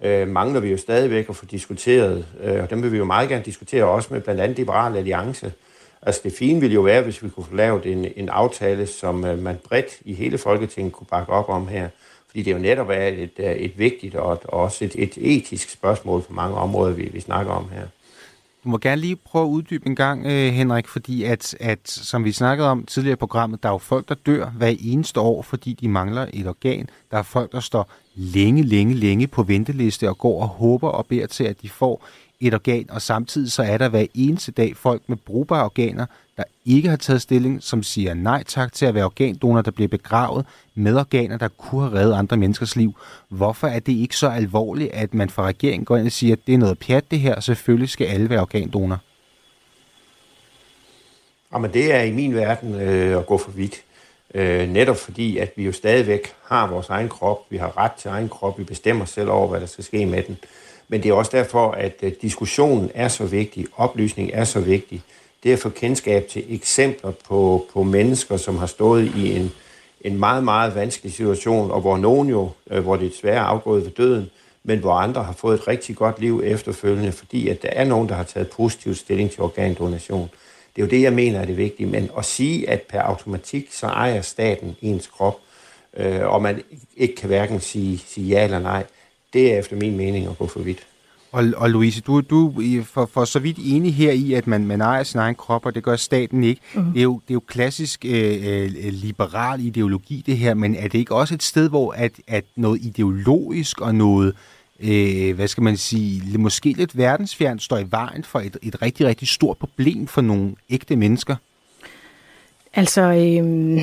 øh, 0.01 0.27
mangler 0.27 0.59
vi 0.59 0.71
jo 0.71 0.77
stadigvæk 0.77 1.29
at 1.29 1.35
få 1.35 1.45
diskuteret, 1.45 2.25
øh, 2.43 2.63
og 2.63 2.69
dem 2.69 2.83
vil 2.83 2.91
vi 2.91 2.97
jo 2.97 3.05
meget 3.05 3.29
gerne 3.29 3.43
diskutere 3.45 3.83
også 3.83 4.13
med 4.13 4.21
blandt 4.21 4.41
andet 4.41 4.57
Liberale 4.57 4.97
Alliance. 4.97 5.53
Altså 6.01 6.21
det 6.23 6.33
fine 6.33 6.59
ville 6.59 6.73
jo 6.73 6.81
være, 6.81 7.01
hvis 7.01 7.23
vi 7.23 7.29
kunne 7.29 7.45
få 7.45 7.55
lavet 7.55 7.85
en, 7.85 8.07
en 8.15 8.29
aftale, 8.29 8.87
som 8.87 9.25
øh, 9.25 9.39
man 9.39 9.59
bredt 9.69 9.99
i 10.05 10.13
hele 10.13 10.37
Folketinget 10.37 10.93
kunne 10.93 11.07
bakke 11.07 11.33
op 11.33 11.49
om 11.49 11.67
her. 11.67 11.89
Fordi 12.27 12.41
det 12.41 12.51
jo 12.51 12.57
netop 12.57 12.89
er 12.89 13.07
et, 13.07 13.31
øh, 13.37 13.51
et 13.51 13.79
vigtigt 13.79 14.15
og, 14.15 14.33
et, 14.33 14.43
også 14.43 14.85
et, 14.85 14.95
et 14.95 15.17
etisk 15.17 15.69
spørgsmål 15.69 16.21
på 16.21 16.33
mange 16.33 16.57
områder, 16.57 16.93
vi, 16.93 17.03
vi 17.03 17.19
snakker 17.19 17.51
om 17.51 17.69
her. 17.73 17.87
Du 18.63 18.69
må 18.69 18.77
gerne 18.77 19.01
lige 19.01 19.15
prøve 19.15 19.45
at 19.45 19.49
uddybe 19.49 19.87
en 19.87 19.95
gang, 19.95 20.25
øh, 20.25 20.53
Henrik, 20.53 20.87
fordi 20.87 21.23
at, 21.23 21.55
at, 21.59 21.79
som 21.83 22.25
vi 22.25 22.31
snakkede 22.31 22.69
om 22.69 22.85
tidligere 22.85 23.13
i 23.13 23.15
programmet, 23.15 23.63
der 23.63 23.69
er 23.69 23.73
jo 23.73 23.77
folk, 23.77 24.09
der 24.09 24.15
dør 24.15 24.49
hver 24.49 24.75
eneste 24.79 25.19
år, 25.19 25.41
fordi 25.41 25.73
de 25.73 25.87
mangler 25.87 26.27
et 26.33 26.47
organ. 26.47 26.89
Der 27.11 27.17
er 27.17 27.23
folk, 27.23 27.51
der 27.51 27.59
står 27.59 27.91
længe, 28.15 28.63
længe, 28.63 28.93
længe 28.93 29.27
på 29.27 29.43
venteliste 29.43 30.09
og 30.09 30.17
går 30.17 30.41
og 30.41 30.47
håber 30.47 30.89
og 30.89 31.05
beder 31.05 31.27
til, 31.27 31.43
at 31.43 31.61
de 31.61 31.69
får 31.69 32.05
et 32.39 32.53
organ, 32.53 32.85
og 32.89 33.01
samtidig 33.01 33.51
så 33.51 33.63
er 33.63 33.77
der 33.77 33.89
hver 33.89 34.05
eneste 34.13 34.51
dag 34.51 34.77
folk 34.77 35.01
med 35.07 35.17
brugbare 35.17 35.63
organer, 35.63 36.05
der 36.37 36.43
ikke 36.65 36.89
har 36.89 36.95
taget 36.95 37.21
stilling, 37.21 37.63
som 37.63 37.83
siger 37.83 38.13
nej 38.13 38.43
tak 38.43 38.73
til 38.73 38.85
at 38.85 38.93
være 38.93 39.05
organdonor, 39.05 39.61
der 39.61 39.71
bliver 39.71 39.87
begravet 39.87 40.45
med 40.75 40.95
organer, 40.95 41.37
der 41.37 41.47
kunne 41.47 41.89
have 41.89 41.99
reddet 41.99 42.13
andre 42.13 42.37
menneskers 42.37 42.75
liv. 42.75 42.93
Hvorfor 43.29 43.67
er 43.67 43.79
det 43.79 43.93
ikke 43.93 44.15
så 44.15 44.27
alvorligt, 44.27 44.91
at 44.91 45.13
man 45.13 45.29
fra 45.29 45.43
regeringen 45.43 45.85
går 45.85 45.97
ind 45.97 46.05
og 46.05 46.11
siger, 46.11 46.35
at 46.35 46.39
det 46.47 46.53
er 46.53 46.57
noget 46.57 46.79
pjat 46.79 47.11
det 47.11 47.19
her, 47.19 47.35
og 47.35 47.43
selvfølgelig 47.43 47.89
skal 47.89 48.07
alle 48.07 48.29
være 48.29 48.41
organdonor? 48.41 48.97
Jamen 51.53 51.73
det 51.73 51.93
er 51.93 52.01
i 52.01 52.11
min 52.11 52.35
verden 52.35 52.75
øh, 52.75 53.17
at 53.17 53.25
gå 53.25 53.37
for 53.37 53.51
vidt. 53.51 53.83
Øh, 54.33 54.69
netop 54.69 54.97
fordi, 54.97 55.37
at 55.37 55.51
vi 55.55 55.65
jo 55.65 55.71
stadigvæk 55.71 56.33
har 56.45 56.67
vores 56.67 56.89
egen 56.89 57.09
krop, 57.09 57.37
vi 57.49 57.57
har 57.57 57.77
ret 57.77 57.91
til 57.91 58.09
egen 58.09 58.29
krop, 58.29 58.59
vi 58.59 58.63
bestemmer 58.63 59.05
selv 59.05 59.29
over, 59.29 59.47
hvad 59.47 59.59
der 59.59 59.65
skal 59.65 59.83
ske 59.83 60.05
med 60.05 60.23
den. 60.23 60.37
Men 60.87 61.03
det 61.03 61.09
er 61.09 61.13
også 61.13 61.31
derfor, 61.33 61.71
at 61.71 61.95
øh, 62.01 62.11
diskussionen 62.21 62.91
er 62.93 63.07
så 63.07 63.25
vigtig, 63.25 63.67
oplysning 63.75 64.29
er 64.33 64.43
så 64.43 64.59
vigtig. 64.59 65.01
Det 65.43 65.53
at 65.53 65.59
få 65.59 65.69
kendskab 65.69 66.27
til 66.27 66.55
eksempler 66.55 67.11
på, 67.11 67.65
på 67.73 67.83
mennesker, 67.83 68.37
som 68.37 68.57
har 68.57 68.65
stået 68.65 69.11
i 69.15 69.35
en, 69.35 69.51
en 70.01 70.19
meget, 70.19 70.43
meget 70.43 70.75
vanskelig 70.75 71.13
situation, 71.13 71.71
og 71.71 71.81
hvor 71.81 71.97
nogen 71.97 72.29
jo, 72.29 72.49
øh, 72.71 72.83
hvor 72.83 72.95
det 72.95 73.05
er 73.05 73.09
desværre 73.09 73.39
afgået 73.39 73.83
ved 73.83 73.91
døden, 73.91 74.29
men 74.63 74.79
hvor 74.79 74.93
andre 74.93 75.23
har 75.23 75.33
fået 75.33 75.59
et 75.59 75.67
rigtig 75.67 75.95
godt 75.95 76.19
liv 76.19 76.41
efterfølgende, 76.45 77.11
fordi 77.11 77.47
at 77.47 77.61
der 77.61 77.69
er 77.69 77.85
nogen, 77.85 78.09
der 78.09 78.15
har 78.15 78.23
taget 78.23 78.49
positiv 78.49 78.95
stilling 78.95 79.31
til 79.31 79.41
organdonation. 79.41 80.29
Det 80.75 80.81
er 80.81 80.85
jo 80.85 80.89
det, 80.89 81.01
jeg 81.01 81.13
mener 81.13 81.39
er 81.39 81.45
det 81.45 81.57
vigtige. 81.57 81.87
Men 81.87 82.09
at 82.17 82.25
sige, 82.25 82.69
at 82.69 82.81
per 82.81 83.01
automatik, 83.01 83.67
så 83.71 83.87
ejer 83.87 84.21
staten 84.21 84.75
ens 84.81 85.07
krop, 85.07 85.39
øh, 85.97 86.27
og 86.27 86.41
man 86.41 86.63
ikke 86.97 87.15
kan 87.15 87.27
hverken 87.27 87.59
sige, 87.59 87.97
sige 87.97 88.27
ja 88.27 88.43
eller 88.43 88.59
nej, 88.59 88.83
det 89.33 89.53
er 89.53 89.59
efter 89.59 89.75
min 89.75 89.97
mening 89.97 90.27
at 90.27 90.37
gå 90.37 90.47
for 90.47 90.59
vidt. 90.59 90.87
Og, 91.31 91.45
og 91.57 91.69
Louise, 91.69 92.01
du, 92.01 92.21
du 92.21 92.53
for, 92.83 93.09
for 93.13 93.25
så 93.25 93.39
vidt 93.39 93.57
enig 93.61 93.95
her 93.95 94.11
i, 94.11 94.33
at 94.33 94.47
man, 94.47 94.65
man 94.65 94.81
ejer 94.81 95.03
sin 95.03 95.19
egen 95.19 95.35
krop, 95.35 95.65
og 95.65 95.75
det 95.75 95.83
gør 95.83 95.95
staten 95.95 96.43
ikke. 96.43 96.61
Mm. 96.73 96.83
Det, 96.83 96.99
er 96.99 97.03
jo, 97.03 97.21
det 97.27 97.31
er 97.31 97.33
jo 97.33 97.43
klassisk 97.47 98.05
øh, 98.05 98.41
øh, 98.43 98.93
liberal 98.93 99.65
ideologi, 99.65 100.23
det 100.25 100.37
her, 100.37 100.53
men 100.53 100.75
er 100.75 100.87
det 100.87 100.99
ikke 100.99 101.15
også 101.15 101.33
et 101.33 101.43
sted, 101.43 101.69
hvor 101.69 101.91
at, 101.91 102.11
at 102.27 102.43
noget 102.55 102.81
ideologisk 102.81 103.81
og 103.81 103.95
noget, 103.95 104.35
øh, 104.79 105.35
hvad 105.35 105.47
skal 105.47 105.63
man 105.63 105.77
sige, 105.77 106.37
måske 106.37 106.73
lidt 106.73 106.97
verdensfjern 106.97 107.59
står 107.59 107.77
i 107.77 107.85
vejen 107.89 108.23
for 108.23 108.39
et, 108.39 108.57
et 108.61 108.81
rigtig, 108.81 109.05
rigtig 109.05 109.27
stort 109.27 109.57
problem 109.57 110.07
for 110.07 110.21
nogle 110.21 110.55
ægte 110.69 110.95
mennesker? 110.95 111.35
Altså, 112.73 113.01
øh, 113.01 113.81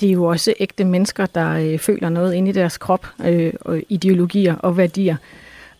det 0.00 0.08
er 0.08 0.12
jo 0.12 0.24
også 0.24 0.54
ægte 0.60 0.84
mennesker, 0.84 1.26
der 1.26 1.50
øh, 1.50 1.78
føler 1.78 2.08
noget 2.08 2.34
inde 2.34 2.50
i 2.50 2.52
deres 2.52 2.78
krop, 2.78 3.06
øh, 3.24 3.52
og 3.60 3.82
ideologier 3.88 4.54
og 4.54 4.76
værdier. 4.76 5.16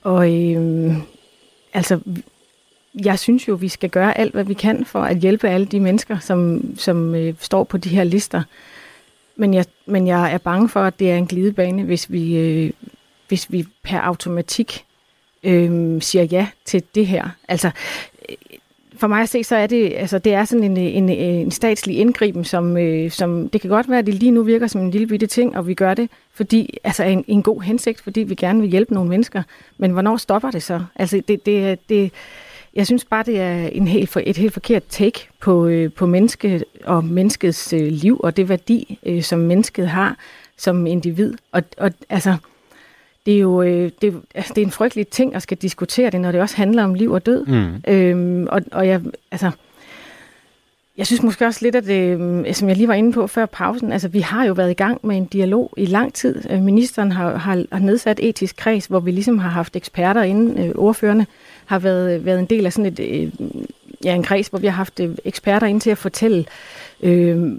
Og 0.05 0.33
øh, 0.33 0.97
altså, 1.75 2.01
jeg 3.05 3.19
synes 3.19 3.49
jo, 3.49 3.55
vi 3.55 3.69
skal 3.69 3.91
gøre 3.91 4.19
alt, 4.19 4.33
hvad 4.33 4.45
vi 4.45 4.55
kan 4.55 4.85
for 4.85 5.01
at 5.01 5.19
hjælpe 5.19 5.49
alle 5.49 5.67
de 5.67 5.81
mennesker, 5.81 6.19
som, 6.19 6.63
som 6.79 7.15
øh, 7.15 7.35
står 7.39 7.65
på 7.65 7.77
de 7.77 7.89
her 7.89 8.05
lister. 8.05 8.43
Men 9.37 9.55
jeg, 9.55 9.65
men 9.87 10.07
jeg 10.07 10.33
er 10.33 10.39
bange 10.39 10.69
for, 10.69 10.81
at 10.81 10.99
det 10.99 11.11
er 11.11 11.17
en 11.17 11.27
glidebane, 11.27 11.83
hvis 11.83 12.13
vi, 12.13 12.37
øh, 12.37 12.71
hvis 13.29 13.53
vi 13.53 13.67
per 13.83 14.01
automatik 14.01 14.85
øh, 15.43 16.03
siger 16.03 16.25
ja 16.25 16.47
til 16.65 16.83
det 16.95 17.07
her. 17.07 17.29
Altså, 17.49 17.71
for 18.97 19.07
mig 19.07 19.23
at 19.23 19.29
se, 19.29 19.45
så 19.45 19.57
er 19.57 19.67
det, 19.67 19.93
altså, 19.97 20.19
det 20.19 20.35
er 20.35 20.45
sådan 20.45 20.65
en, 20.65 20.77
en, 20.77 21.09
en 21.09 21.51
statslig 21.51 21.99
indgriben, 21.99 22.45
som, 22.45 22.77
øh, 22.77 23.11
som 23.11 23.49
det 23.49 23.61
kan 23.61 23.71
godt 23.71 23.89
være, 23.89 23.99
at 23.99 24.07
det 24.07 24.15
lige 24.15 24.31
nu 24.31 24.43
virker 24.43 24.67
som 24.67 24.81
en 24.81 24.91
lille 24.91 25.07
bitte 25.07 25.27
ting, 25.27 25.57
og 25.57 25.67
vi 25.67 25.75
gør 25.75 25.95
det, 25.95 26.11
fordi, 26.35 26.79
altså 26.85 27.05
en, 27.05 27.25
en 27.29 27.43
god 27.43 27.63
hensigt, 27.63 28.01
fordi 28.01 28.21
vi 28.21 28.35
gerne 28.35 28.61
vil 28.61 28.71
hjælpe 28.71 28.95
nogle 28.95 29.11
mennesker. 29.11 29.43
Men 29.79 29.91
hvornår 29.91 30.17
stopper 30.17 30.51
det 30.51 30.63
så? 30.63 30.81
Altså, 30.97 31.23
det, 31.29 31.47
det, 31.47 31.89
det, 31.89 32.13
jeg 32.75 32.87
synes 32.87 33.05
bare, 33.05 33.23
det 33.23 33.41
er 33.41 33.67
en 33.67 33.89
helt 33.89 34.09
for, 34.09 34.21
et 34.25 34.37
helt 34.37 34.53
forkert 34.53 34.83
take 34.89 35.29
på, 35.41 35.67
øh, 35.67 35.93
på 35.93 36.07
mennesket 36.07 36.65
og 36.85 37.05
menneskets 37.05 37.73
øh, 37.73 37.87
liv, 37.93 38.21
og 38.23 38.37
det 38.37 38.49
værdi, 38.49 38.99
øh, 39.07 39.23
som 39.23 39.39
mennesket 39.39 39.89
har 39.89 40.17
som 40.57 40.87
individ. 40.87 41.35
Og, 41.53 41.63
og 41.79 41.91
altså, 42.09 42.37
det 43.27 43.35
er 43.35 43.39
jo 43.39 43.63
øh, 43.63 43.91
det, 44.03 44.21
altså, 44.35 44.53
det 44.55 44.63
er 44.63 44.67
en 44.67 44.73
frygtelig 44.73 45.09
ting 45.09 45.35
at 45.35 45.43
skal 45.43 45.57
diskutere 45.57 46.11
det, 46.11 46.21
når 46.21 46.33
det 46.33 46.41
også 46.41 46.57
handler 46.57 46.85
om 46.85 46.95
liv 46.95 47.11
og 47.11 47.27
død. 47.27 47.47
Mm. 47.47 47.93
Øhm, 47.93 48.47
og, 48.51 48.63
og 48.73 48.89
jeg, 48.89 49.01
altså, 49.31 49.51
jeg 50.97 51.07
synes 51.07 51.23
måske 51.23 51.47
også 51.47 51.61
lidt, 51.63 51.77
at 51.77 51.85
det, 51.85 52.21
øh, 52.21 52.55
som 52.55 52.69
jeg 52.69 52.77
lige 52.77 52.89
var 52.89 52.95
inde 52.95 53.13
på 53.13 53.27
før 53.27 53.47
pausen, 53.47 53.93
altså 53.93 54.09
vi 54.09 54.21
har 54.21 54.45
jo 54.45 54.53
været 54.53 54.71
i 54.71 54.75
gang 54.75 55.01
med 55.03 55.17
en 55.17 55.25
dialog 55.25 55.75
i 55.77 55.87
lang 55.87 56.15
tid. 56.15 56.51
Øh, 56.51 56.63
ministeren 56.63 57.13
har, 57.13 57.37
har, 57.37 57.65
har 57.73 57.79
nedsat 57.79 58.21
etisk 58.23 58.57
kreds, 58.57 58.87
hvor 58.87 59.01
vi 59.01 59.11
ligesom 59.11 59.39
har 59.39 59.51
haft 59.51 59.77
eksperter 59.77 60.23
inde, 60.23 60.63
øh, 60.63 60.75
ordførende 60.75 61.27
har 61.67 61.79
været, 61.79 62.25
været 62.25 62.39
en 62.39 62.47
del 62.47 62.67
af 62.67 62.73
sådan 62.73 62.93
et, 62.93 63.01
øh, 63.01 63.33
ja, 64.05 64.15
en 64.15 64.23
kreds, 64.23 64.49
hvor 64.49 64.59
vi 64.59 64.67
har 64.67 64.75
haft 64.75 65.01
øh, 65.01 65.17
eksperter 65.25 65.67
ind 65.67 65.81
til 65.81 65.91
at 65.91 65.99
fortælle 65.99 66.39
øh, 66.39 66.45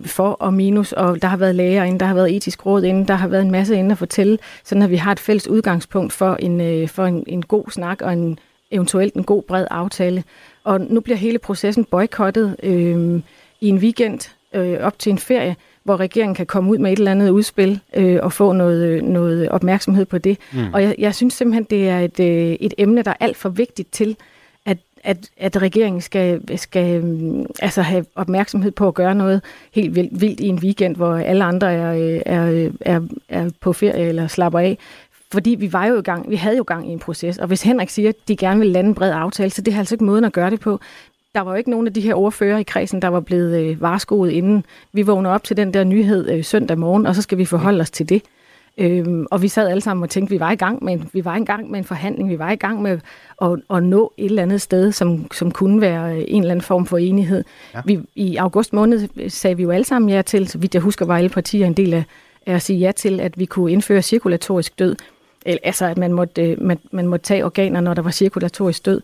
for 0.06 0.30
og 0.30 0.54
minus, 0.54 0.92
og 0.92 1.22
der 1.22 1.28
har 1.28 1.38
været 1.38 1.56
læger 1.56 1.84
inde, 1.84 2.00
der 2.00 2.06
har 2.06 2.14
været 2.14 2.36
etisk 2.36 2.66
råd 2.66 2.84
inde, 2.84 3.08
der 3.08 3.14
har 3.14 3.28
været 3.28 3.42
en 3.42 3.52
masse 3.52 3.76
inde 3.76 3.92
at 3.92 3.98
fortælle, 3.98 4.38
sådan 4.64 4.82
at 4.82 4.92
vi 4.92 4.96
har 4.96 5.12
et 5.12 5.20
fælles 5.20 5.48
udgangspunkt 5.48 6.14
for 6.14 6.36
en, 6.36 6.62
øh, 6.62 6.88
for 6.88 7.06
en, 7.06 7.24
en 7.28 7.42
god 7.42 7.72
snak 7.72 8.02
og 8.02 8.14
en 8.14 8.40
eventuelt 8.72 9.14
en 9.14 9.24
god 9.24 9.44
bred 9.44 9.66
aftale. 9.72 10.24
Og 10.64 10.82
nu 10.82 11.00
bliver 11.00 11.18
hele 11.18 11.40
processen 11.40 11.86
boykottet 11.86 12.56
øh, 12.64 13.22
i 13.62 13.70
en 13.70 13.78
weekend 13.78 14.20
øh, 14.54 14.80
op 14.80 15.00
til 15.00 15.10
en 15.10 15.18
ferie, 15.18 15.56
hvor 15.84 15.98
regeringen 15.98 16.36
kan 16.36 16.46
komme 16.46 16.72
ud 16.72 16.78
med 16.78 16.92
et 16.92 16.98
eller 16.98 17.12
andet 17.12 17.30
udspil 17.30 17.80
øh, 17.96 18.20
og 18.22 18.34
få 18.34 18.52
noget, 18.52 19.04
noget 19.04 19.50
opmærksomhed 19.50 20.06
på 20.06 20.18
det. 20.18 20.38
Mm. 20.54 20.74
Og 20.74 20.84
jeg, 20.84 20.96
jeg 20.98 21.16
synes 21.16 21.34
simpelthen, 21.34 21.64
det 21.64 21.90
er 21.90 22.00
et, 22.00 22.20
øh, 22.20 22.52
et 22.60 22.74
emne, 22.78 23.02
der 23.02 23.12
er 23.12 23.16
alt 23.20 23.38
for 23.38 23.50
vigtigt 23.50 23.92
til, 23.92 24.18
at, 25.06 25.30
at 25.38 25.62
regeringen 25.62 26.02
skal, 26.02 26.58
skal 26.58 27.04
mm, 27.04 27.46
altså 27.62 27.82
have 27.82 28.06
opmærksomhed 28.16 28.72
på 28.72 28.88
at 28.88 28.94
gøre 28.94 29.16
noget 29.16 29.42
helt 29.72 29.96
vildt, 29.96 30.22
vildt 30.22 30.40
i 30.40 30.48
en 30.48 30.60
weekend, 30.60 30.96
hvor 30.96 31.16
alle 31.16 31.44
andre 31.44 31.74
er, 31.74 31.94
øh, 31.94 32.22
er, 32.26 32.70
er, 32.82 33.02
er 33.30 33.50
på 33.62 33.74
ferie 33.74 34.08
eller 34.08 34.28
slapper 34.28 34.60
af. 34.60 34.78
Fordi 35.32 35.56
vi 35.60 35.74
var 35.74 35.86
jo 35.86 36.00
i 36.00 36.02
gang, 36.02 36.30
vi 36.30 36.36
havde 36.36 36.58
jo 36.58 36.64
gang 36.68 36.90
i 36.90 36.92
en 36.92 37.00
proces, 37.00 37.38
og 37.38 37.48
hvis 37.48 37.62
Henrik 37.62 37.90
siger, 37.90 38.10
at 38.10 38.16
de 38.28 38.36
gerne 38.36 38.60
vil 38.60 38.70
lande 38.70 38.88
en 38.88 38.96
bred 38.96 39.12
aftale, 39.12 39.50
så 39.50 39.62
det 39.62 39.74
er 39.74 39.78
altså 39.78 39.96
ikke 39.96 40.06
måden 40.06 40.26
at 40.26 40.34
gøre 40.34 40.50
det 40.50 40.60
på. 40.60 40.80
Der 41.36 41.42
var 41.42 41.52
jo 41.52 41.58
ikke 41.58 41.70
nogen 41.70 41.88
af 41.88 41.94
de 41.94 42.02
her 42.02 42.14
ordfører 42.14 42.58
i 42.58 42.64
kredsen, 42.64 43.02
der 43.02 43.08
var 43.08 43.20
blevet 43.20 43.60
øh, 43.60 43.82
varskoet 43.82 44.32
inden. 44.32 44.66
Vi 44.94 45.02
vågner 45.02 45.30
op 45.30 45.44
til 45.44 45.58
den 45.58 45.74
der 45.74 45.84
nyhed 45.84 46.30
øh, 46.30 46.44
søndag 46.44 46.78
morgen, 46.78 47.06
og 47.06 47.16
så 47.16 47.22
skal 47.22 47.38
vi 47.38 47.46
forholde 47.46 47.82
os 47.82 47.92
til 47.92 48.10
det. 48.10 48.22
Øhm, 48.78 49.26
og 49.32 49.42
vi 49.42 49.48
sad 49.48 49.68
alle 49.70 49.82
sammen 49.82 50.04
og 50.04 50.10
tænkte, 50.10 50.34
vi 50.34 50.40
var 50.40 50.52
i 50.52 50.56
gang 50.56 50.84
med 50.84 50.94
en, 50.94 51.10
vi 51.14 51.26
var 51.26 51.36
i 51.36 51.44
gang 51.44 51.72
med 51.72 51.80
en 51.80 51.86
forhandling, 51.86 52.30
vi 52.30 52.40
var 52.40 52.52
i 52.52 52.56
gang 52.56 52.82
med 52.82 53.00
at, 53.42 53.50
at 53.70 53.84
nå 53.84 54.14
et 54.18 54.26
eller 54.26 54.42
andet 54.42 54.62
sted, 54.62 54.92
som, 54.92 55.32
som 55.32 55.52
kunne 55.52 55.82
være 55.82 56.30
en 56.30 56.42
eller 56.42 56.52
anden 56.52 56.64
form 56.64 56.86
for 56.86 56.98
enighed. 56.98 57.44
Ja. 57.74 57.82
Vi, 57.86 58.00
I 58.16 58.36
august 58.36 58.74
måned 58.74 59.30
sagde 59.30 59.58
vi 59.58 59.64
jo 59.64 59.72
alle 59.72 59.86
sammen 59.86 60.10
ja 60.10 60.22
til, 60.22 60.48
så 60.48 60.58
vidt 60.58 60.74
jeg 60.74 60.82
husker, 60.82 61.06
var 61.06 61.18
alle 61.18 61.30
partier 61.30 61.68
en 61.68 61.74
del 61.74 61.94
af, 61.94 62.04
af 62.46 62.54
at 62.54 62.62
sige 62.62 62.80
ja 62.80 62.92
til, 62.92 63.20
at 63.20 63.40
vi 63.40 63.46
kunne 63.46 63.72
indføre 63.72 64.02
cirkulatorisk 64.02 64.80
død. 64.80 64.96
Altså, 65.46 65.86
at 65.86 65.98
man 65.98 66.14
måtte, 66.14 66.52
øh, 66.52 66.62
man, 66.62 66.78
man 66.92 67.08
måtte 67.08 67.24
tage 67.24 67.46
organer, 67.46 67.82
når 67.82 67.94
der 67.94 68.02
var 68.02 68.12
cirkulatorisk 68.12 68.86
død 68.86 69.02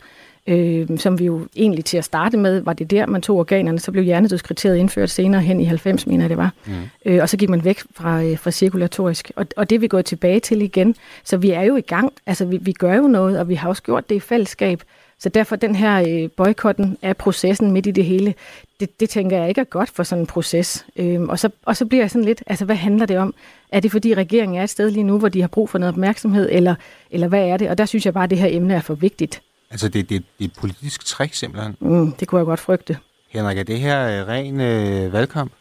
øh, 0.48 0.88
som 0.98 1.20
vi 1.20 1.26
jo 1.26 1.48
egentlig 1.56 1.86
til 1.86 1.98
at 1.98 2.06
starte 2.06 2.38
med, 2.38 2.62
var 2.62 2.74
det 2.74 2.92
der, 2.92 3.06
man 3.06 3.22
tog 3.22 3.38
organerne, 3.38 3.80
så 3.80 3.92
blev 3.92 4.04
hjernedødskriteriet 4.04 4.78
indført 4.78 5.10
senere 5.10 5.42
hen 5.42 5.60
i 5.60 5.64
90, 5.64 6.08
mener 6.08 6.24
jeg 6.24 6.30
det 6.30 6.38
var. 6.38 6.54
Mm. 6.66 6.74
Øh, 7.06 7.22
og 7.22 7.30
så 7.30 7.38
gik 7.38 7.50
man 7.50 7.64
væk 7.64 7.80
fra, 7.94 8.24
øh, 8.24 8.38
fra 8.38 8.52
cirkulatorisk. 8.52 9.32
Og, 9.36 9.46
og 9.58 9.70
det 9.70 9.76
er 9.76 9.80
vi 9.80 9.88
gået 9.88 10.06
tilbage 10.06 10.40
til 10.40 10.62
igen. 10.62 10.96
Så 11.24 11.38
vi 11.38 11.52
er 11.52 11.62
jo 11.62 11.76
i 11.76 11.82
gang. 11.82 12.14
Altså, 12.26 12.46
vi, 12.46 12.58
vi 12.62 12.72
gør 12.72 12.96
jo 12.96 13.08
noget, 13.08 13.40
og 13.40 13.50
vi 13.50 13.56
har 13.56 13.70
også 13.70 13.84
gjort 13.84 14.10
det 14.10 14.16
i 14.16 14.20
fællesskab. 14.20 14.84
Så 15.20 15.30
derfor 15.30 15.56
den 15.56 15.76
her 15.76 16.04
øh, 16.10 16.30
boykotten 16.38 16.98
af 17.02 17.18
processen 17.18 17.72
midt 17.72 17.88
i 17.88 17.92
det 17.92 18.06
hele, 18.06 18.34
det, 18.80 19.00
det 19.00 19.10
tænker 19.10 19.38
jeg 19.38 19.50
ikke 19.50 19.62
er 19.62 19.66
godt 19.66 19.90
for 19.90 20.04
sådan 20.04 20.22
en 20.22 20.28
proces. 20.28 20.86
Øhm, 20.96 21.30
og, 21.30 21.40
så, 21.40 21.50
og 21.66 21.78
så 21.78 21.86
bliver 21.86 22.04
jeg 22.04 22.12
sådan 22.12 22.26
lidt, 22.26 22.44
altså 22.48 22.66
hvad 22.66 22.76
handler 22.76 23.06
det 23.06 23.18
om? 23.18 23.34
Er 23.72 23.80
det 23.80 23.92
fordi 23.92 24.14
regeringen 24.14 24.58
er 24.58 24.64
et 24.64 24.70
sted 24.70 24.92
lige 24.92 25.04
nu, 25.04 25.18
hvor 25.18 25.30
de 25.30 25.42
har 25.42 25.48
brug 25.48 25.70
for 25.70 25.78
noget 25.78 25.94
opmærksomhed, 25.94 26.50
eller, 26.52 26.76
eller 27.12 27.28
hvad 27.28 27.48
er 27.48 27.58
det? 27.58 27.70
Og 27.70 27.78
der 27.78 27.86
synes 27.86 28.06
jeg 28.06 28.14
bare, 28.14 28.24
at 28.24 28.30
det 28.30 28.38
her 28.38 28.48
emne 28.52 28.74
er 28.74 28.82
for 28.82 28.94
vigtigt. 28.94 29.42
Altså, 29.72 29.90
det, 29.90 30.10
det, 30.10 30.24
det 30.40 30.46
er 30.46 30.50
et 30.50 30.54
politisk 30.60 31.06
trick, 31.06 31.34
simpelthen. 31.34 31.76
Mm, 31.80 32.12
det 32.12 32.28
kunne 32.28 32.40
jeg 32.40 32.46
godt 32.46 32.60
frygte. 32.60 32.98
Henrik, 33.30 33.58
er 33.58 33.64
det 33.64 33.80
her 33.80 34.22
øh, 34.22 34.28
ren 34.28 34.62
øh, 34.62 35.14
valgkamp? 35.14 35.52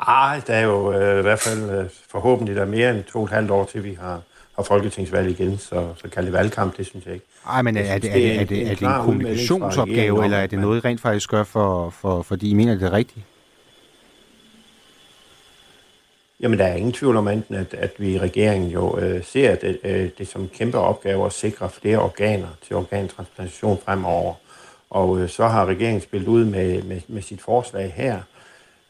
Ah, 0.00 0.40
der 0.46 0.54
er 0.54 0.60
jo 0.60 0.92
øh, 0.92 1.18
i 1.18 1.22
hvert 1.22 1.38
fald 1.40 1.70
øh, 1.70 1.84
forhåbentlig 2.10 2.56
der 2.56 2.62
er 2.62 2.66
mere 2.66 2.90
end 2.90 3.04
to 3.04 3.18
og 3.18 3.24
et 3.24 3.30
halvt 3.30 3.50
år 3.50 3.64
til, 3.64 3.84
vi 3.84 3.98
har, 4.00 4.20
har 4.56 4.62
folketingsvalg 4.62 5.30
igen, 5.30 5.58
så, 5.58 5.88
så 5.96 6.08
kalde 6.08 6.26
det 6.26 6.32
valgkamp, 6.32 6.76
det 6.76 6.86
synes 6.86 7.06
jeg 7.06 7.14
ikke. 7.14 7.26
Ej, 7.48 7.62
men 7.62 7.76
er, 7.76 7.80
er, 7.80 7.98
det, 7.98 8.10
er, 8.10 8.14
det, 8.14 8.40
er, 8.40 8.44
det, 8.44 8.70
er 8.70 8.74
det 8.74 8.82
en 8.82 9.04
kommunikationsopgave, 9.04 10.24
eller 10.24 10.38
er 10.38 10.46
det 10.46 10.58
noget, 10.58 10.84
I 10.84 10.88
rent 10.88 11.00
faktisk 11.00 11.30
gør, 11.30 11.44
for, 11.44 11.90
for, 11.90 12.22
fordi 12.22 12.50
I 12.50 12.54
mener, 12.54 12.74
det 12.74 12.82
er 12.82 12.92
rigtigt? 12.92 13.26
Jamen, 16.42 16.58
der 16.58 16.64
er 16.64 16.74
ingen 16.74 16.92
tvivl 16.92 17.16
om 17.16 17.28
enten, 17.28 17.54
at, 17.54 17.74
at 17.74 17.90
vi 17.98 18.14
i 18.14 18.18
regeringen 18.18 18.70
jo 18.70 18.98
øh, 18.98 19.24
ser 19.24 19.54
det, 19.54 19.78
øh, 19.84 20.10
det 20.18 20.28
som 20.28 20.48
kæmpe 20.48 20.78
opgave 20.78 21.26
at 21.26 21.32
sikre 21.32 21.70
flere 21.70 21.98
organer 21.98 22.48
til 22.66 22.76
organtransplantation 22.76 23.78
fremover. 23.84 24.34
Og 24.90 25.20
øh, 25.20 25.28
så 25.28 25.46
har 25.46 25.66
regeringen 25.66 26.00
spillet 26.00 26.28
ud 26.28 26.44
med, 26.44 26.82
med, 26.82 27.00
med 27.08 27.22
sit 27.22 27.40
forslag 27.40 27.92
her, 27.96 28.20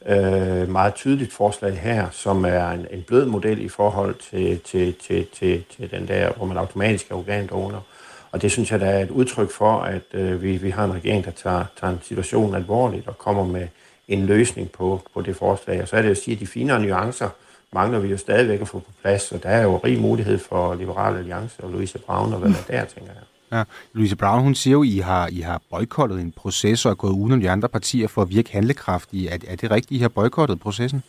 øh, 0.06 0.68
meget 0.68 0.94
tydeligt 0.94 1.32
forslag 1.32 1.78
her, 1.78 2.10
som 2.10 2.44
er 2.44 2.70
en, 2.70 2.86
en 2.90 3.02
blød 3.02 3.26
model 3.26 3.64
i 3.64 3.68
forhold 3.68 4.14
til, 4.14 4.60
til, 4.60 4.94
til, 4.94 5.26
til, 5.26 5.64
til 5.76 5.90
den 5.90 6.08
der, 6.08 6.32
hvor 6.32 6.46
man 6.46 6.56
automatisk 6.56 7.10
er 7.10 7.14
organdonor. 7.14 7.84
Og 8.32 8.42
det 8.42 8.50
synes 8.50 8.70
jeg, 8.70 8.80
der 8.80 8.86
er 8.86 9.02
et 9.02 9.10
udtryk 9.10 9.50
for, 9.50 9.72
at 9.72 10.02
øh, 10.12 10.42
vi, 10.42 10.56
vi 10.56 10.70
har 10.70 10.84
en 10.84 10.94
regering, 10.94 11.24
der 11.24 11.30
tager, 11.30 11.64
tager 11.80 11.92
en 11.92 12.00
situation 12.02 12.54
alvorligt 12.54 13.08
og 13.08 13.18
kommer 13.18 13.44
med 13.44 13.68
en 14.08 14.26
løsning 14.26 14.70
på, 14.70 15.02
på 15.14 15.22
det 15.22 15.36
forslag. 15.36 15.82
Og 15.82 15.88
så 15.88 15.96
er 15.96 16.02
det 16.02 16.10
at 16.10 16.18
sige, 16.18 16.34
at 16.34 16.40
de 16.40 16.46
finere 16.46 16.80
nuancer, 16.80 17.28
mangler 17.72 17.98
vi 17.98 18.08
jo 18.08 18.16
stadigvæk 18.16 18.60
at 18.60 18.68
få 18.68 18.78
på 18.78 18.90
plads, 19.02 19.32
og 19.32 19.42
der 19.42 19.48
er 19.48 19.62
jo 19.62 19.76
rig 19.76 20.00
mulighed 20.00 20.38
for 20.38 20.74
Liberale 20.74 21.18
Alliance 21.18 21.64
og 21.64 21.70
Louise 21.70 21.98
Braun 21.98 22.32
og 22.32 22.38
hvad 22.38 22.50
der 22.50 22.78
der, 22.78 22.84
tænker 22.84 23.12
jeg. 23.12 23.22
Ja, 23.52 23.64
Louise 23.92 24.16
Braun, 24.16 24.42
hun 24.42 24.54
siger 24.54 24.72
jo, 24.72 24.82
at 24.82 24.88
I 24.88 24.98
har, 24.98 25.28
I 25.28 25.40
har 25.40 25.60
boykottet 25.70 26.20
en 26.20 26.32
proces 26.32 26.86
og 26.86 26.90
er 26.90 26.94
gået 26.94 27.12
uden 27.12 27.32
om 27.32 27.40
de 27.40 27.50
andre 27.50 27.68
partier 27.68 28.08
for 28.08 28.22
at 28.22 28.30
virke 28.30 28.52
handlekraftige. 28.52 29.28
Er, 29.28 29.38
er 29.48 29.56
det 29.56 29.70
rigtigt, 29.70 29.98
I 29.98 30.02
har 30.02 30.08
boykottet 30.08 30.60
processen? 30.60 31.02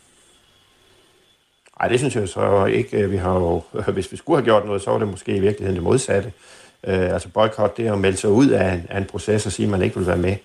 Nej, 1.80 1.88
det 1.88 1.98
synes 1.98 2.16
jeg 2.16 2.28
så 2.28 2.64
ikke. 2.64 3.10
Vi 3.10 3.16
har 3.16 3.34
jo, 3.34 3.62
hvis 3.94 4.12
vi 4.12 4.16
skulle 4.16 4.36
have 4.36 4.44
gjort 4.44 4.66
noget, 4.66 4.82
så 4.82 4.90
var 4.90 4.98
det 4.98 5.08
måske 5.08 5.36
i 5.36 5.40
virkeligheden 5.40 5.74
det 5.74 5.82
modsatte. 5.82 6.32
Uh, 6.88 6.92
altså 6.92 7.28
boykot, 7.28 7.76
det 7.76 7.86
er 7.86 7.92
at 7.92 7.98
melde 7.98 8.16
sig 8.16 8.30
ud 8.30 8.48
af 8.48 8.74
en, 8.74 8.86
af 8.88 8.98
en 8.98 9.04
proces 9.04 9.46
og 9.46 9.52
sige, 9.52 9.66
at 9.66 9.70
man 9.70 9.82
ikke 9.82 9.96
vil 9.96 10.06
være 10.06 10.16
med. 10.16 10.36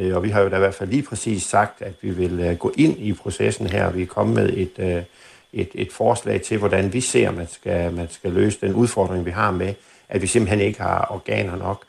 Uh, 0.00 0.16
og 0.16 0.22
vi 0.22 0.28
har 0.28 0.40
jo 0.40 0.48
da 0.48 0.56
i 0.56 0.58
hvert 0.58 0.74
fald 0.74 0.90
lige 0.90 1.02
præcis 1.02 1.42
sagt, 1.42 1.82
at 1.82 1.92
vi 2.00 2.10
vil 2.10 2.50
uh, 2.50 2.56
gå 2.56 2.72
ind 2.76 2.98
i 2.98 3.12
processen 3.12 3.66
her. 3.66 3.90
Vi 3.90 4.02
er 4.02 4.06
kommet 4.06 4.34
med 4.34 4.52
et, 4.52 4.72
uh, 4.78 5.02
et, 5.52 5.68
et 5.74 5.92
forslag 5.92 6.42
til, 6.42 6.58
hvordan 6.58 6.92
vi 6.92 7.00
ser, 7.00 7.28
at 7.28 7.36
man 7.36 7.48
skal, 7.48 7.92
man 7.92 8.06
skal 8.10 8.32
løse 8.32 8.58
den 8.60 8.74
udfordring, 8.74 9.26
vi 9.26 9.30
har 9.30 9.50
med, 9.50 9.74
at 10.08 10.22
vi 10.22 10.26
simpelthen 10.26 10.60
ikke 10.60 10.80
har 10.80 11.08
organer 11.10 11.56
nok. 11.56 11.84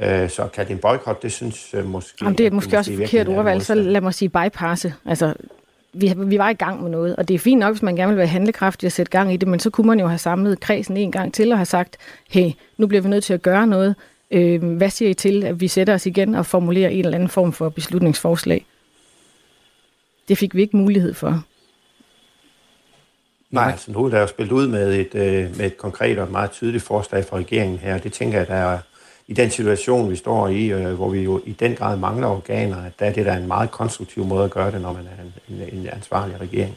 Øh, 0.00 0.30
så 0.30 0.46
kan 0.46 0.66
det 0.66 0.72
en 0.72 0.78
boykot, 0.78 1.22
det 1.22 1.32
synes 1.32 1.74
øh, 1.74 1.86
måske... 1.86 2.16
Jamen, 2.22 2.38
det 2.38 2.46
er 2.46 2.50
måske, 2.50 2.66
måske 2.66 2.78
også 2.78 2.92
et 2.92 2.98
forkert 2.98 3.28
ordvalg, 3.28 3.62
så 3.62 3.74
lad 3.74 4.00
mig 4.00 4.14
sige 4.14 4.28
bypasse. 4.28 4.94
Altså, 5.06 5.34
vi, 5.92 6.14
vi 6.16 6.38
var 6.38 6.50
i 6.50 6.54
gang 6.54 6.82
med 6.82 6.90
noget, 6.90 7.16
og 7.16 7.28
det 7.28 7.34
er 7.34 7.38
fint 7.38 7.58
nok, 7.58 7.74
hvis 7.74 7.82
man 7.82 7.96
gerne 7.96 8.08
vil 8.08 8.18
være 8.18 8.26
handlekraftig 8.26 8.86
og 8.86 8.92
sætte 8.92 9.10
gang 9.10 9.34
i 9.34 9.36
det, 9.36 9.48
men 9.48 9.60
så 9.60 9.70
kunne 9.70 9.86
man 9.86 10.00
jo 10.00 10.06
have 10.06 10.18
samlet 10.18 10.60
kredsen 10.60 10.96
en 10.96 11.12
gang 11.12 11.34
til 11.34 11.52
og 11.52 11.58
have 11.58 11.66
sagt, 11.66 11.96
hey, 12.28 12.50
nu 12.76 12.86
bliver 12.86 13.02
vi 13.02 13.08
nødt 13.08 13.24
til 13.24 13.34
at 13.34 13.42
gøre 13.42 13.66
noget. 13.66 13.94
Øh, 14.30 14.76
hvad 14.76 14.90
siger 14.90 15.10
I 15.10 15.14
til, 15.14 15.44
at 15.44 15.60
vi 15.60 15.68
sætter 15.68 15.94
os 15.94 16.06
igen 16.06 16.34
og 16.34 16.46
formulerer 16.46 16.90
en 16.90 17.04
eller 17.04 17.14
anden 17.14 17.28
form 17.28 17.52
for 17.52 17.68
beslutningsforslag? 17.68 18.66
Det 20.28 20.38
fik 20.38 20.54
vi 20.54 20.62
ikke 20.62 20.76
mulighed 20.76 21.14
for. 21.14 21.44
Nej, 23.50 23.70
altså 23.70 23.92
nu 23.92 24.04
er 24.04 24.08
der 24.08 24.20
jo 24.20 24.26
spillet 24.26 24.52
ud 24.52 24.68
med 24.68 24.94
et, 24.94 25.14
øh, 25.14 25.56
med 25.56 25.66
et 25.66 25.76
konkret 25.76 26.18
og 26.18 26.30
meget 26.30 26.50
tydeligt 26.50 26.84
forslag 26.84 27.24
fra 27.24 27.36
regeringen 27.36 27.78
her. 27.78 27.98
Det 27.98 28.12
tænker 28.12 28.38
jeg, 28.38 28.48
der 28.48 28.54
er 28.54 28.78
i 29.28 29.34
den 29.34 29.50
situation, 29.50 30.10
vi 30.10 30.16
står 30.16 30.48
i, 30.48 30.66
øh, 30.72 30.92
hvor 30.92 31.10
vi 31.10 31.20
jo 31.20 31.40
i 31.44 31.52
den 31.52 31.74
grad 31.74 31.96
mangler 31.96 32.26
organer, 32.26 32.76
at 32.76 32.92
der 32.98 33.06
er 33.06 33.12
det 33.12 33.26
der 33.26 33.36
en 33.36 33.46
meget 33.46 33.70
konstruktiv 33.70 34.24
måde 34.24 34.44
at 34.44 34.50
gøre 34.50 34.70
det, 34.70 34.80
når 34.80 34.92
man 34.92 35.06
er 35.06 35.22
en, 35.22 35.56
en, 35.56 35.78
en 35.78 35.88
ansvarlig 35.88 36.40
regering. 36.40 36.76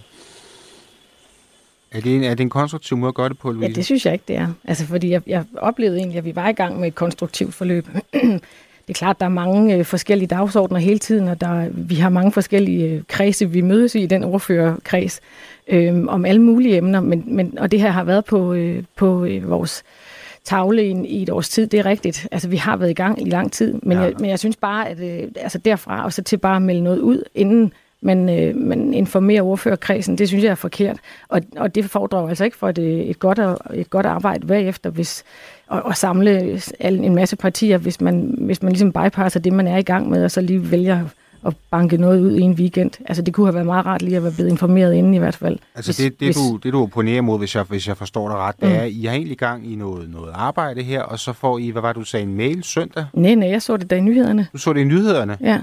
Er 1.98 2.02
det, 2.02 2.16
en, 2.16 2.24
er 2.24 2.30
det 2.30 2.40
en 2.40 2.50
konstruktiv 2.50 2.98
måde 2.98 3.10
at 3.10 3.16
gøre 3.16 3.30
det 3.30 3.38
på, 3.38 3.52
Louise? 3.52 3.70
Ja, 3.70 3.76
det 3.76 3.86
synes 3.86 4.06
jeg 4.06 4.14
ikke, 4.14 4.26
det 4.28 4.36
er. 4.36 4.48
Altså, 4.68 4.86
fordi 4.86 5.10
jeg, 5.10 5.22
jeg 5.28 5.46
oplevede 5.58 5.98
egentlig, 5.98 6.18
at 6.18 6.26
vi 6.26 6.36
var 6.36 6.50
i 6.50 6.54
gang 6.54 6.80
med 6.80 6.88
et 6.88 6.96
konstruktivt 6.96 7.54
forløb. 7.54 7.88
det 8.14 8.90
er 8.90 8.94
klart, 8.94 9.20
der 9.20 9.26
er 9.26 9.30
mange 9.30 9.76
øh, 9.76 9.86
forskellige 9.86 10.28
dagsordner 10.28 10.78
hele 10.80 11.00
tiden, 11.00 11.28
og 11.28 11.42
der, 11.42 11.70
vi 11.72 11.96
har 11.96 12.10
mange 12.10 12.32
forskellige 12.32 12.90
øh, 12.90 13.04
kredse, 13.08 13.50
vi 13.50 13.62
mødes 13.62 13.96
i, 13.96 14.06
den 14.06 14.24
ordførerkreds, 14.24 15.22
øh, 15.68 16.04
om 16.08 16.26
alle 16.26 16.42
mulige 16.42 16.78
emner, 16.78 17.00
men, 17.00 17.24
men, 17.28 17.60
og 17.60 17.72
det 17.72 17.82
her 17.82 17.92
har 17.92 18.04
været 18.04 18.26
på, 18.26 18.54
øh, 18.54 18.84
på 18.96 19.26
øh, 19.26 19.50
vores 19.50 19.84
tavle 20.44 20.86
i, 20.86 21.08
i 21.08 21.22
et 21.22 21.30
års 21.30 21.50
tid, 21.50 21.68
det 21.68 21.80
er 21.80 21.86
rigtigt. 21.86 22.28
Altså, 22.32 22.48
vi 22.48 22.58
har 22.58 22.78
været 22.78 22.90
i 22.90 22.94
gang 22.94 23.28
i 23.28 23.30
lang 23.30 23.52
tid, 23.52 23.74
men, 23.84 23.98
ja. 23.98 24.04
jeg, 24.04 24.14
men 24.20 24.30
jeg 24.30 24.40
synes 24.40 24.56
bare, 24.56 24.90
at 24.90 25.00
øh, 25.00 25.30
altså 25.36 25.58
derfra 25.58 26.04
og 26.04 26.14
så 26.14 26.24
til 26.24 26.38
bare 26.38 26.56
at 26.56 26.62
melde 26.62 26.84
noget 26.84 27.00
ud, 27.00 27.24
inden 27.36 27.74
man, 28.02 28.30
øh, 28.30 28.56
man 28.56 28.94
informerer 28.94 29.42
ordførerkredsen, 29.42 30.18
det 30.18 30.28
synes 30.28 30.44
jeg 30.44 30.52
er 30.52 30.56
forkert. 30.56 30.98
Og, 31.30 31.42
og 31.58 31.76
det 31.76 31.90
fordrer 31.90 32.28
altså 32.28 32.44
ikke 32.44 32.58
for 32.58 32.70
et, 32.70 33.10
et, 33.10 33.20
godt, 33.20 33.40
et 33.74 33.90
godt 33.90 34.06
arbejde 34.06 34.48
bagefter, 34.48 34.90
hvis 34.90 35.24
at, 35.72 35.84
at 35.90 35.98
samle 35.98 36.62
en 36.80 37.16
masse 37.16 37.36
partier, 37.36 37.78
hvis 37.78 38.02
man, 38.02 38.36
hvis 38.38 38.64
man 38.64 38.72
ligesom 38.72 38.92
bypasser 38.92 39.40
det, 39.40 39.54
man 39.54 39.68
er 39.68 39.78
i 39.78 39.82
gang 39.82 40.10
med, 40.10 40.24
og 40.24 40.32
så 40.32 40.42
lige 40.42 40.72
vælger 40.72 41.06
at 41.46 41.54
banke 41.72 41.98
noget 41.98 42.22
ud 42.22 42.32
i 42.32 42.42
en 42.42 42.52
weekend. 42.52 42.92
Altså, 43.06 43.22
det 43.22 43.34
kunne 43.34 43.46
have 43.46 43.54
været 43.54 43.66
meget 43.66 43.86
rart 43.86 44.02
lige 44.02 44.18
at 44.18 44.24
være 44.24 44.32
blevet 44.32 44.50
informeret 44.50 44.94
inden 44.94 45.14
i 45.14 45.18
hvert 45.18 45.36
fald. 45.36 45.60
Altså, 45.76 45.90
hvis, 45.90 45.98
det, 45.98 46.20
det, 46.20 46.28
hvis... 46.28 46.36
du, 46.36 46.58
det 46.64 46.74
du 46.74 46.82
opponerer 46.82 47.22
mod, 47.22 47.40
hvis 47.40 47.56
jeg, 47.56 47.64
hvis 47.64 47.88
jeg 47.88 47.98
forstår 47.98 48.28
dig 48.30 48.38
ret, 48.38 48.56
det 48.60 48.70
mm. 48.70 48.76
er, 48.76 48.84
I 48.84 49.04
har 49.04 49.14
egentlig 49.14 49.38
gang 49.38 49.72
i 49.72 49.76
noget, 49.76 50.10
noget 50.10 50.32
arbejde 50.36 50.84
her, 50.84 51.02
og 51.02 51.20
så 51.20 51.34
får 51.34 51.60
I, 51.60 51.70
hvad 51.70 51.82
var 51.82 51.94
du 51.94 52.04
sagde, 52.04 52.24
en 52.26 52.38
mail 52.38 52.64
søndag? 52.64 53.06
Nej, 53.14 53.36
nej, 53.36 53.50
jeg 53.50 53.62
så 53.62 53.78
det 53.78 53.90
da 53.90 53.96
i 53.96 54.02
nyhederne. 54.02 54.48
Du 54.54 54.58
så 54.58 54.74
det 54.74 54.82
i 54.82 54.84
nyhederne? 54.84 55.38
Ja. 55.42 55.60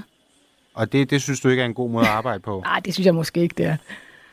Og 0.75 0.93
det, 0.93 1.11
det 1.11 1.23
synes 1.23 1.41
du 1.41 1.49
ikke 1.49 1.63
er 1.63 1.67
en 1.67 1.75
god 1.75 1.91
måde 1.91 2.05
at 2.07 2.13
arbejde 2.21 2.41
på? 2.41 2.61
Nej, 2.65 2.81
det 2.81 2.95
synes 2.95 3.07
jeg 3.07 3.15
måske 3.15 3.41
ikke, 3.41 3.55
det 3.59 3.67
er. 3.67 3.77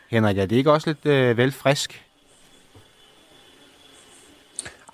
Henrik, 0.10 0.38
er 0.38 0.46
det 0.46 0.56
ikke 0.56 0.72
også 0.72 0.90
lidt 0.90 1.06
øh, 1.06 1.38
vel 1.38 1.52
frisk? 1.52 2.06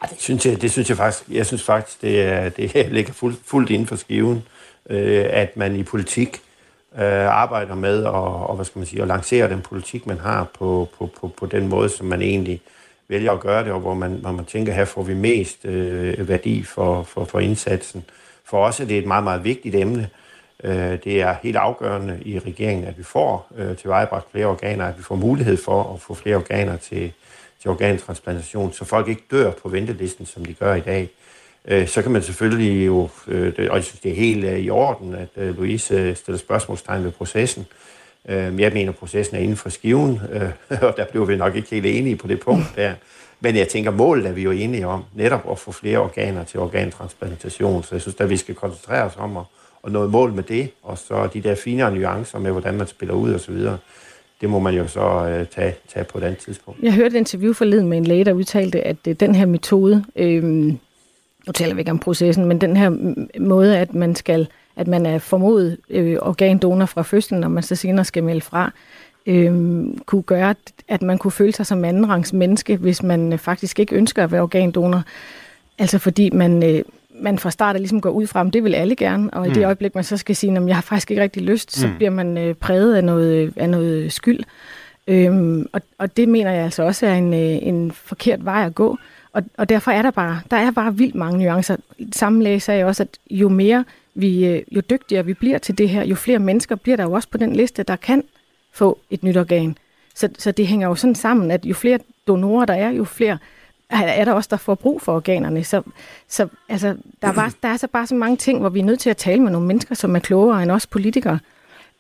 Ej, 0.02 0.10
det 0.10 0.22
synes 0.22 0.46
jeg, 0.46 0.62
det 0.62 0.72
synes 0.72 0.90
jeg 0.90 0.98
faktisk, 0.98 1.30
jeg 1.30 1.46
synes 1.46 1.64
faktisk, 1.64 2.02
det, 2.02 2.22
er, 2.22 2.50
det 2.50 2.76
ligger 2.92 3.14
fuld, 3.14 3.36
fuldt 3.46 3.70
inden 3.70 3.88
for 3.88 3.96
skiven, 3.96 4.44
øh, 4.90 5.26
at 5.30 5.58
man 5.58 5.76
i 5.76 5.84
politik 5.84 6.42
øh, 6.98 7.28
arbejder 7.28 7.76
med 7.76 8.04
at, 8.06 8.12
og, 8.12 8.56
hvad 8.56 8.66
skal 8.66 8.80
man 8.80 8.86
sige, 8.86 9.02
at 9.02 9.08
lancere 9.08 9.50
den 9.50 9.62
politik, 9.62 10.08
man 10.08 10.20
har 10.20 10.44
på, 10.44 10.90
på, 10.98 11.10
på, 11.20 11.28
på 11.28 11.46
den 11.46 11.68
måde, 11.68 11.90
som 11.90 12.08
man 12.08 12.22
egentlig 12.22 12.62
vælger 13.08 13.32
at 13.32 13.40
gøre 13.40 13.64
det, 13.64 13.72
og 13.72 13.80
hvor 13.80 13.94
man, 13.94 14.12
hvor 14.12 14.32
man 14.32 14.46
tænker, 14.46 14.74
her 14.74 14.86
får 14.86 15.04
vi 15.04 15.14
mest 15.14 15.66
øh, 15.66 16.28
værdi 16.28 16.64
for, 16.64 17.04
for, 17.04 17.26
for 17.26 17.40
indsatsen. 17.40 18.06
For 18.46 18.66
os 18.66 18.80
er 18.80 18.86
det 18.86 18.98
et 18.98 19.06
meget, 19.06 19.24
meget 19.24 19.44
vigtigt 19.44 19.76
emne. 19.76 20.02
Øh, 20.02 20.27
Øh, 20.64 20.98
det 21.04 21.22
er 21.22 21.36
helt 21.44 21.56
afgørende 21.56 22.20
i 22.26 22.40
regeringen, 22.40 22.86
at 22.86 22.98
vi 22.98 23.04
får 23.04 23.48
øh, 23.58 23.78
tilvejebragt 23.78 24.32
flere 24.32 24.46
organer, 24.46 24.86
at 24.86 24.98
vi 24.98 25.04
får 25.04 25.16
mulighed 25.16 25.58
for 25.58 25.94
at 25.94 26.02
få 26.02 26.14
flere 26.14 26.36
organer 26.36 26.78
til, 26.78 27.12
til 27.62 27.70
organtransplantation, 27.70 28.74
så 28.74 28.86
folk 28.86 29.08
ikke 29.08 29.24
dør 29.32 29.52
på 29.52 29.70
ventelisten, 29.70 30.26
som 30.26 30.46
de 30.46 30.54
gør 30.54 30.76
i 30.76 30.80
dag. 30.80 31.10
Øh, 31.68 31.88
så 31.88 32.02
kan 32.02 32.12
man 32.12 32.22
selvfølgelig 32.22 32.86
jo, 32.86 33.10
og 33.58 33.76
jeg 33.76 33.84
synes, 33.84 34.00
det 34.00 34.12
er 34.12 34.16
helt 34.16 34.66
i 34.66 34.70
orden, 34.70 35.16
at 35.16 35.30
Louise 35.36 36.16
stiller 36.16 36.40
spørgsmålstegn 36.40 37.04
ved 37.04 37.12
processen. 37.12 37.66
Jeg 38.28 38.54
mener, 38.74 38.90
at 38.90 38.98
processen 38.98 39.38
er 39.38 39.42
inden 39.42 39.58
for 39.58 39.70
skiven, 39.70 40.22
og 40.70 40.94
der 40.98 41.06
blev 41.12 41.28
vi 41.28 41.36
nok 41.36 41.56
ikke 41.56 41.70
helt 41.70 41.86
enige 41.86 42.16
på 42.16 42.28
det 42.28 42.40
punkt 42.40 42.66
der. 42.76 42.94
Men 43.40 43.56
jeg 43.56 43.68
tænker, 43.68 43.92
målet 43.92 44.26
er 44.26 44.32
vi 44.32 44.42
jo 44.44 44.52
enige 44.52 44.88
om, 44.88 45.04
netop 45.14 45.52
at 45.52 45.60
få 45.60 45.72
flere 45.72 45.98
organer 45.98 46.44
til 46.44 46.60
organtransplantation, 46.60 47.84
så 47.84 47.96
jeg 47.96 48.02
synes, 48.02 48.16
at 48.20 48.30
vi 48.30 48.38
skal 48.38 48.56
koncentrere 48.56 49.04
os 49.04 49.14
om 49.18 49.38
at, 49.38 49.44
og 49.88 49.94
nå 49.94 50.08
mål 50.08 50.34
med 50.34 50.44
det, 50.44 50.70
og 50.84 50.98
så 50.98 51.28
de 51.34 51.42
der 51.42 51.56
finere 51.56 51.96
nuancer 51.96 52.40
med, 52.40 52.52
hvordan 52.52 52.78
man 52.78 52.88
spiller 52.88 53.16
ud 53.16 53.34
og 53.34 53.40
så 53.40 53.52
videre 53.52 53.78
det 54.42 54.50
må 54.50 54.60
man 54.60 54.74
jo 54.74 54.88
så 54.88 55.28
øh, 55.30 55.48
tage, 55.48 55.76
tage 55.88 56.04
på 56.04 56.18
et 56.18 56.24
andet 56.24 56.40
tidspunkt. 56.40 56.80
Jeg 56.84 56.94
hørte 56.94 57.16
et 57.16 57.20
interview 57.20 57.54
forleden 57.54 57.88
med 57.88 57.98
en 57.98 58.04
læge, 58.04 58.26
der 58.26 58.34
udtalte, 58.34 58.82
at 58.82 58.98
øh, 59.08 59.16
den 59.20 59.36
her 59.36 59.46
metode, 59.46 60.06
øh, 60.16 60.44
nu 60.44 61.54
taler 61.54 61.74
vi 61.76 61.82
ikke 61.82 61.92
om 61.92 62.00
processen, 62.00 62.46
men 62.46 62.62
den 62.62 62.78
her 62.78 62.90
mm, 62.90 63.28
måde, 63.40 63.78
at 63.78 63.94
man 63.94 64.16
skal 64.16 64.48
at 64.76 64.88
man 64.88 65.06
er 65.06 65.20
formodet 65.20 65.78
øh, 65.90 66.18
organdonor 66.22 66.86
fra 66.86 67.02
fødslen, 67.02 67.42
når 67.42 67.48
man 67.48 67.64
så 67.64 67.76
senere 67.76 68.06
skal 68.06 68.24
melde 68.24 68.42
fra, 68.42 68.72
øh, 69.26 69.86
kunne 70.06 70.22
gøre, 70.22 70.56
at 70.88 71.02
man 71.02 71.18
kunne 71.18 71.32
føle 71.32 71.54
sig 71.54 71.66
som 71.66 71.86
andenrangs 71.86 72.34
menneske, 72.34 72.78
hvis 72.78 73.04
man 73.04 73.34
øh, 73.34 73.40
faktisk 73.40 73.80
ikke 73.80 73.96
ønsker 73.96 74.24
at 74.24 74.32
være 74.32 74.42
organdonor. 74.42 75.04
Altså 75.78 76.00
fordi 76.00 76.30
man, 76.30 76.64
øh, 76.64 76.84
man 77.22 77.40
fra 77.40 77.52
start 77.52 77.76
ligesom 77.76 78.02
går 78.02 78.10
ud 78.10 78.28
fra, 78.28 78.48
at 78.48 78.54
det 78.54 78.64
vil 78.64 78.76
alle 78.76 78.96
gerne, 78.96 79.30
og 79.34 79.46
i 79.46 79.50
mm. 79.50 79.54
det 79.54 79.66
øjeblik, 79.66 79.96
man 79.96 80.04
så 80.04 80.18
skal 80.18 80.36
sige, 80.36 80.58
at 80.58 80.68
jeg 80.68 80.76
har 80.76 80.82
faktisk 80.82 81.12
ikke 81.12 81.24
rigtig 81.24 81.44
lyst, 81.44 81.76
så 81.76 81.88
mm. 81.88 81.96
bliver 81.96 82.10
man 82.10 82.38
øh, 82.38 82.56
præget 82.56 82.96
af 82.96 83.04
noget, 83.04 83.54
af 83.56 83.70
noget 83.70 84.14
skyld. 84.14 84.40
Øhm, 85.08 85.68
og, 85.72 85.82
og 85.98 86.18
det 86.18 86.30
mener 86.30 86.52
jeg 86.52 86.64
altså 86.64 86.84
også 86.84 87.06
er 87.06 87.14
en, 87.14 87.34
øh, 87.34 87.68
en 87.68 87.92
forkert 87.92 88.46
vej 88.46 88.66
at 88.66 88.76
gå. 88.76 88.98
Og, 89.34 89.44
og 89.58 89.70
derfor 89.70 89.92
er 89.92 90.02
der 90.02 90.12
bare, 90.12 90.42
der 90.52 90.58
er 90.58 90.72
bare 90.72 90.96
vildt 90.96 91.16
mange 91.16 91.40
nuancer. 91.40 91.76
Samme 92.12 92.44
læge 92.44 92.60
sagde 92.60 92.86
også, 92.86 93.04
at 93.04 93.10
jo 93.30 93.50
mere 93.50 93.86
vi, 94.16 94.46
øh, 94.46 94.62
jo 94.72 94.82
dygtigere 94.90 95.26
vi 95.26 95.34
bliver 95.34 95.58
til 95.58 95.78
det 95.78 95.90
her, 95.90 96.04
jo 96.04 96.16
flere 96.16 96.40
mennesker 96.40 96.76
bliver 96.76 96.98
der 96.98 97.04
jo 97.04 97.12
også 97.12 97.30
på 97.30 97.38
den 97.38 97.56
liste, 97.56 97.84
der 97.84 97.96
kan 97.96 98.24
få 98.74 99.00
et 99.10 99.24
nyt 99.24 99.38
organ. 99.38 99.78
Så, 100.16 100.30
så 100.38 100.52
det 100.52 100.68
hænger 100.68 100.88
jo 100.88 100.96
sådan 100.96 101.16
sammen, 101.16 101.52
at 101.52 101.66
jo 101.66 101.74
flere 101.74 102.00
donorer 102.28 102.66
der 102.66 102.74
er, 102.74 102.90
jo 102.90 103.04
flere 103.04 103.38
er 103.90 104.26
der 104.26 104.34
også, 104.34 104.48
der 104.52 104.58
får 104.58 104.76
brug 104.76 105.02
for 105.02 105.16
organerne. 105.16 105.64
Så, 105.64 105.82
så 106.28 106.48
altså, 106.70 106.96
der, 107.22 107.28
er 107.28 107.34
bare, 107.34 107.52
der 107.64 107.70
er 107.70 107.78
så 107.78 107.88
bare 107.88 108.08
så 108.08 108.16
mange 108.16 108.38
ting, 108.38 108.60
hvor 108.60 108.70
vi 108.70 108.80
er 108.80 108.84
nødt 108.84 109.00
til 109.00 109.10
at 109.10 109.18
tale 109.18 109.42
med 109.42 109.52
nogle 109.52 109.68
mennesker, 109.68 109.96
som 109.96 110.16
er 110.16 110.20
klogere 110.20 110.64
end 110.64 110.72
os 110.72 110.88
politikere, 110.88 111.40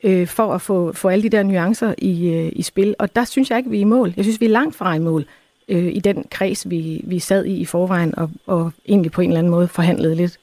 øh, 0.03 0.27
for 0.27 0.53
at 0.53 0.61
få, 0.61 0.93
få 0.93 1.07
alle 1.09 1.23
de 1.23 1.29
der 1.29 1.43
nuancer 1.43 1.93
i, 1.97 2.29
øh, 2.29 2.51
i 2.55 2.61
spil. 2.61 2.95
Og 2.99 3.15
der 3.15 3.25
synes 3.25 3.49
jeg 3.49 3.57
ikke, 3.57 3.69
vi 3.69 3.77
er 3.77 3.81
i 3.81 3.83
mål. 3.83 4.13
Jeg 4.17 4.25
synes, 4.25 4.41
vi 4.41 4.45
er 4.45 4.49
langt 4.49 4.75
fra 4.75 4.95
i 4.95 4.99
mål 4.99 5.25
øh, 5.67 5.87
i 5.93 5.99
den 5.99 6.25
kreds, 6.31 6.69
vi, 6.69 7.01
vi 7.03 7.19
sad 7.19 7.45
i 7.45 7.53
i 7.53 7.65
forvejen, 7.65 8.15
og, 8.17 8.31
og 8.45 8.71
egentlig 8.87 9.11
på 9.11 9.21
en 9.21 9.29
eller 9.29 9.39
anden 9.39 9.51
måde 9.51 9.67
forhandlede 9.67 10.15
lidt. 10.15 10.37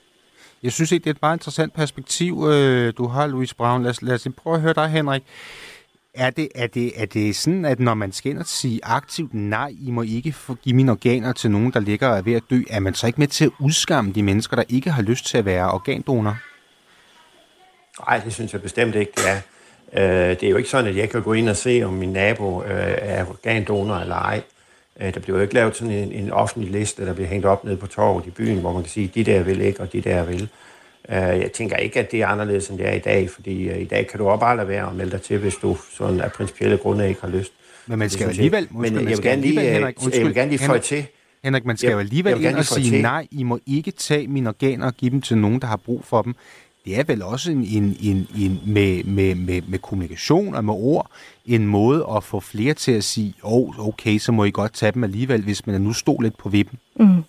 Jeg 0.63 0.73
synes 0.73 0.93
ikke, 0.93 1.05
det 1.05 1.11
er 1.11 1.15
et 1.15 1.23
meget 1.23 1.37
interessant 1.37 1.73
perspektiv, 1.73 2.47
øh, 2.49 2.93
du 2.99 3.07
har, 3.07 3.27
Louise 3.27 3.57
Brown. 3.57 3.83
Lad 3.83 3.91
os, 3.91 4.03
lad 4.03 4.15
os 4.15 4.29
prøve 4.37 4.57
at 4.57 4.63
høre 4.63 4.73
dig, 4.73 4.89
Henrik. 4.89 5.23
Er 6.15 6.31
det, 6.31 6.49
er, 6.55 6.67
det, 6.67 7.03
er 7.03 7.07
det 7.07 7.37
sådan, 7.37 7.65
at 7.65 7.81
når 7.81 7.95
man 7.95 8.13
skal 8.13 8.31
ind 8.31 8.39
og 8.39 8.47
sige 8.47 8.81
aktivt 8.83 9.35
nej, 9.35 9.73
I 9.81 9.91
må 9.91 10.03
ikke 10.03 10.35
give 10.63 10.77
mine 10.77 10.93
organer 10.93 11.33
til 11.33 11.51
nogen, 11.51 11.73
der 11.73 11.81
ligger 11.81 12.09
og 12.09 12.19
er 12.19 12.23
ved 12.23 12.35
at 12.35 12.43
dø, 12.51 12.63
er 12.71 12.81
man 12.81 12.95
så 12.95 13.07
ikke 13.07 13.21
med 13.21 13.27
til 13.27 13.45
at 13.45 13.51
udskamme 13.61 14.13
de 14.13 14.23
mennesker, 14.23 14.57
der 14.57 14.65
ikke 14.69 14.91
har 14.91 15.03
lyst 15.03 15.27
til 15.27 15.39
at 15.39 15.45
være 15.45 15.71
organdonor? 15.71 16.37
Nej, 18.09 18.19
det 18.25 18.33
synes 18.33 18.53
jeg 18.53 18.63
bestemt 18.63 18.95
ikke, 18.95 19.13
det 19.17 19.25
er. 19.31 19.41
Øh, 19.93 20.31
det 20.31 20.43
er 20.43 20.51
jo 20.51 20.57
ikke 20.57 20.69
sådan, 20.69 20.91
at 20.91 20.97
jeg 20.97 21.11
kan 21.11 21.23
gå 21.23 21.33
ind 21.33 21.49
og 21.49 21.57
se, 21.57 21.83
om 21.83 21.93
min 21.93 22.13
nabo 22.13 22.63
øh, 22.63 22.95
er 22.99 23.27
organdonor 23.27 23.97
eller 23.97 24.17
ej. 24.17 24.43
Øh, 25.01 25.15
der 25.15 25.21
bliver 25.21 25.37
jo 25.39 25.43
ikke 25.43 25.55
lavet 25.55 25.77
sådan 25.77 25.95
en, 25.95 26.13
en 26.13 26.31
offentlig 26.31 26.73
liste, 26.73 27.07
der 27.07 27.15
bliver 27.15 27.29
hængt 27.29 27.47
op 27.47 27.65
nede 27.65 27.77
på 27.77 27.87
torvet 27.87 28.27
i 28.27 28.31
byen, 28.31 28.59
hvor 28.59 28.73
man 28.73 28.83
kan 28.83 28.91
sige, 28.91 29.11
de 29.15 29.25
der 29.25 29.43
vil 29.43 29.61
ikke, 29.61 29.81
og 29.81 29.93
de 29.93 30.01
der 30.01 30.25
vil. 30.25 30.49
Øh, 31.09 31.17
jeg 31.17 31.51
tænker 31.53 31.77
ikke, 31.77 32.01
at 32.01 32.13
det 32.13 32.23
er 32.23 32.27
anderledes, 32.27 32.69
end 32.69 32.79
det 32.79 32.89
er 32.89 32.93
i 32.93 32.99
dag, 32.99 33.31
fordi 33.31 33.69
øh, 33.69 33.81
i 33.81 33.85
dag 33.85 34.07
kan 34.07 34.19
du 34.19 34.29
også 34.29 34.41
bare 34.41 34.57
lade 34.57 34.69
være 34.69 34.87
at 34.91 34.95
melde 34.95 35.11
dig 35.11 35.23
til, 35.23 35.39
hvis 35.39 35.55
du 35.55 35.77
sådan 35.93 36.21
af 36.21 36.33
principielle 36.33 36.77
grunde 36.77 37.09
ikke 37.09 37.21
har 37.21 37.29
lyst. 37.29 37.53
Men 37.87 37.99
man 37.99 38.11
skal 38.11 38.25
jo 38.25 38.31
alligevel... 38.31 38.69
Men 38.71 38.95
jeg 38.95 39.05
vil 39.05 39.23
gerne 39.23 39.43
lige, 39.43 39.61
Henrik, 39.61 39.97
undskyld, 40.03 40.15
jeg 40.15 40.27
vil 40.27 40.35
gerne 40.35 40.51
lige 40.51 40.67
få 40.67 40.79
til... 40.79 41.07
Henrik, 41.45 41.65
man 41.65 41.77
skal 41.77 41.91
jo 41.93 41.99
alligevel 41.99 42.45
ind 42.45 42.57
og 42.57 42.65
sige, 42.65 43.03
nej, 43.03 43.27
I 43.31 43.43
må 43.43 43.59
ikke 43.67 43.91
tage 43.91 44.29
mine 44.29 44.49
organer 44.49 44.87
og 44.87 44.95
give 44.95 45.11
dem 45.11 45.21
til 45.21 45.39
nogen, 45.39 45.61
der 45.61 45.67
har 45.67 45.77
brug 45.77 46.05
for 46.05 46.23
dem 46.23 46.35
det 46.85 46.99
er 46.99 47.05
vel 47.05 47.23
også 47.23 47.51
en, 47.51 47.65
en, 47.65 47.97
en, 48.03 48.29
en 48.39 48.61
med, 48.67 49.05
med, 49.05 49.35
med, 49.35 49.63
med 49.69 49.79
kommunikation 49.79 50.55
og 50.55 50.65
med 50.65 50.75
ord 50.75 51.11
en 51.47 51.67
måde 51.67 52.07
at 52.17 52.25
få 52.25 52.41
flere 52.41 52.75
til 52.75 52.93
at 52.93 53.05
sige, 53.05 53.35
oh, 53.43 53.89
okay, 53.89 54.19
så 54.19 54.33
må 54.33 54.45
I 54.45 54.51
godt 54.51 54.73
tage 54.73 54.93
dem 54.93 55.05
alligevel, 55.05 55.43
hvis 55.43 55.67
man 55.67 55.81
nu 55.81 55.93
stod 55.93 56.23
lidt 56.23 56.39
på 56.39 56.49
vippen. 56.49 56.79
Mm. 56.97 57.25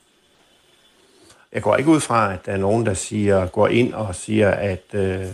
Jeg 1.56 1.64
går 1.64 1.76
ikke 1.76 1.90
ud 1.90 2.00
fra, 2.00 2.34
at 2.34 2.46
der 2.46 2.52
er 2.52 2.58
nogen, 2.58 2.86
der 2.86 2.94
siger, 2.94 3.48
går 3.48 3.68
ind 3.68 3.94
og 3.94 4.16
siger, 4.16 4.52
at, 4.52 4.84
øh, 4.94 5.26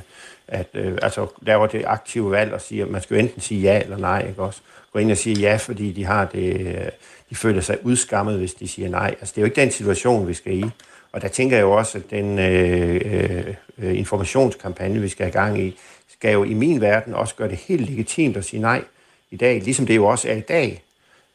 at 0.47 0.67
øh, 0.73 0.97
altså 1.01 1.27
laver 1.41 1.67
det 1.67 1.83
aktive 1.87 2.31
valg 2.31 2.53
og 2.53 2.61
siger, 2.61 2.85
at 2.85 2.91
man 2.91 3.01
skal 3.01 3.15
jo 3.15 3.19
enten 3.19 3.41
sige 3.41 3.61
ja 3.61 3.81
eller 3.81 3.97
nej, 3.97 4.27
ikke 4.27 4.41
også? 4.41 4.61
Gå 4.93 4.99
ind 4.99 5.11
og 5.11 5.17
sige 5.17 5.35
ja, 5.39 5.55
fordi 5.55 5.91
de 5.91 6.05
har 6.05 6.25
det, 6.25 6.67
øh, 6.67 6.85
de 7.29 7.35
føler 7.35 7.61
sig 7.61 7.77
udskammet, 7.85 8.37
hvis 8.37 8.53
de 8.53 8.67
siger 8.67 8.89
nej. 8.89 9.15
Altså 9.19 9.33
det 9.35 9.37
er 9.37 9.41
jo 9.41 9.45
ikke 9.45 9.61
den 9.61 9.71
situation, 9.71 10.27
vi 10.27 10.33
skal 10.33 10.57
i. 10.57 10.65
Og 11.11 11.21
der 11.21 11.27
tænker 11.27 11.57
jeg 11.57 11.63
jo 11.63 11.71
også, 11.71 11.97
at 11.97 12.09
den 12.09 12.39
øh, 12.39 13.01
øh, 13.05 13.55
øh, 13.77 13.97
informationskampagne, 13.97 15.01
vi 15.01 15.09
skal 15.09 15.23
have 15.23 15.45
gang 15.45 15.61
i, 15.61 15.77
skal 16.09 16.33
jo 16.33 16.43
i 16.43 16.53
min 16.53 16.81
verden 16.81 17.13
også 17.13 17.35
gøre 17.35 17.49
det 17.49 17.57
helt 17.57 17.89
legitimt 17.89 18.37
at 18.37 18.45
sige 18.45 18.61
nej 18.61 18.83
i 19.31 19.37
dag, 19.37 19.61
ligesom 19.61 19.85
det 19.85 19.95
jo 19.95 20.05
også 20.05 20.29
er 20.29 20.35
i 20.35 20.41
dag, 20.41 20.83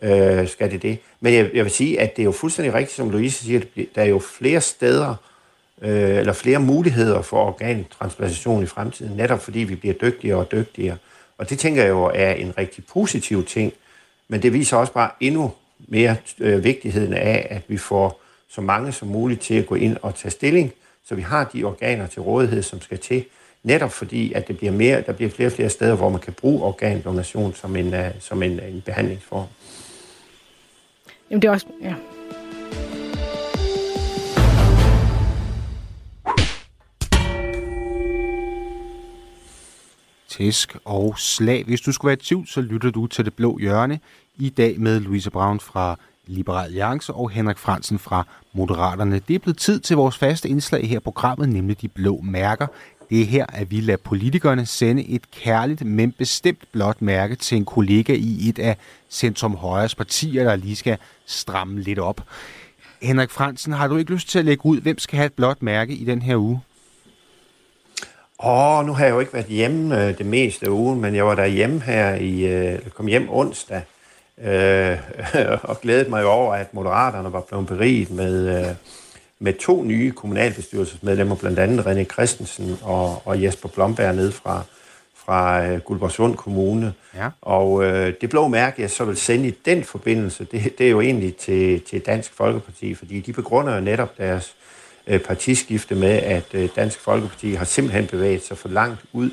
øh, 0.03 0.49
skal 0.49 0.71
det 0.71 0.83
det. 0.83 0.99
Men 1.21 1.35
jeg, 1.35 1.51
jeg 1.55 1.65
vil 1.65 1.73
sige, 1.73 2.01
at 2.01 2.17
det 2.17 2.23
er 2.23 2.25
jo 2.25 2.33
fuldstændig 2.33 2.75
rigtigt, 2.75 2.97
som 2.97 3.11
Louise 3.11 3.45
siger, 3.45 3.61
der 3.95 4.03
er 4.03 4.07
jo 4.07 4.19
flere 4.19 4.61
steder, 4.61 5.15
øh, 5.83 6.17
eller 6.19 6.33
flere 6.33 6.59
muligheder 6.59 7.23
for 7.23 7.47
organtransplantation 7.47 8.63
i 8.63 8.67
fremtiden, 8.67 9.17
netop 9.17 9.43
fordi 9.43 9.59
vi 9.59 9.75
bliver 9.75 9.95
dygtigere 9.95 10.39
og 10.39 10.53
dygtigere. 10.53 10.97
Og 11.39 11.51
det 11.51 11.59
tænker 11.59 11.83
jeg 11.83 11.91
jo 11.91 12.11
er 12.15 12.33
en 12.33 12.59
rigtig 12.59 12.85
positiv 12.87 13.45
ting, 13.45 13.73
men 14.29 14.43
det 14.43 14.53
viser 14.53 14.77
også 14.77 14.93
bare 14.93 15.11
endnu 15.21 15.53
mere 15.79 16.17
øh, 16.39 16.65
vigtigheden 16.65 17.13
af, 17.15 17.47
at 17.51 17.63
vi 17.69 17.77
får 17.77 18.21
så 18.49 18.61
mange 18.61 18.93
som 18.93 19.09
muligt 19.09 19.41
til 19.41 19.55
at 19.55 19.67
gå 19.67 19.75
ind 19.75 19.97
og 20.03 20.15
tage 20.15 20.31
stilling, 20.31 20.73
så 21.09 21.15
vi 21.15 21.23
har 21.23 21.45
de 21.45 21.65
organer 21.65 22.07
til 22.07 22.23
rådighed, 22.23 22.63
som 22.63 22.81
skal 22.81 22.99
til, 22.99 23.25
netop 23.63 23.93
fordi, 23.93 24.33
at 24.33 24.49
det 24.49 24.57
bliver 24.57 24.73
mere, 24.73 25.01
der 25.01 25.13
bliver 25.13 25.31
flere 25.31 25.49
og 25.49 25.53
flere 25.53 25.69
steder, 25.69 25.95
hvor 25.95 26.09
man 26.09 26.21
kan 26.21 26.33
bruge 26.33 26.63
organdonation 26.63 27.55
som 27.55 27.77
en, 27.77 27.95
uh, 27.95 28.01
som 28.21 28.43
en, 28.43 28.61
en 28.61 28.83
behandlingsform. 28.87 29.47
Jamen 31.31 31.43
det 31.43 31.49
er 31.49 31.53
også, 31.53 31.67
ja. 31.83 31.95
Tæsk 40.29 40.77
og 40.85 41.19
slag. 41.19 41.65
Hvis 41.65 41.81
du 41.81 41.93
skulle 41.93 42.09
være 42.09 42.17
i 42.17 42.25
tvivl, 42.25 42.47
så 42.47 42.61
lytter 42.61 42.91
du 42.91 43.07
til 43.07 43.25
Det 43.25 43.35
Blå 43.35 43.59
Hjørne 43.59 44.01
i 44.37 44.49
dag 44.49 44.81
med 44.81 45.01
Louise 45.01 45.31
Braun 45.31 45.61
fra 45.61 45.97
Liberal 46.27 46.65
Alliance 46.65 47.13
og 47.13 47.31
Henrik 47.31 47.59
Fransen 47.59 47.99
fra 47.99 48.27
Moderaterne. 48.53 49.19
Det 49.29 49.35
er 49.35 49.39
blevet 49.39 49.59
tid 49.59 49.81
til 49.81 49.97
vores 49.97 50.19
faste 50.19 50.49
indslag 50.49 50.89
her 50.89 50.97
i 50.97 51.01
programmet, 51.01 51.49
nemlig 51.49 51.81
de 51.81 51.89
blå 51.89 52.21
mærker. 52.21 52.67
Det 53.11 53.21
er 53.21 53.25
her, 53.25 53.47
at 53.49 53.71
vi 53.71 53.81
lader 53.81 53.97
politikerne 54.05 54.67
sende 54.67 55.09
et 55.09 55.31
kærligt, 55.31 55.85
men 55.87 56.13
bestemt 56.13 56.65
blåt 56.73 57.03
mærke 57.03 57.35
til 57.37 57.57
en 57.57 57.65
kollega 57.65 58.13
i 58.13 58.49
et 58.49 58.59
af 58.59 58.77
Centrum 59.11 59.57
Højres 59.57 59.95
partier, 59.95 60.45
der 60.45 60.57
lige 60.57 60.77
skal 60.77 60.99
stramme 61.27 61.81
lidt 61.81 61.99
op. 61.99 62.21
Henrik 63.03 63.31
Fransen, 63.31 63.73
har 63.73 63.89
du 63.89 63.97
ikke 63.97 64.13
lyst 64.13 64.29
til 64.29 64.39
at 64.39 64.45
lægge 64.45 64.67
ud, 64.67 64.81
hvem 64.81 64.99
skal 64.99 65.17
have 65.17 65.27
et 65.27 65.33
blåt 65.33 65.63
mærke 65.63 65.95
i 65.95 66.05
den 66.05 66.23
her 66.23 66.37
uge? 66.37 66.61
Åh, 68.43 68.79
oh, 68.79 68.87
nu 68.87 68.93
har 68.93 69.05
jeg 69.05 69.13
jo 69.13 69.21
ikke 69.21 69.33
været 69.33 69.47
hjemme 69.47 70.07
øh, 70.09 70.19
det 70.19 70.27
meste 70.27 70.67
af 70.67 70.71
ugen, 70.71 71.01
men 71.01 71.15
jeg 71.15 71.27
var 71.27 71.35
der 71.35 71.47
hjemme 71.47 71.81
her 71.81 72.15
i, 72.15 72.45
øh, 72.45 72.79
kom 72.95 73.07
hjem 73.07 73.29
onsdag, 73.31 73.83
øh, 74.43 74.99
og 75.71 75.81
glædede 75.81 76.11
mig 76.11 76.25
over, 76.25 76.55
at 76.55 76.75
Moderaterne 76.75 77.33
var 77.33 77.41
blevet 77.41 77.67
beriget 77.67 78.11
med, 78.11 78.59
øh, 78.59 78.75
med 79.39 79.55
to 79.55 79.83
nye 79.83 80.13
kommunalbestyrelsesmedlemmer, 80.13 81.37
blandt 81.37 81.59
andet 81.59 81.87
René 81.87 82.05
Christensen 82.05 82.79
og, 82.83 83.27
og 83.27 83.43
Jesper 83.43 83.69
Blomberg 83.69 84.15
ned 84.15 84.33
fra, 84.33 84.63
fra 85.15 85.67
øh, 85.67 85.81
Guldborgsund 85.81 86.37
Kommune. 86.37 86.93
Ja. 87.15 87.29
Og 87.43 87.85
øh, 87.85 88.15
det 88.21 88.31
blå 88.31 88.49
mærke, 88.49 88.83
jeg 88.83 88.91
så 88.91 89.05
vil 89.05 89.17
sende 89.17 89.49
i 89.49 89.55
den 89.65 89.85
forbindelse, 89.85 90.45
det, 90.45 90.79
det 90.79 90.87
er 90.87 90.91
jo 90.91 91.01
egentlig 91.01 91.37
til, 91.37 91.81
til 91.81 92.01
Dansk 92.01 92.33
Folkeparti, 92.33 92.95
fordi 92.95 93.21
de 93.21 93.33
begrunder 93.33 93.75
jo 93.75 93.81
netop 93.81 94.19
deres 94.19 94.55
øh, 95.07 95.21
partiskifte 95.21 95.95
med, 95.95 96.13
at 96.13 96.47
øh, 96.55 96.69
Dansk 96.77 97.01
Folkeparti 97.01 97.55
har 97.55 97.65
simpelthen 97.65 98.07
bevæget 98.07 98.43
sig 98.45 98.59
for 98.59 98.69
langt 98.69 99.01
ud 99.13 99.31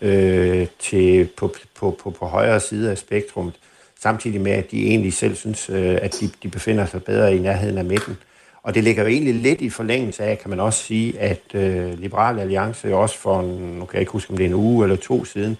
øh, 0.00 0.66
til, 0.78 1.28
på, 1.36 1.54
på, 1.74 1.96
på, 2.02 2.10
på 2.10 2.26
højre 2.26 2.60
side 2.60 2.90
af 2.90 2.98
spektrummet 2.98 3.54
samtidig 4.00 4.40
med, 4.40 4.52
at 4.52 4.70
de 4.70 4.86
egentlig 4.86 5.12
selv 5.12 5.36
synes, 5.36 5.70
øh, 5.70 5.98
at 6.02 6.16
de, 6.20 6.30
de 6.42 6.48
befinder 6.48 6.86
sig 6.86 7.04
bedre 7.04 7.36
i 7.36 7.38
nærheden 7.38 7.78
af 7.78 7.84
midten. 7.84 8.18
Og 8.62 8.74
det 8.74 8.84
ligger 8.84 9.02
jo 9.02 9.08
egentlig 9.08 9.34
lidt 9.34 9.60
i 9.60 9.70
forlængelse 9.70 10.24
af, 10.24 10.38
kan 10.38 10.50
man 10.50 10.60
også 10.60 10.84
sige, 10.84 11.20
at 11.20 11.40
øh, 11.54 11.98
Liberale 11.98 12.40
Alliance 12.40 12.88
jo 12.88 13.00
også 13.00 13.18
for, 13.18 13.40
en, 13.40 13.78
nu 13.78 13.84
kan 13.84 13.94
jeg 13.94 14.00
ikke 14.00 14.12
huske, 14.12 14.30
om 14.30 14.36
det 14.36 14.44
er 14.44 14.48
en 14.48 14.54
uge 14.54 14.84
eller 14.84 14.96
to 14.96 15.24
siden, 15.24 15.56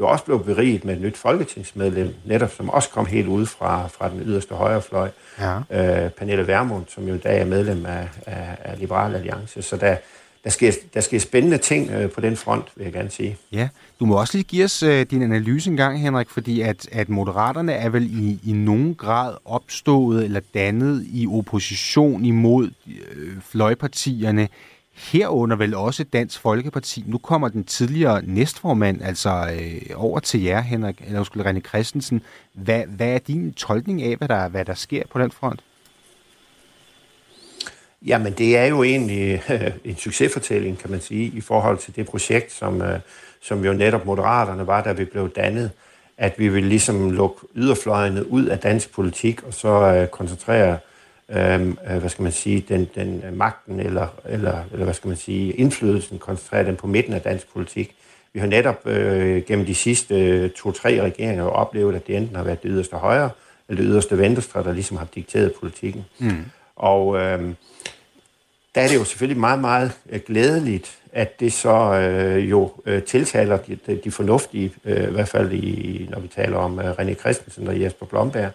jo 0.00 0.08
også 0.08 0.24
blev 0.24 0.44
beriget 0.44 0.84
med 0.84 0.94
et 0.94 1.00
nyt 1.00 1.16
folketingsmedlem, 1.16 2.14
netop 2.24 2.50
som 2.50 2.70
også 2.70 2.90
kom 2.90 3.06
helt 3.06 3.28
ud 3.28 3.46
fra, 3.46 3.88
fra 3.88 4.08
den 4.08 4.20
yderste 4.20 4.54
højrefløj, 4.54 5.10
ja. 5.40 5.56
øh, 5.56 6.10
Pernille 6.10 6.46
Vermund, 6.46 6.84
som 6.88 7.08
jo 7.08 7.14
i 7.14 7.18
dag 7.18 7.40
er 7.40 7.44
medlem 7.44 7.86
af, 7.86 8.08
af, 8.26 8.56
af 8.64 8.78
Liberale 8.78 9.16
Alliance. 9.16 9.62
Så 9.62 9.76
der, 9.76 9.96
der 10.44 10.50
sker, 10.50 10.72
der 10.94 11.00
sker 11.00 11.18
spændende 11.18 11.58
ting 11.58 11.90
øh, 11.90 12.10
på 12.10 12.20
den 12.20 12.36
front, 12.36 12.64
vil 12.76 12.84
jeg 12.84 12.92
gerne 12.92 13.10
sige. 13.10 13.36
Ja, 13.52 13.68
du 14.00 14.06
må 14.06 14.20
også 14.20 14.36
lige 14.36 14.44
give 14.44 14.64
os 14.64 14.82
øh, 14.82 15.06
din 15.10 15.22
analyse 15.22 15.70
en 15.70 15.76
gang, 15.76 16.00
Henrik, 16.00 16.30
fordi 16.30 16.60
at, 16.60 16.88
at 16.92 17.08
Moderaterne 17.08 17.72
er 17.72 17.88
vel 17.88 18.24
i, 18.24 18.40
i 18.44 18.52
nogen 18.52 18.94
grad 18.94 19.34
opstået 19.44 20.24
eller 20.24 20.40
dannet 20.54 21.04
i 21.06 21.26
opposition 21.26 22.24
imod 22.24 22.70
øh, 22.86 23.40
fløjpartierne 23.40 24.48
herunder 24.94 25.56
vel 25.56 25.74
også 25.74 26.04
Dansk 26.04 26.40
Folkeparti. 26.40 27.04
Nu 27.06 27.18
kommer 27.18 27.48
den 27.48 27.64
tidligere 27.64 28.22
næstformand 28.24 29.02
altså 29.02 29.50
øh, 29.60 29.80
over 29.94 30.20
til 30.20 30.42
jer, 30.42 30.60
Henrik, 30.60 31.02
eller 31.06 31.24
skulle 31.24 31.50
René 31.50 31.60
Christensen. 31.60 32.22
Hvad, 32.52 32.82
hvad 32.88 33.08
er 33.08 33.18
din 33.18 33.52
tolkning 33.52 34.02
af, 34.02 34.16
hvad 34.16 34.28
der, 34.28 34.48
hvad 34.48 34.64
der 34.64 34.74
sker 34.74 35.02
på 35.10 35.18
den 35.18 35.30
front? 35.30 35.60
Jamen, 38.06 38.32
det 38.32 38.56
er 38.56 38.64
jo 38.64 38.82
egentlig 38.82 39.42
øh, 39.50 39.70
en 39.84 39.96
succesfortælling, 39.96 40.78
kan 40.78 40.90
man 40.90 41.00
sige, 41.00 41.24
i 41.24 41.40
forhold 41.40 41.78
til 41.78 41.96
det 41.96 42.06
projekt, 42.06 42.52
som, 42.52 42.82
øh, 42.82 42.98
som 43.40 43.64
jo 43.64 43.72
netop 43.72 44.06
Moderaterne 44.06 44.66
var, 44.66 44.82
da 44.82 44.92
vi 44.92 45.04
blev 45.04 45.30
dannet, 45.30 45.70
at 46.18 46.34
vi 46.38 46.48
ville 46.48 46.68
ligesom 46.68 47.10
lukke 47.10 47.36
yderfløjene 47.54 48.30
ud 48.30 48.44
af 48.44 48.58
dansk 48.58 48.92
politik, 48.92 49.42
og 49.42 49.54
så 49.54 49.68
øh, 49.68 50.08
koncentrere 50.08 50.78
øhm, 51.28 51.78
øh, 51.90 51.98
hvad 51.98 52.10
skal 52.10 52.22
man 52.22 52.32
sige, 52.32 52.64
den, 52.68 52.88
den 52.94 53.22
øh, 53.26 53.36
magten 53.36 53.80
eller, 53.80 54.06
eller, 54.24 54.58
eller 54.72 54.84
hvad 54.84 54.94
skal 54.94 55.08
man 55.08 55.16
sige, 55.16 55.52
indflydelsen, 55.52 56.18
koncentrere 56.18 56.64
den 56.64 56.76
på 56.76 56.86
midten 56.86 57.12
af 57.14 57.20
dansk 57.20 57.52
politik. 57.52 57.94
Vi 58.32 58.40
har 58.40 58.46
netop 58.46 58.86
øh, 58.86 59.42
gennem 59.42 59.66
de 59.66 59.74
sidste 59.74 60.14
øh, 60.14 60.50
to-tre 60.50 61.02
regeringer 61.02 61.44
oplevet, 61.44 61.94
at 61.94 62.06
det 62.06 62.16
enten 62.16 62.36
har 62.36 62.44
været 62.44 62.62
det 62.62 62.70
yderste 62.74 62.96
højre 62.96 63.30
eller 63.68 63.82
det 63.82 63.90
yderste 63.90 64.18
venstre, 64.18 64.64
der 64.64 64.72
ligesom 64.72 64.96
har 64.96 65.06
dikteret 65.14 65.52
politikken. 65.60 66.04
Mm. 66.18 66.44
Og 66.76 67.16
øh, 67.16 67.54
der 68.74 68.80
er 68.80 68.88
det 68.88 68.94
jo 68.94 69.04
selvfølgelig 69.04 69.40
meget, 69.40 69.60
meget 69.60 69.92
øh, 70.10 70.20
glædeligt, 70.26 70.98
at 71.12 71.40
det 71.40 71.52
så 71.52 71.94
øh, 71.94 72.50
jo 72.50 72.72
øh, 72.86 73.02
tiltaler 73.02 73.56
de, 73.56 73.78
de 74.04 74.10
fornuftige, 74.10 74.72
øh, 74.84 75.08
i 75.08 75.12
hvert 75.12 75.28
fald 75.28 75.52
i, 75.52 76.06
når 76.10 76.20
vi 76.20 76.28
taler 76.28 76.56
om 76.56 76.78
øh, 76.78 76.90
René 76.90 77.14
Christensen 77.14 77.68
og 77.68 77.80
Jesper 77.80 78.06
Blomberg, 78.06 78.50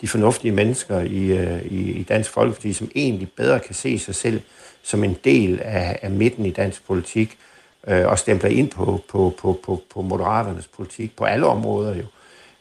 de 0.00 0.08
fornuftige 0.08 0.52
mennesker 0.52 1.00
i, 1.00 1.26
øh, 1.26 1.62
i, 1.62 1.90
i 1.90 2.02
Dansk 2.02 2.30
Folkeparti, 2.30 2.72
som 2.72 2.90
egentlig 2.94 3.28
bedre 3.36 3.60
kan 3.60 3.74
se 3.74 3.98
sig 3.98 4.14
selv 4.14 4.40
som 4.82 5.04
en 5.04 5.16
del 5.24 5.60
af, 5.62 5.98
af 6.02 6.10
midten 6.10 6.46
i 6.46 6.50
dansk 6.50 6.86
politik, 6.86 7.38
øh, 7.86 8.06
og 8.06 8.18
stempler 8.18 8.50
ind 8.50 8.70
på, 8.70 9.00
på, 9.08 9.34
på, 9.38 9.58
på, 9.64 9.82
på 9.94 10.02
moderaternes 10.02 10.66
politik 10.66 11.16
på 11.16 11.24
alle 11.24 11.46
områder 11.46 11.96
jo. 11.96 12.04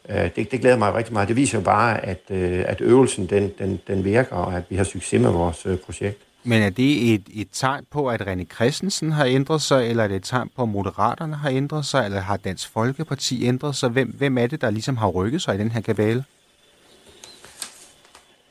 Øh, 0.09 0.29
det, 0.35 0.51
det 0.51 0.61
glæder 0.61 0.77
mig 0.77 0.93
rigtig 0.93 1.13
meget. 1.13 1.27
Det 1.27 1.35
viser 1.35 1.57
jo 1.57 1.63
bare, 1.63 2.05
at, 2.05 2.21
øh, 2.29 2.63
at 2.67 2.81
øvelsen 2.81 3.25
den, 3.25 3.51
den, 3.59 3.79
den 3.87 4.03
virker, 4.03 4.35
og 4.35 4.55
at 4.55 4.63
vi 4.69 4.75
har 4.75 4.83
succes 4.83 5.21
med 5.21 5.31
vores 5.31 5.65
øh, 5.65 5.77
projekt. 5.77 6.21
Men 6.43 6.61
er 6.61 6.69
det 6.69 7.13
et, 7.13 7.23
et 7.33 7.47
tegn 7.53 7.85
på, 7.91 8.09
at 8.09 8.21
René 8.21 8.45
Christensen 8.55 9.11
har 9.11 9.25
ændret 9.25 9.61
sig, 9.61 9.89
eller 9.89 10.03
er 10.03 10.07
det 10.07 10.15
et 10.15 10.23
tegn 10.23 10.49
på, 10.55 10.63
at 10.63 10.69
Moderaterne 10.69 11.35
har 11.35 11.49
ændret 11.49 11.85
sig, 11.85 12.05
eller 12.05 12.19
har 12.19 12.37
Dansk 12.37 12.69
Folkeparti 12.73 13.45
ændret 13.45 13.75
sig? 13.75 13.89
Hvem, 13.89 14.07
hvem 14.17 14.37
er 14.37 14.47
det, 14.47 14.61
der 14.61 14.69
ligesom 14.69 14.97
har 14.97 15.07
rykket 15.07 15.41
sig 15.41 15.55
i 15.55 15.57
den 15.57 15.71
her 15.71 15.81
kabale? 15.81 16.23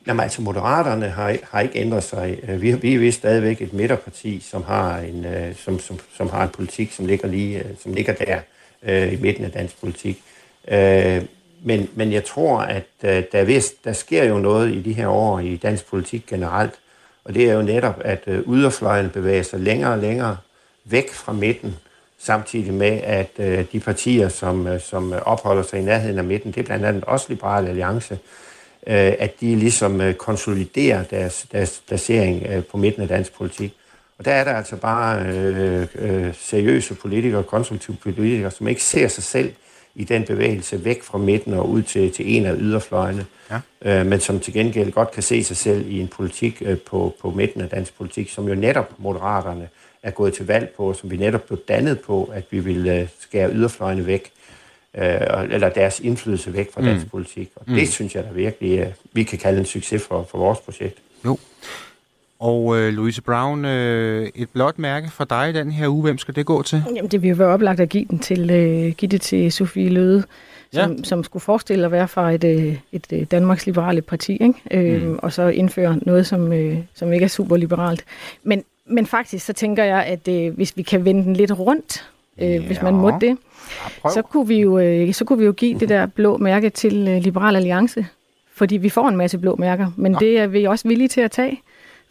Jamen 0.06 0.20
altså, 0.20 0.42
Moderaterne 0.42 1.08
har, 1.08 1.36
har 1.50 1.60
ikke 1.60 1.78
ændret 1.78 2.02
sig. 2.02 2.38
Vi, 2.60 2.96
vi 2.98 3.08
er 3.08 3.12
stadigvæk 3.12 3.62
et 3.62 3.72
midterparti, 3.72 4.40
som 4.40 4.62
har 4.62 4.98
en, 4.98 5.26
som, 5.56 5.78
som, 5.78 5.98
som 6.16 6.28
har 6.28 6.42
en 6.42 6.48
politik, 6.48 6.92
som 6.92 7.06
ligger, 7.06 7.28
lige, 7.28 7.64
som 7.82 7.92
ligger 7.92 8.12
der 8.14 8.40
øh, 8.82 9.12
i 9.12 9.16
midten 9.16 9.44
af 9.44 9.50
dansk 9.50 9.80
politik. 9.80 10.22
Øh, 10.68 11.22
men, 11.66 11.90
men 11.94 12.12
jeg 12.12 12.24
tror, 12.24 12.58
at 12.58 12.86
øh, 13.02 13.22
der, 13.32 13.44
vist, 13.44 13.84
der 13.84 13.92
sker 13.92 14.24
jo 14.24 14.38
noget 14.38 14.74
i 14.74 14.82
de 14.82 14.92
her 14.92 15.08
år 15.08 15.38
i 15.38 15.56
dansk 15.56 15.86
politik 15.86 16.26
generelt, 16.26 16.72
og 17.24 17.34
det 17.34 17.50
er 17.50 17.54
jo 17.54 17.62
netop, 17.62 18.00
at 18.04 18.22
øh, 18.26 18.42
yderfløjen 18.48 19.10
bevæger 19.10 19.42
sig 19.42 19.60
længere 19.60 19.92
og 19.92 19.98
længere 19.98 20.36
væk 20.84 21.12
fra 21.12 21.32
midten, 21.32 21.76
samtidig 22.18 22.74
med, 22.74 23.00
at 23.02 23.30
øh, 23.38 23.64
de 23.72 23.80
partier, 23.80 24.28
som, 24.28 24.66
øh, 24.66 24.80
som 24.80 25.14
opholder 25.26 25.62
sig 25.62 25.78
i 25.78 25.82
nærheden 25.82 26.18
af 26.18 26.24
midten, 26.24 26.52
det 26.52 26.60
er 26.60 26.64
blandt 26.64 26.84
andet 26.84 27.04
også 27.04 27.26
Liberale 27.28 27.68
Alliance, 27.68 28.18
øh, 28.86 29.12
at 29.18 29.40
de 29.40 29.56
ligesom 29.56 30.00
øh, 30.00 30.14
konsoliderer 30.14 31.02
deres, 31.02 31.46
deres 31.52 31.82
placering 31.86 32.46
øh, 32.46 32.64
på 32.64 32.76
midten 32.76 33.02
af 33.02 33.08
dansk 33.08 33.34
politik. 33.34 33.74
Og 34.18 34.24
der 34.24 34.32
er 34.32 34.44
der 34.44 34.52
altså 34.52 34.76
bare 34.76 35.26
øh, 35.26 35.86
øh, 35.94 36.34
seriøse 36.34 36.94
politikere, 36.94 37.42
konstruktive 37.42 37.96
politikere, 38.02 38.50
som 38.50 38.68
ikke 38.68 38.82
ser 38.82 39.08
sig 39.08 39.24
selv 39.24 39.52
i 39.94 40.04
den 40.04 40.24
bevægelse 40.24 40.84
væk 40.84 41.02
fra 41.02 41.18
midten 41.18 41.54
og 41.54 41.70
ud 41.70 41.82
til, 41.82 42.12
til 42.12 42.36
en 42.36 42.46
af 42.46 42.54
yderfløjene, 42.58 43.26
ja. 43.50 43.60
øh, 44.00 44.06
men 44.06 44.20
som 44.20 44.40
til 44.40 44.52
gengæld 44.52 44.92
godt 44.92 45.10
kan 45.10 45.22
se 45.22 45.44
sig 45.44 45.56
selv 45.56 45.90
i 45.90 46.00
en 46.00 46.08
politik 46.08 46.62
øh, 46.66 46.78
på, 46.78 47.14
på 47.20 47.30
midten 47.30 47.60
af 47.60 47.68
dansk 47.68 47.96
politik, 47.96 48.30
som 48.30 48.48
jo 48.48 48.54
netop 48.54 48.92
moderaterne 48.98 49.68
er 50.02 50.10
gået 50.10 50.34
til 50.34 50.46
valg 50.46 50.68
på, 50.76 50.92
som 50.92 51.10
vi 51.10 51.16
netop 51.16 51.42
blev 51.46 51.58
dannet 51.68 52.00
på, 52.00 52.30
at 52.34 52.44
vi 52.50 52.58
vil 52.58 52.86
øh, 52.86 53.08
skære 53.20 53.50
yderfløjene 53.52 54.06
væk, 54.06 54.32
øh, 54.96 55.04
eller 55.50 55.68
deres 55.68 56.00
indflydelse 56.00 56.52
væk 56.52 56.72
fra 56.72 56.80
mm. 56.80 56.86
dansk 56.86 57.10
politik. 57.10 57.50
Og 57.56 57.64
mm. 57.66 57.74
det 57.74 57.88
synes 57.88 58.14
jeg 58.14 58.24
da 58.24 58.30
virkelig, 58.30 58.78
øh, 58.78 58.86
vi 59.12 59.22
kan 59.22 59.38
kalde 59.38 59.58
en 59.58 59.66
succes 59.66 60.02
for, 60.02 60.26
for 60.30 60.38
vores 60.38 60.58
projekt. 60.58 60.98
Jo. 61.24 61.38
Og 62.38 62.78
øh, 62.78 62.92
Louise 62.92 63.22
Brown, 63.22 63.64
øh, 63.64 64.28
et 64.34 64.48
blåt 64.48 64.78
mærke 64.78 65.10
for 65.10 65.24
dig 65.24 65.50
i 65.50 65.52
den 65.52 65.70
her 65.70 65.88
uge, 65.88 66.02
hvem 66.02 66.18
skal 66.18 66.36
det 66.36 66.46
gå 66.46 66.62
til? 66.62 66.82
Jamen, 66.96 67.10
det 67.10 67.22
vil 67.22 67.28
jo 67.28 67.36
være 67.36 67.48
oplagt 67.48 67.80
at 67.80 67.88
give, 67.88 68.04
den 68.10 68.18
til, 68.18 68.50
øh, 68.50 68.92
give 68.92 69.08
det 69.08 69.20
til 69.20 69.52
Sofie 69.52 69.88
Løde, 69.88 70.24
som, 70.72 70.92
ja. 70.92 71.02
som 71.02 71.24
skulle 71.24 71.40
forestille 71.40 71.84
at 71.84 71.92
være 71.92 72.08
fra 72.08 72.30
et, 72.30 72.44
øh, 72.44 72.52
et, 72.52 72.78
et 72.92 73.12
øh, 73.12 73.26
Danmarks 73.30 73.66
Liberale 73.66 74.02
Parti, 74.02 74.32
ikke? 74.32 74.54
Øh, 74.70 75.08
mm. 75.08 75.18
og 75.22 75.32
så 75.32 75.48
indføre 75.48 75.98
noget, 76.02 76.26
som, 76.26 76.52
øh, 76.52 76.78
som 76.94 77.12
ikke 77.12 77.24
er 77.24 77.28
super 77.28 77.56
liberalt. 77.56 78.04
Men, 78.42 78.64
men 78.86 79.06
faktisk 79.06 79.46
så 79.46 79.52
tænker 79.52 79.84
jeg, 79.84 80.04
at 80.04 80.28
øh, 80.28 80.54
hvis 80.54 80.76
vi 80.76 80.82
kan 80.82 81.04
vende 81.04 81.24
den 81.24 81.36
lidt 81.36 81.58
rundt, 81.58 82.10
øh, 82.38 82.50
ja. 82.50 82.66
hvis 82.66 82.82
man 82.82 82.94
må 82.94 83.10
det, 83.20 83.36
ja, 84.04 84.10
så, 84.10 84.22
kunne 84.22 84.48
vi 84.48 84.60
jo, 84.60 84.78
øh, 84.78 85.14
så 85.14 85.24
kunne 85.24 85.38
vi 85.38 85.44
jo 85.44 85.52
give 85.52 85.78
det 85.78 85.88
der 85.88 86.06
blå 86.06 86.36
mærke 86.36 86.70
til 86.70 87.08
øh, 87.08 87.22
Liberal 87.22 87.56
Alliance. 87.56 88.06
Fordi 88.56 88.76
vi 88.76 88.88
får 88.88 89.08
en 89.08 89.16
masse 89.16 89.38
blå 89.38 89.56
mærker, 89.56 89.90
men 89.96 90.12
ja. 90.12 90.18
det 90.18 90.38
er 90.38 90.46
vi 90.46 90.64
også 90.64 90.88
villige 90.88 91.08
til 91.08 91.20
at 91.20 91.30
tage. 91.30 91.60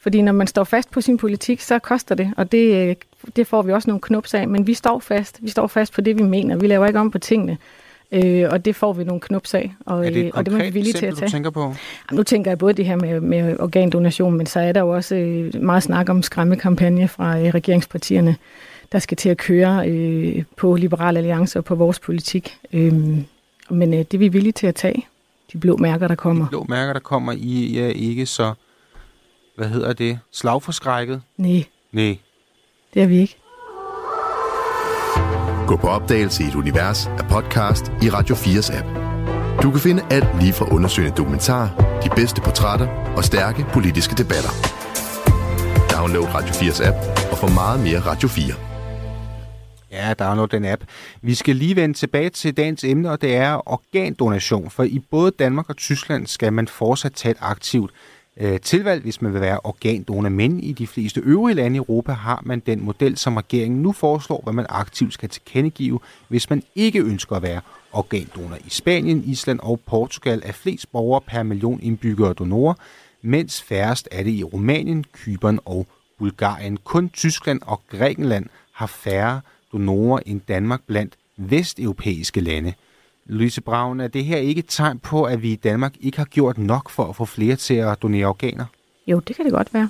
Fordi 0.04 0.22
når 0.22 0.32
man 0.32 0.48
står 0.48 0.64
fast 0.64 0.92
på 0.92 1.02
sin 1.02 1.18
politik, 1.18 1.62
så 1.62 1.80
koster 1.80 2.16
det, 2.16 2.34
og 2.38 2.52
det, 2.52 2.90
øh, 2.90 2.96
det 3.36 3.48
får 3.48 3.62
vi 3.62 3.72
også 3.72 3.90
nogle 3.90 4.02
knups 4.02 4.34
af. 4.34 4.48
Men 4.48 4.68
vi 4.68 4.74
står 4.74 5.00
fast. 5.00 5.40
Vi 5.42 5.50
står 5.50 5.68
fast 5.68 5.94
på 5.94 6.02
det, 6.02 6.18
vi 6.18 6.24
mener. 6.24 6.56
Vi 6.56 6.68
laver 6.68 6.88
ikke 6.88 7.00
om 7.00 7.12
på 7.12 7.20
tingene. 7.20 7.58
Øh, 8.12 8.48
og 8.52 8.66
det 8.66 8.76
får 8.76 8.94
vi 8.94 9.04
nogle 9.04 9.22
knups 9.22 9.54
af. 9.54 9.74
Og, 9.86 10.06
er 10.06 10.10
det 10.10 10.20
et 10.20 10.26
øh, 10.26 10.32
og 10.34 10.46
det 10.46 10.54
må 10.54 10.60
vi 10.60 10.70
villige 10.70 10.94
til 10.94 11.06
at 11.06 11.16
tage. 11.16 11.26
du 11.26 11.32
tænker 11.32 11.50
på? 11.50 11.62
Jamen, 11.62 11.76
nu 12.12 12.24
tænker 12.24 12.52
jeg 12.52 12.58
både 12.58 12.74
det 12.74 12.86
her 12.86 12.96
med, 12.96 13.20
med 13.20 13.60
organdonation, 13.60 14.38
men 14.38 14.46
så 14.46 14.60
er 14.60 14.72
der 14.72 14.82
jo 14.82 14.90
også 14.90 15.16
øh, 15.16 15.62
meget 15.62 15.84
snak 15.84 16.10
om 16.10 16.24
skræmmekampagne 16.24 17.08
fra 17.08 17.40
øh, 17.40 17.46
regeringspartierne, 17.46 18.36
der 18.92 19.00
skal 19.00 19.18
til 19.18 19.30
at 19.30 19.38
køre 19.38 19.90
øh, 19.90 20.44
på 20.58 20.76
Liberal 20.76 21.18
Alliance 21.18 21.60
og 21.60 21.66
på 21.66 21.76
vores 21.76 22.00
politik. 22.00 22.58
Øh, 22.74 22.94
men 23.70 23.94
øh, 23.94 24.00
det 24.00 24.14
er 24.14 24.18
vi 24.18 24.28
villige 24.28 24.54
til 24.54 24.68
at 24.68 24.76
tage. 24.76 25.08
De 25.54 25.58
blå 25.58 25.78
mærker, 25.78 26.08
der 26.08 26.16
kommer. 26.16 26.46
De 26.46 26.50
blå 26.50 26.66
mærker, 26.70 26.94
der 26.94 27.00
kommer, 27.00 27.34
I 27.38 27.80
er 27.80 27.88
ikke 27.88 28.26
så 28.26 28.54
hvad 29.56 29.68
hedder 29.68 29.94
det, 29.94 30.20
slagforskrækket? 30.32 31.22
Nej. 31.38 31.66
Nej. 31.92 32.18
Det 32.94 33.02
er 33.02 33.08
vi 33.08 33.18
ikke. 33.18 33.38
Gå 35.68 35.76
på 35.76 35.88
opdagelse 35.88 36.44
i 36.44 36.48
et 36.48 36.56
univers 36.56 37.08
af 37.08 37.26
podcast 37.30 37.86
i 38.02 38.10
Radio 38.10 38.36
4's 38.36 38.78
app. 38.78 38.88
Du 39.64 39.72
kan 39.72 39.80
finde 39.80 40.04
alt 40.12 40.40
lige 40.40 40.54
fra 40.54 40.76
undersøgende 40.76 41.18
dokumentar, 41.18 41.66
de 42.04 42.10
bedste 42.16 42.42
portrætter 42.42 42.88
og 43.18 43.24
stærke 43.24 43.66
politiske 43.74 44.16
debatter. 44.16 44.54
Download 45.92 46.28
Radio 46.36 46.54
4's 46.54 46.88
app 46.88 46.98
og 47.32 47.38
få 47.38 47.48
meget 47.48 47.80
mere 47.80 48.00
Radio 48.00 48.28
4. 48.28 48.54
Ja, 49.92 50.14
download 50.14 50.48
den 50.48 50.66
app. 50.66 50.84
Vi 51.22 51.34
skal 51.34 51.56
lige 51.56 51.76
vende 51.76 51.98
tilbage 51.98 52.30
til 52.30 52.58
dagens 52.58 52.84
emne, 52.84 53.12
og 53.12 53.22
det 53.22 53.36
er 53.36 53.70
organdonation. 53.70 54.70
For 54.70 54.84
i 54.84 55.00
både 55.12 55.32
Danmark 55.32 55.70
og 55.70 55.78
Tyskland 55.78 56.28
skal 56.28 56.54
man 56.54 56.68
fortsat 56.68 57.14
tage 57.14 57.32
et 57.32 57.38
aktivt 57.42 57.92
øh, 58.38 58.60
tilvalg, 58.60 59.02
hvis 59.02 59.22
man 59.22 59.34
vil 59.34 59.42
være 59.42 59.60
organdonor. 59.64 60.30
Men 60.30 60.60
i 60.60 60.72
de 60.72 60.88
fleste 60.88 61.22
øvrige 61.22 61.56
lande 61.56 61.76
i 61.76 61.78
Europa 61.78 62.12
har 62.12 62.42
man 62.46 62.60
den 62.60 62.86
model, 62.86 63.18
som 63.18 63.38
regeringen 63.38 63.82
nu 63.82 63.92
foreslår, 63.92 64.42
hvad 64.44 64.54
man 64.54 64.66
aktivt 64.70 65.14
skal 65.14 65.30
tilkendegive, 65.30 66.00
hvis 66.28 66.50
man 66.50 66.64
ikke 66.76 67.00
ønsker 67.00 67.36
at 67.36 67.42
være 67.42 67.62
organdonor. 67.92 68.56
I 68.56 68.70
Spanien, 68.70 69.24
Island 69.26 69.60
og 69.60 69.80
Portugal 69.86 70.42
er 70.46 70.52
flest 70.52 70.92
borgere 70.92 71.22
per 71.22 71.44
million 71.44 71.80
indbyggere 71.84 72.34
donorer, 72.34 72.74
mens 73.22 73.62
færrest 73.62 74.08
er 74.12 74.24
det 74.24 74.32
i 74.32 74.44
Rumænien, 74.44 75.06
Kypern 75.14 75.60
og 75.66 75.88
Bulgarien. 76.20 76.78
Kun 76.78 77.10
Tyskland 77.10 77.62
og 77.66 77.82
Grækenland 77.88 78.46
har 78.72 78.88
færre 78.88 79.42
donorer 79.74 80.20
end 80.26 80.42
Danmark 80.48 80.82
blandt 80.88 81.14
vesteuropæiske 81.38 82.42
lande. 82.42 82.74
Louise 83.26 83.62
Braun, 83.62 84.00
er 84.00 84.08
det 84.08 84.26
her 84.26 84.38
ikke 84.38 84.60
et 84.60 84.66
tegn 84.68 85.00
på, 85.00 85.24
at 85.24 85.42
vi 85.42 85.52
i 85.52 85.56
Danmark 85.56 85.94
ikke 86.02 86.18
har 86.18 86.26
gjort 86.26 86.58
nok 86.58 86.90
for 86.90 87.04
at 87.04 87.16
få 87.16 87.26
flere 87.26 87.56
til 87.56 87.74
at 87.74 88.02
donere 88.02 88.26
organer? 88.26 88.66
Jo, 89.08 89.20
det 89.20 89.36
kan 89.36 89.46
det 89.46 89.54
godt 89.54 89.74
være. 89.74 89.90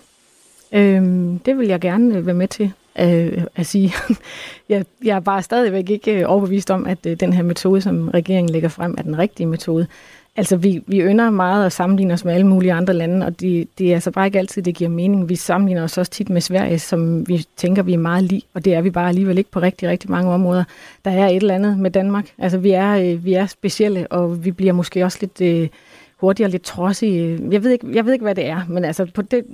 Øhm, 0.74 1.40
det 1.40 1.58
vil 1.58 1.68
jeg 1.68 1.80
gerne 1.80 2.18
øh, 2.18 2.26
være 2.26 2.36
med 2.36 2.48
til 2.48 2.74
øh, 3.00 3.44
at 3.56 3.66
sige. 3.66 3.94
jeg, 4.70 4.86
jeg 5.04 5.16
er 5.16 5.20
bare 5.20 5.42
stadigvæk 5.42 5.90
ikke 5.90 6.20
øh, 6.20 6.30
overbevist 6.30 6.72
om, 6.72 6.86
at 6.86 7.06
øh, 7.06 7.20
den 7.20 7.34
her 7.34 7.44
metode, 7.44 7.82
som 7.82 8.10
regeringen 8.10 8.54
lægger 8.54 8.70
frem, 8.70 8.96
er 8.98 9.02
den 9.02 9.18
rigtige 9.18 9.48
metode. 9.48 9.88
Altså, 10.36 10.58
vi, 10.58 10.84
vi 10.88 11.00
ynder 11.00 11.30
meget 11.30 11.66
at 11.66 11.72
sammenligne 11.72 12.14
os 12.14 12.26
med 12.26 12.34
alle 12.34 12.48
mulige 12.48 12.74
andre 12.74 12.94
lande, 12.94 13.26
og 13.26 13.40
det, 13.40 13.68
det 13.78 13.90
er 13.90 13.94
altså 13.94 14.12
bare 14.12 14.26
ikke 14.26 14.40
altid, 14.40 14.62
det 14.62 14.76
giver 14.76 14.90
mening. 14.90 15.30
Vi 15.30 15.36
sammenligner 15.36 15.84
os 15.84 15.98
også 15.98 16.12
tit 16.12 16.30
med 16.30 16.42
Sverige, 16.42 16.80
som 16.80 17.28
vi 17.28 17.46
tænker, 17.58 17.84
vi 17.84 17.94
er 17.94 17.98
meget 17.98 18.24
lige, 18.24 18.42
og 18.54 18.66
det 18.66 18.74
er 18.74 18.82
vi 18.82 18.90
bare 18.90 19.10
alligevel 19.10 19.38
ikke 19.38 19.52
på 19.52 19.60
rigtig, 19.60 19.90
rigtig 19.90 20.12
mange 20.12 20.32
områder. 20.32 20.64
Der 21.06 21.12
er 21.12 21.28
et 21.28 21.36
eller 21.36 21.56
andet 21.56 21.80
med 21.80 21.92
Danmark. 21.92 22.34
Altså, 22.38 22.58
vi 22.58 22.72
er, 22.72 22.92
øh, 22.92 23.26
vi 23.26 23.34
er 23.34 23.46
specielle, 23.46 24.08
og 24.08 24.46
vi 24.46 24.52
bliver 24.52 24.74
måske 24.74 25.04
også 25.04 25.18
lidt 25.22 25.42
øh, 25.42 25.70
hurtigere, 26.18 26.52
lidt 26.52 26.64
trodsige. 26.64 27.40
Jeg 27.52 27.64
ved, 27.64 27.72
ikke, 27.72 27.88
jeg 27.94 28.06
ved 28.06 28.14
ikke, 28.14 28.24
hvad 28.24 28.36
det 28.36 28.46
er, 28.46 28.62
men 28.70 28.86
altså, 28.86 29.06
på 29.06 29.22
det, 29.22 29.46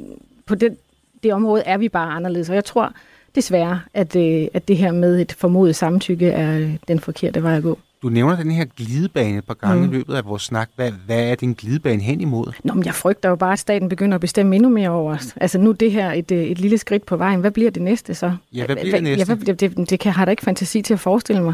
på 0.45 0.55
det 0.55 0.77
det 1.23 1.33
område 1.33 1.63
er 1.65 1.77
vi 1.77 1.89
bare 1.89 2.11
anderledes. 2.11 2.49
Og 2.49 2.55
jeg 2.55 2.65
tror 2.65 2.93
desværre, 3.35 3.81
at, 3.93 4.15
øh, 4.15 4.47
at 4.53 4.67
det 4.67 4.77
her 4.77 4.91
med 4.91 5.21
et 5.21 5.31
formodet 5.31 5.75
samtykke 5.75 6.27
er 6.29 6.57
øh, 6.57 6.75
den 6.87 6.99
forkerte 6.99 7.43
vej 7.43 7.57
at 7.57 7.63
gå. 7.63 7.79
Du 8.01 8.09
nævner 8.09 8.35
den 8.35 8.51
her 8.51 8.65
glidebane 8.65 9.37
et 9.37 9.45
par 9.45 9.53
gange 9.53 9.87
mm. 9.87 9.93
i 9.93 9.95
løbet 9.95 10.15
af 10.15 10.25
vores 10.25 10.41
snak. 10.41 10.69
Hvad, 10.75 10.91
hvad 11.05 11.31
er 11.31 11.35
din 11.35 11.53
glidebane 11.53 12.01
hen 12.01 12.21
imod? 12.21 12.53
Nå, 12.63 12.73
men 12.73 12.85
jeg 12.85 12.95
frygter 12.95 13.29
jo 13.29 13.35
bare, 13.35 13.53
at 13.53 13.59
staten 13.59 13.89
begynder 13.89 14.15
at 14.15 14.21
bestemme 14.21 14.55
endnu 14.55 14.69
mere 14.69 14.89
over 14.89 15.13
os. 15.13 15.33
Altså 15.41 15.57
nu 15.57 15.71
det 15.71 15.91
her 15.91 16.11
et, 16.11 16.31
øh, 16.31 16.43
et 16.43 16.59
lille 16.59 16.77
skridt 16.77 17.05
på 17.05 17.17
vejen. 17.17 17.39
Hvad 17.39 17.51
bliver 17.51 17.71
det 17.71 17.81
næste 17.81 18.15
så? 18.15 18.35
Ja, 18.53 18.65
hvad 18.65 18.75
bliver 18.75 18.95
det 18.95 19.03
næste? 19.03 19.19
Ja, 19.19 19.35
hvad, 19.35 19.55
det, 19.55 19.77
det, 19.77 19.89
det 19.89 19.99
kan, 19.99 20.11
har 20.11 20.25
da 20.25 20.31
ikke 20.31 20.43
fantasi 20.43 20.81
til 20.81 20.93
at 20.93 20.99
forestille 20.99 21.43
mig. 21.43 21.53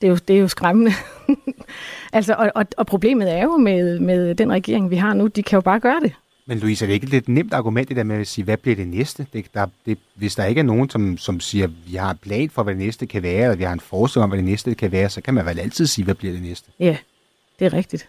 Det 0.00 0.06
er 0.06 0.10
jo, 0.10 0.18
det 0.28 0.36
er 0.36 0.40
jo 0.40 0.48
skræmmende. 0.48 0.92
altså, 2.12 2.34
og, 2.34 2.52
og, 2.54 2.66
og 2.76 2.86
problemet 2.86 3.32
er 3.32 3.42
jo 3.42 3.56
med, 3.56 3.98
med 3.98 4.34
den 4.34 4.52
regering, 4.52 4.90
vi 4.90 4.96
har 4.96 5.14
nu, 5.14 5.26
de 5.26 5.42
kan 5.42 5.56
jo 5.56 5.60
bare 5.60 5.80
gøre 5.80 6.00
det. 6.02 6.12
Men 6.50 6.58
Louise, 6.58 6.84
er 6.84 6.86
det 6.86 6.94
ikke 6.94 7.04
et 7.04 7.10
lidt 7.10 7.28
nemt 7.28 7.54
argument, 7.54 7.88
det 7.88 7.96
der 7.96 8.02
med 8.02 8.20
at 8.20 8.26
sige, 8.26 8.44
hvad 8.44 8.56
bliver 8.56 8.76
det 8.76 8.88
næste? 8.88 9.26
Det, 9.32 9.46
der, 9.54 9.66
det, 9.86 9.98
hvis 10.14 10.34
der 10.34 10.44
ikke 10.44 10.58
er 10.58 10.62
nogen, 10.62 10.90
som, 10.90 11.18
som 11.18 11.40
siger, 11.40 11.68
vi 11.86 11.96
har 11.96 12.10
en 12.10 12.16
plan 12.16 12.50
for, 12.50 12.62
hvad 12.62 12.74
det 12.74 12.82
næste 12.82 13.06
kan 13.06 13.22
være, 13.22 13.42
eller 13.42 13.56
vi 13.56 13.64
har 13.64 13.72
en 13.72 13.80
forestilling 13.80 14.22
om, 14.24 14.30
hvad 14.30 14.36
det 14.36 14.44
næste 14.44 14.74
kan 14.74 14.92
være, 14.92 15.10
så 15.10 15.20
kan 15.20 15.34
man 15.34 15.46
vel 15.46 15.60
altid 15.60 15.86
sige, 15.86 16.04
hvad 16.04 16.14
bliver 16.14 16.32
det 16.32 16.42
næste? 16.42 16.70
Ja, 16.78 16.96
det 17.58 17.64
er 17.64 17.72
rigtigt. 17.72 18.08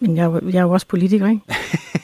Men 0.00 0.16
jeg, 0.16 0.40
jeg 0.42 0.58
er 0.58 0.62
jo 0.62 0.70
også 0.70 0.86
politiker, 0.86 1.28
ikke? 1.28 1.42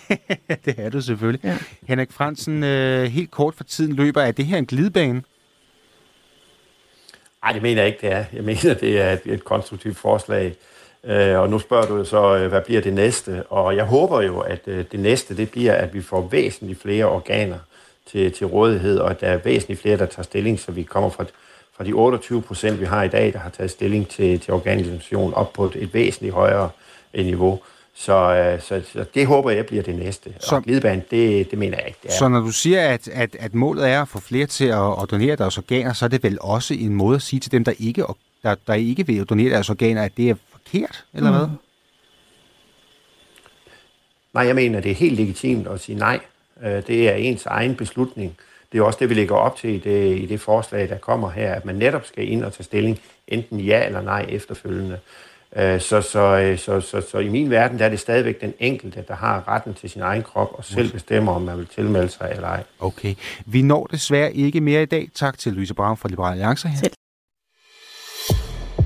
det 0.64 0.74
er 0.78 0.90
du 0.90 1.00
selvfølgelig. 1.00 1.44
Ja. 1.44 1.58
Henrik 1.88 2.12
Fransen, 2.12 2.64
øh, 2.64 3.04
helt 3.04 3.30
kort 3.30 3.54
for 3.54 3.64
tiden 3.64 3.92
løber, 3.92 4.22
er 4.22 4.32
det 4.32 4.46
her 4.46 4.58
en 4.58 4.66
glidebane? 4.66 5.22
Nej, 7.42 7.52
det 7.52 7.62
mener 7.62 7.82
jeg 7.82 7.86
ikke, 7.86 8.06
det 8.06 8.12
er. 8.12 8.24
Jeg 8.32 8.44
mener, 8.44 8.74
det 8.74 9.00
er 9.00 9.12
et, 9.12 9.20
et 9.24 9.44
konstruktivt 9.44 9.96
forslag. 9.96 10.56
Øh, 11.04 11.38
og 11.38 11.50
nu 11.50 11.58
spørger 11.58 11.86
du 11.86 12.04
så, 12.04 12.36
øh, 12.36 12.48
hvad 12.48 12.60
bliver 12.60 12.80
det 12.80 12.92
næste? 12.92 13.42
Og 13.42 13.76
jeg 13.76 13.84
håber 13.84 14.22
jo, 14.22 14.40
at 14.40 14.60
øh, 14.66 14.84
det 14.92 15.00
næste, 15.00 15.36
det 15.36 15.50
bliver, 15.50 15.74
at 15.74 15.94
vi 15.94 16.02
får 16.02 16.28
væsentligt 16.30 16.82
flere 16.82 17.04
organer 17.04 17.58
til, 18.10 18.32
til 18.32 18.46
rådighed, 18.46 18.98
og 18.98 19.10
at 19.10 19.20
der 19.20 19.26
er 19.26 19.36
væsentligt 19.36 19.80
flere, 19.80 19.96
der 19.96 20.06
tager 20.06 20.22
stilling, 20.22 20.60
så 20.60 20.72
vi 20.72 20.82
kommer 20.82 21.10
fra, 21.10 21.24
fra 21.76 21.84
de 21.84 21.92
28 21.92 22.42
procent, 22.42 22.80
vi 22.80 22.84
har 22.84 23.02
i 23.02 23.08
dag, 23.08 23.32
der 23.32 23.38
har 23.38 23.50
taget 23.50 23.70
stilling 23.70 24.08
til, 24.08 24.40
til 24.40 24.52
organisation 24.52 25.34
op 25.34 25.52
på 25.52 25.64
et, 25.64 25.76
et 25.76 25.94
væsentligt 25.94 26.34
højere 26.34 26.70
niveau. 27.14 27.60
Så, 27.94 28.56
så, 28.60 28.82
så 28.92 29.04
det 29.14 29.26
håber 29.26 29.50
jeg 29.50 29.66
bliver 29.66 29.82
det 29.82 29.94
næste. 29.94 30.34
Så, 30.40 30.56
og 30.56 30.62
glideband, 30.62 31.02
det, 31.10 31.50
det 31.50 31.58
mener 31.58 31.78
jeg 31.78 31.86
ikke. 31.86 31.98
Det 32.02 32.08
er. 32.08 32.14
Så 32.14 32.28
når 32.28 32.40
du 32.40 32.50
siger, 32.50 32.80
at, 32.80 33.08
at, 33.08 33.36
at 33.38 33.54
målet 33.54 33.88
er 33.88 34.02
at 34.02 34.08
få 34.08 34.20
flere 34.20 34.46
til 34.46 34.64
at, 34.64 35.02
at 35.02 35.10
donere 35.10 35.36
deres 35.36 35.58
organer, 35.58 35.92
så 35.92 36.04
er 36.04 36.08
det 36.08 36.22
vel 36.22 36.38
også 36.40 36.74
en 36.74 36.94
måde 36.94 37.16
at 37.16 37.22
sige 37.22 37.40
til 37.40 37.52
dem, 37.52 37.64
der 37.64 37.72
ikke, 37.78 38.04
der, 38.42 38.54
der 38.66 38.74
ikke 38.74 39.06
vil 39.06 39.24
donere 39.24 39.50
deres 39.50 39.70
organer, 39.70 40.02
at 40.02 40.12
det 40.16 40.30
er 40.30 40.34
forkert, 40.68 41.04
eller 41.14 41.30
mm. 41.30 41.36
hvad? 41.36 41.48
Nej, 44.34 44.46
jeg 44.46 44.54
mener, 44.54 44.80
det 44.80 44.90
er 44.90 44.94
helt 44.94 45.16
legitimt 45.16 45.66
at 45.66 45.80
sige 45.80 45.98
nej. 45.98 46.20
Øh, 46.62 46.86
det 46.86 47.08
er 47.08 47.14
ens 47.14 47.46
egen 47.46 47.74
beslutning. 47.74 48.36
Det 48.72 48.78
er 48.78 48.82
også 48.82 48.98
det, 49.00 49.08
vi 49.08 49.14
lægger 49.14 49.36
op 49.36 49.56
til 49.56 49.70
i 49.70 49.78
det, 49.78 50.18
i 50.18 50.26
det 50.26 50.40
forslag, 50.40 50.88
der 50.88 50.98
kommer 50.98 51.30
her, 51.30 51.54
at 51.54 51.64
man 51.64 51.74
netop 51.74 52.06
skal 52.06 52.28
ind 52.28 52.44
og 52.44 52.52
tage 52.52 52.64
stilling, 52.64 53.00
enten 53.28 53.60
ja 53.60 53.86
eller 53.86 54.00
nej 54.00 54.26
efterfølgende. 54.28 54.98
Øh, 55.56 55.80
så, 55.80 56.00
så, 56.00 56.20
øh, 56.20 56.58
så, 56.58 56.80
så, 56.80 57.00
så 57.10 57.18
i 57.18 57.28
min 57.28 57.50
verden 57.50 57.78
der 57.78 57.84
er 57.84 57.88
det 57.88 58.00
stadigvæk 58.00 58.40
den 58.40 58.54
enkelte, 58.58 59.04
der 59.08 59.14
har 59.14 59.48
retten 59.48 59.74
til 59.74 59.90
sin 59.90 60.02
egen 60.02 60.22
krop 60.22 60.48
og 60.52 60.64
selv 60.64 60.92
bestemmer, 60.92 61.32
om 61.32 61.42
man 61.42 61.58
vil 61.58 61.66
tilmelde 61.66 62.08
sig 62.08 62.32
eller 62.34 62.48
ej. 62.48 62.64
Okay. 62.80 63.14
Vi 63.46 63.62
når 63.62 63.86
desværre 63.86 64.32
ikke 64.32 64.60
mere 64.60 64.82
i 64.82 64.86
dag. 64.86 65.08
Tak 65.14 65.38
til 65.38 65.52
Louise 65.52 65.74
Braun 65.74 65.96
fra 65.96 66.08
Liberale 66.08 66.32
Alliance 66.32 66.68
her. 66.68 66.78
Selv. 66.78 66.92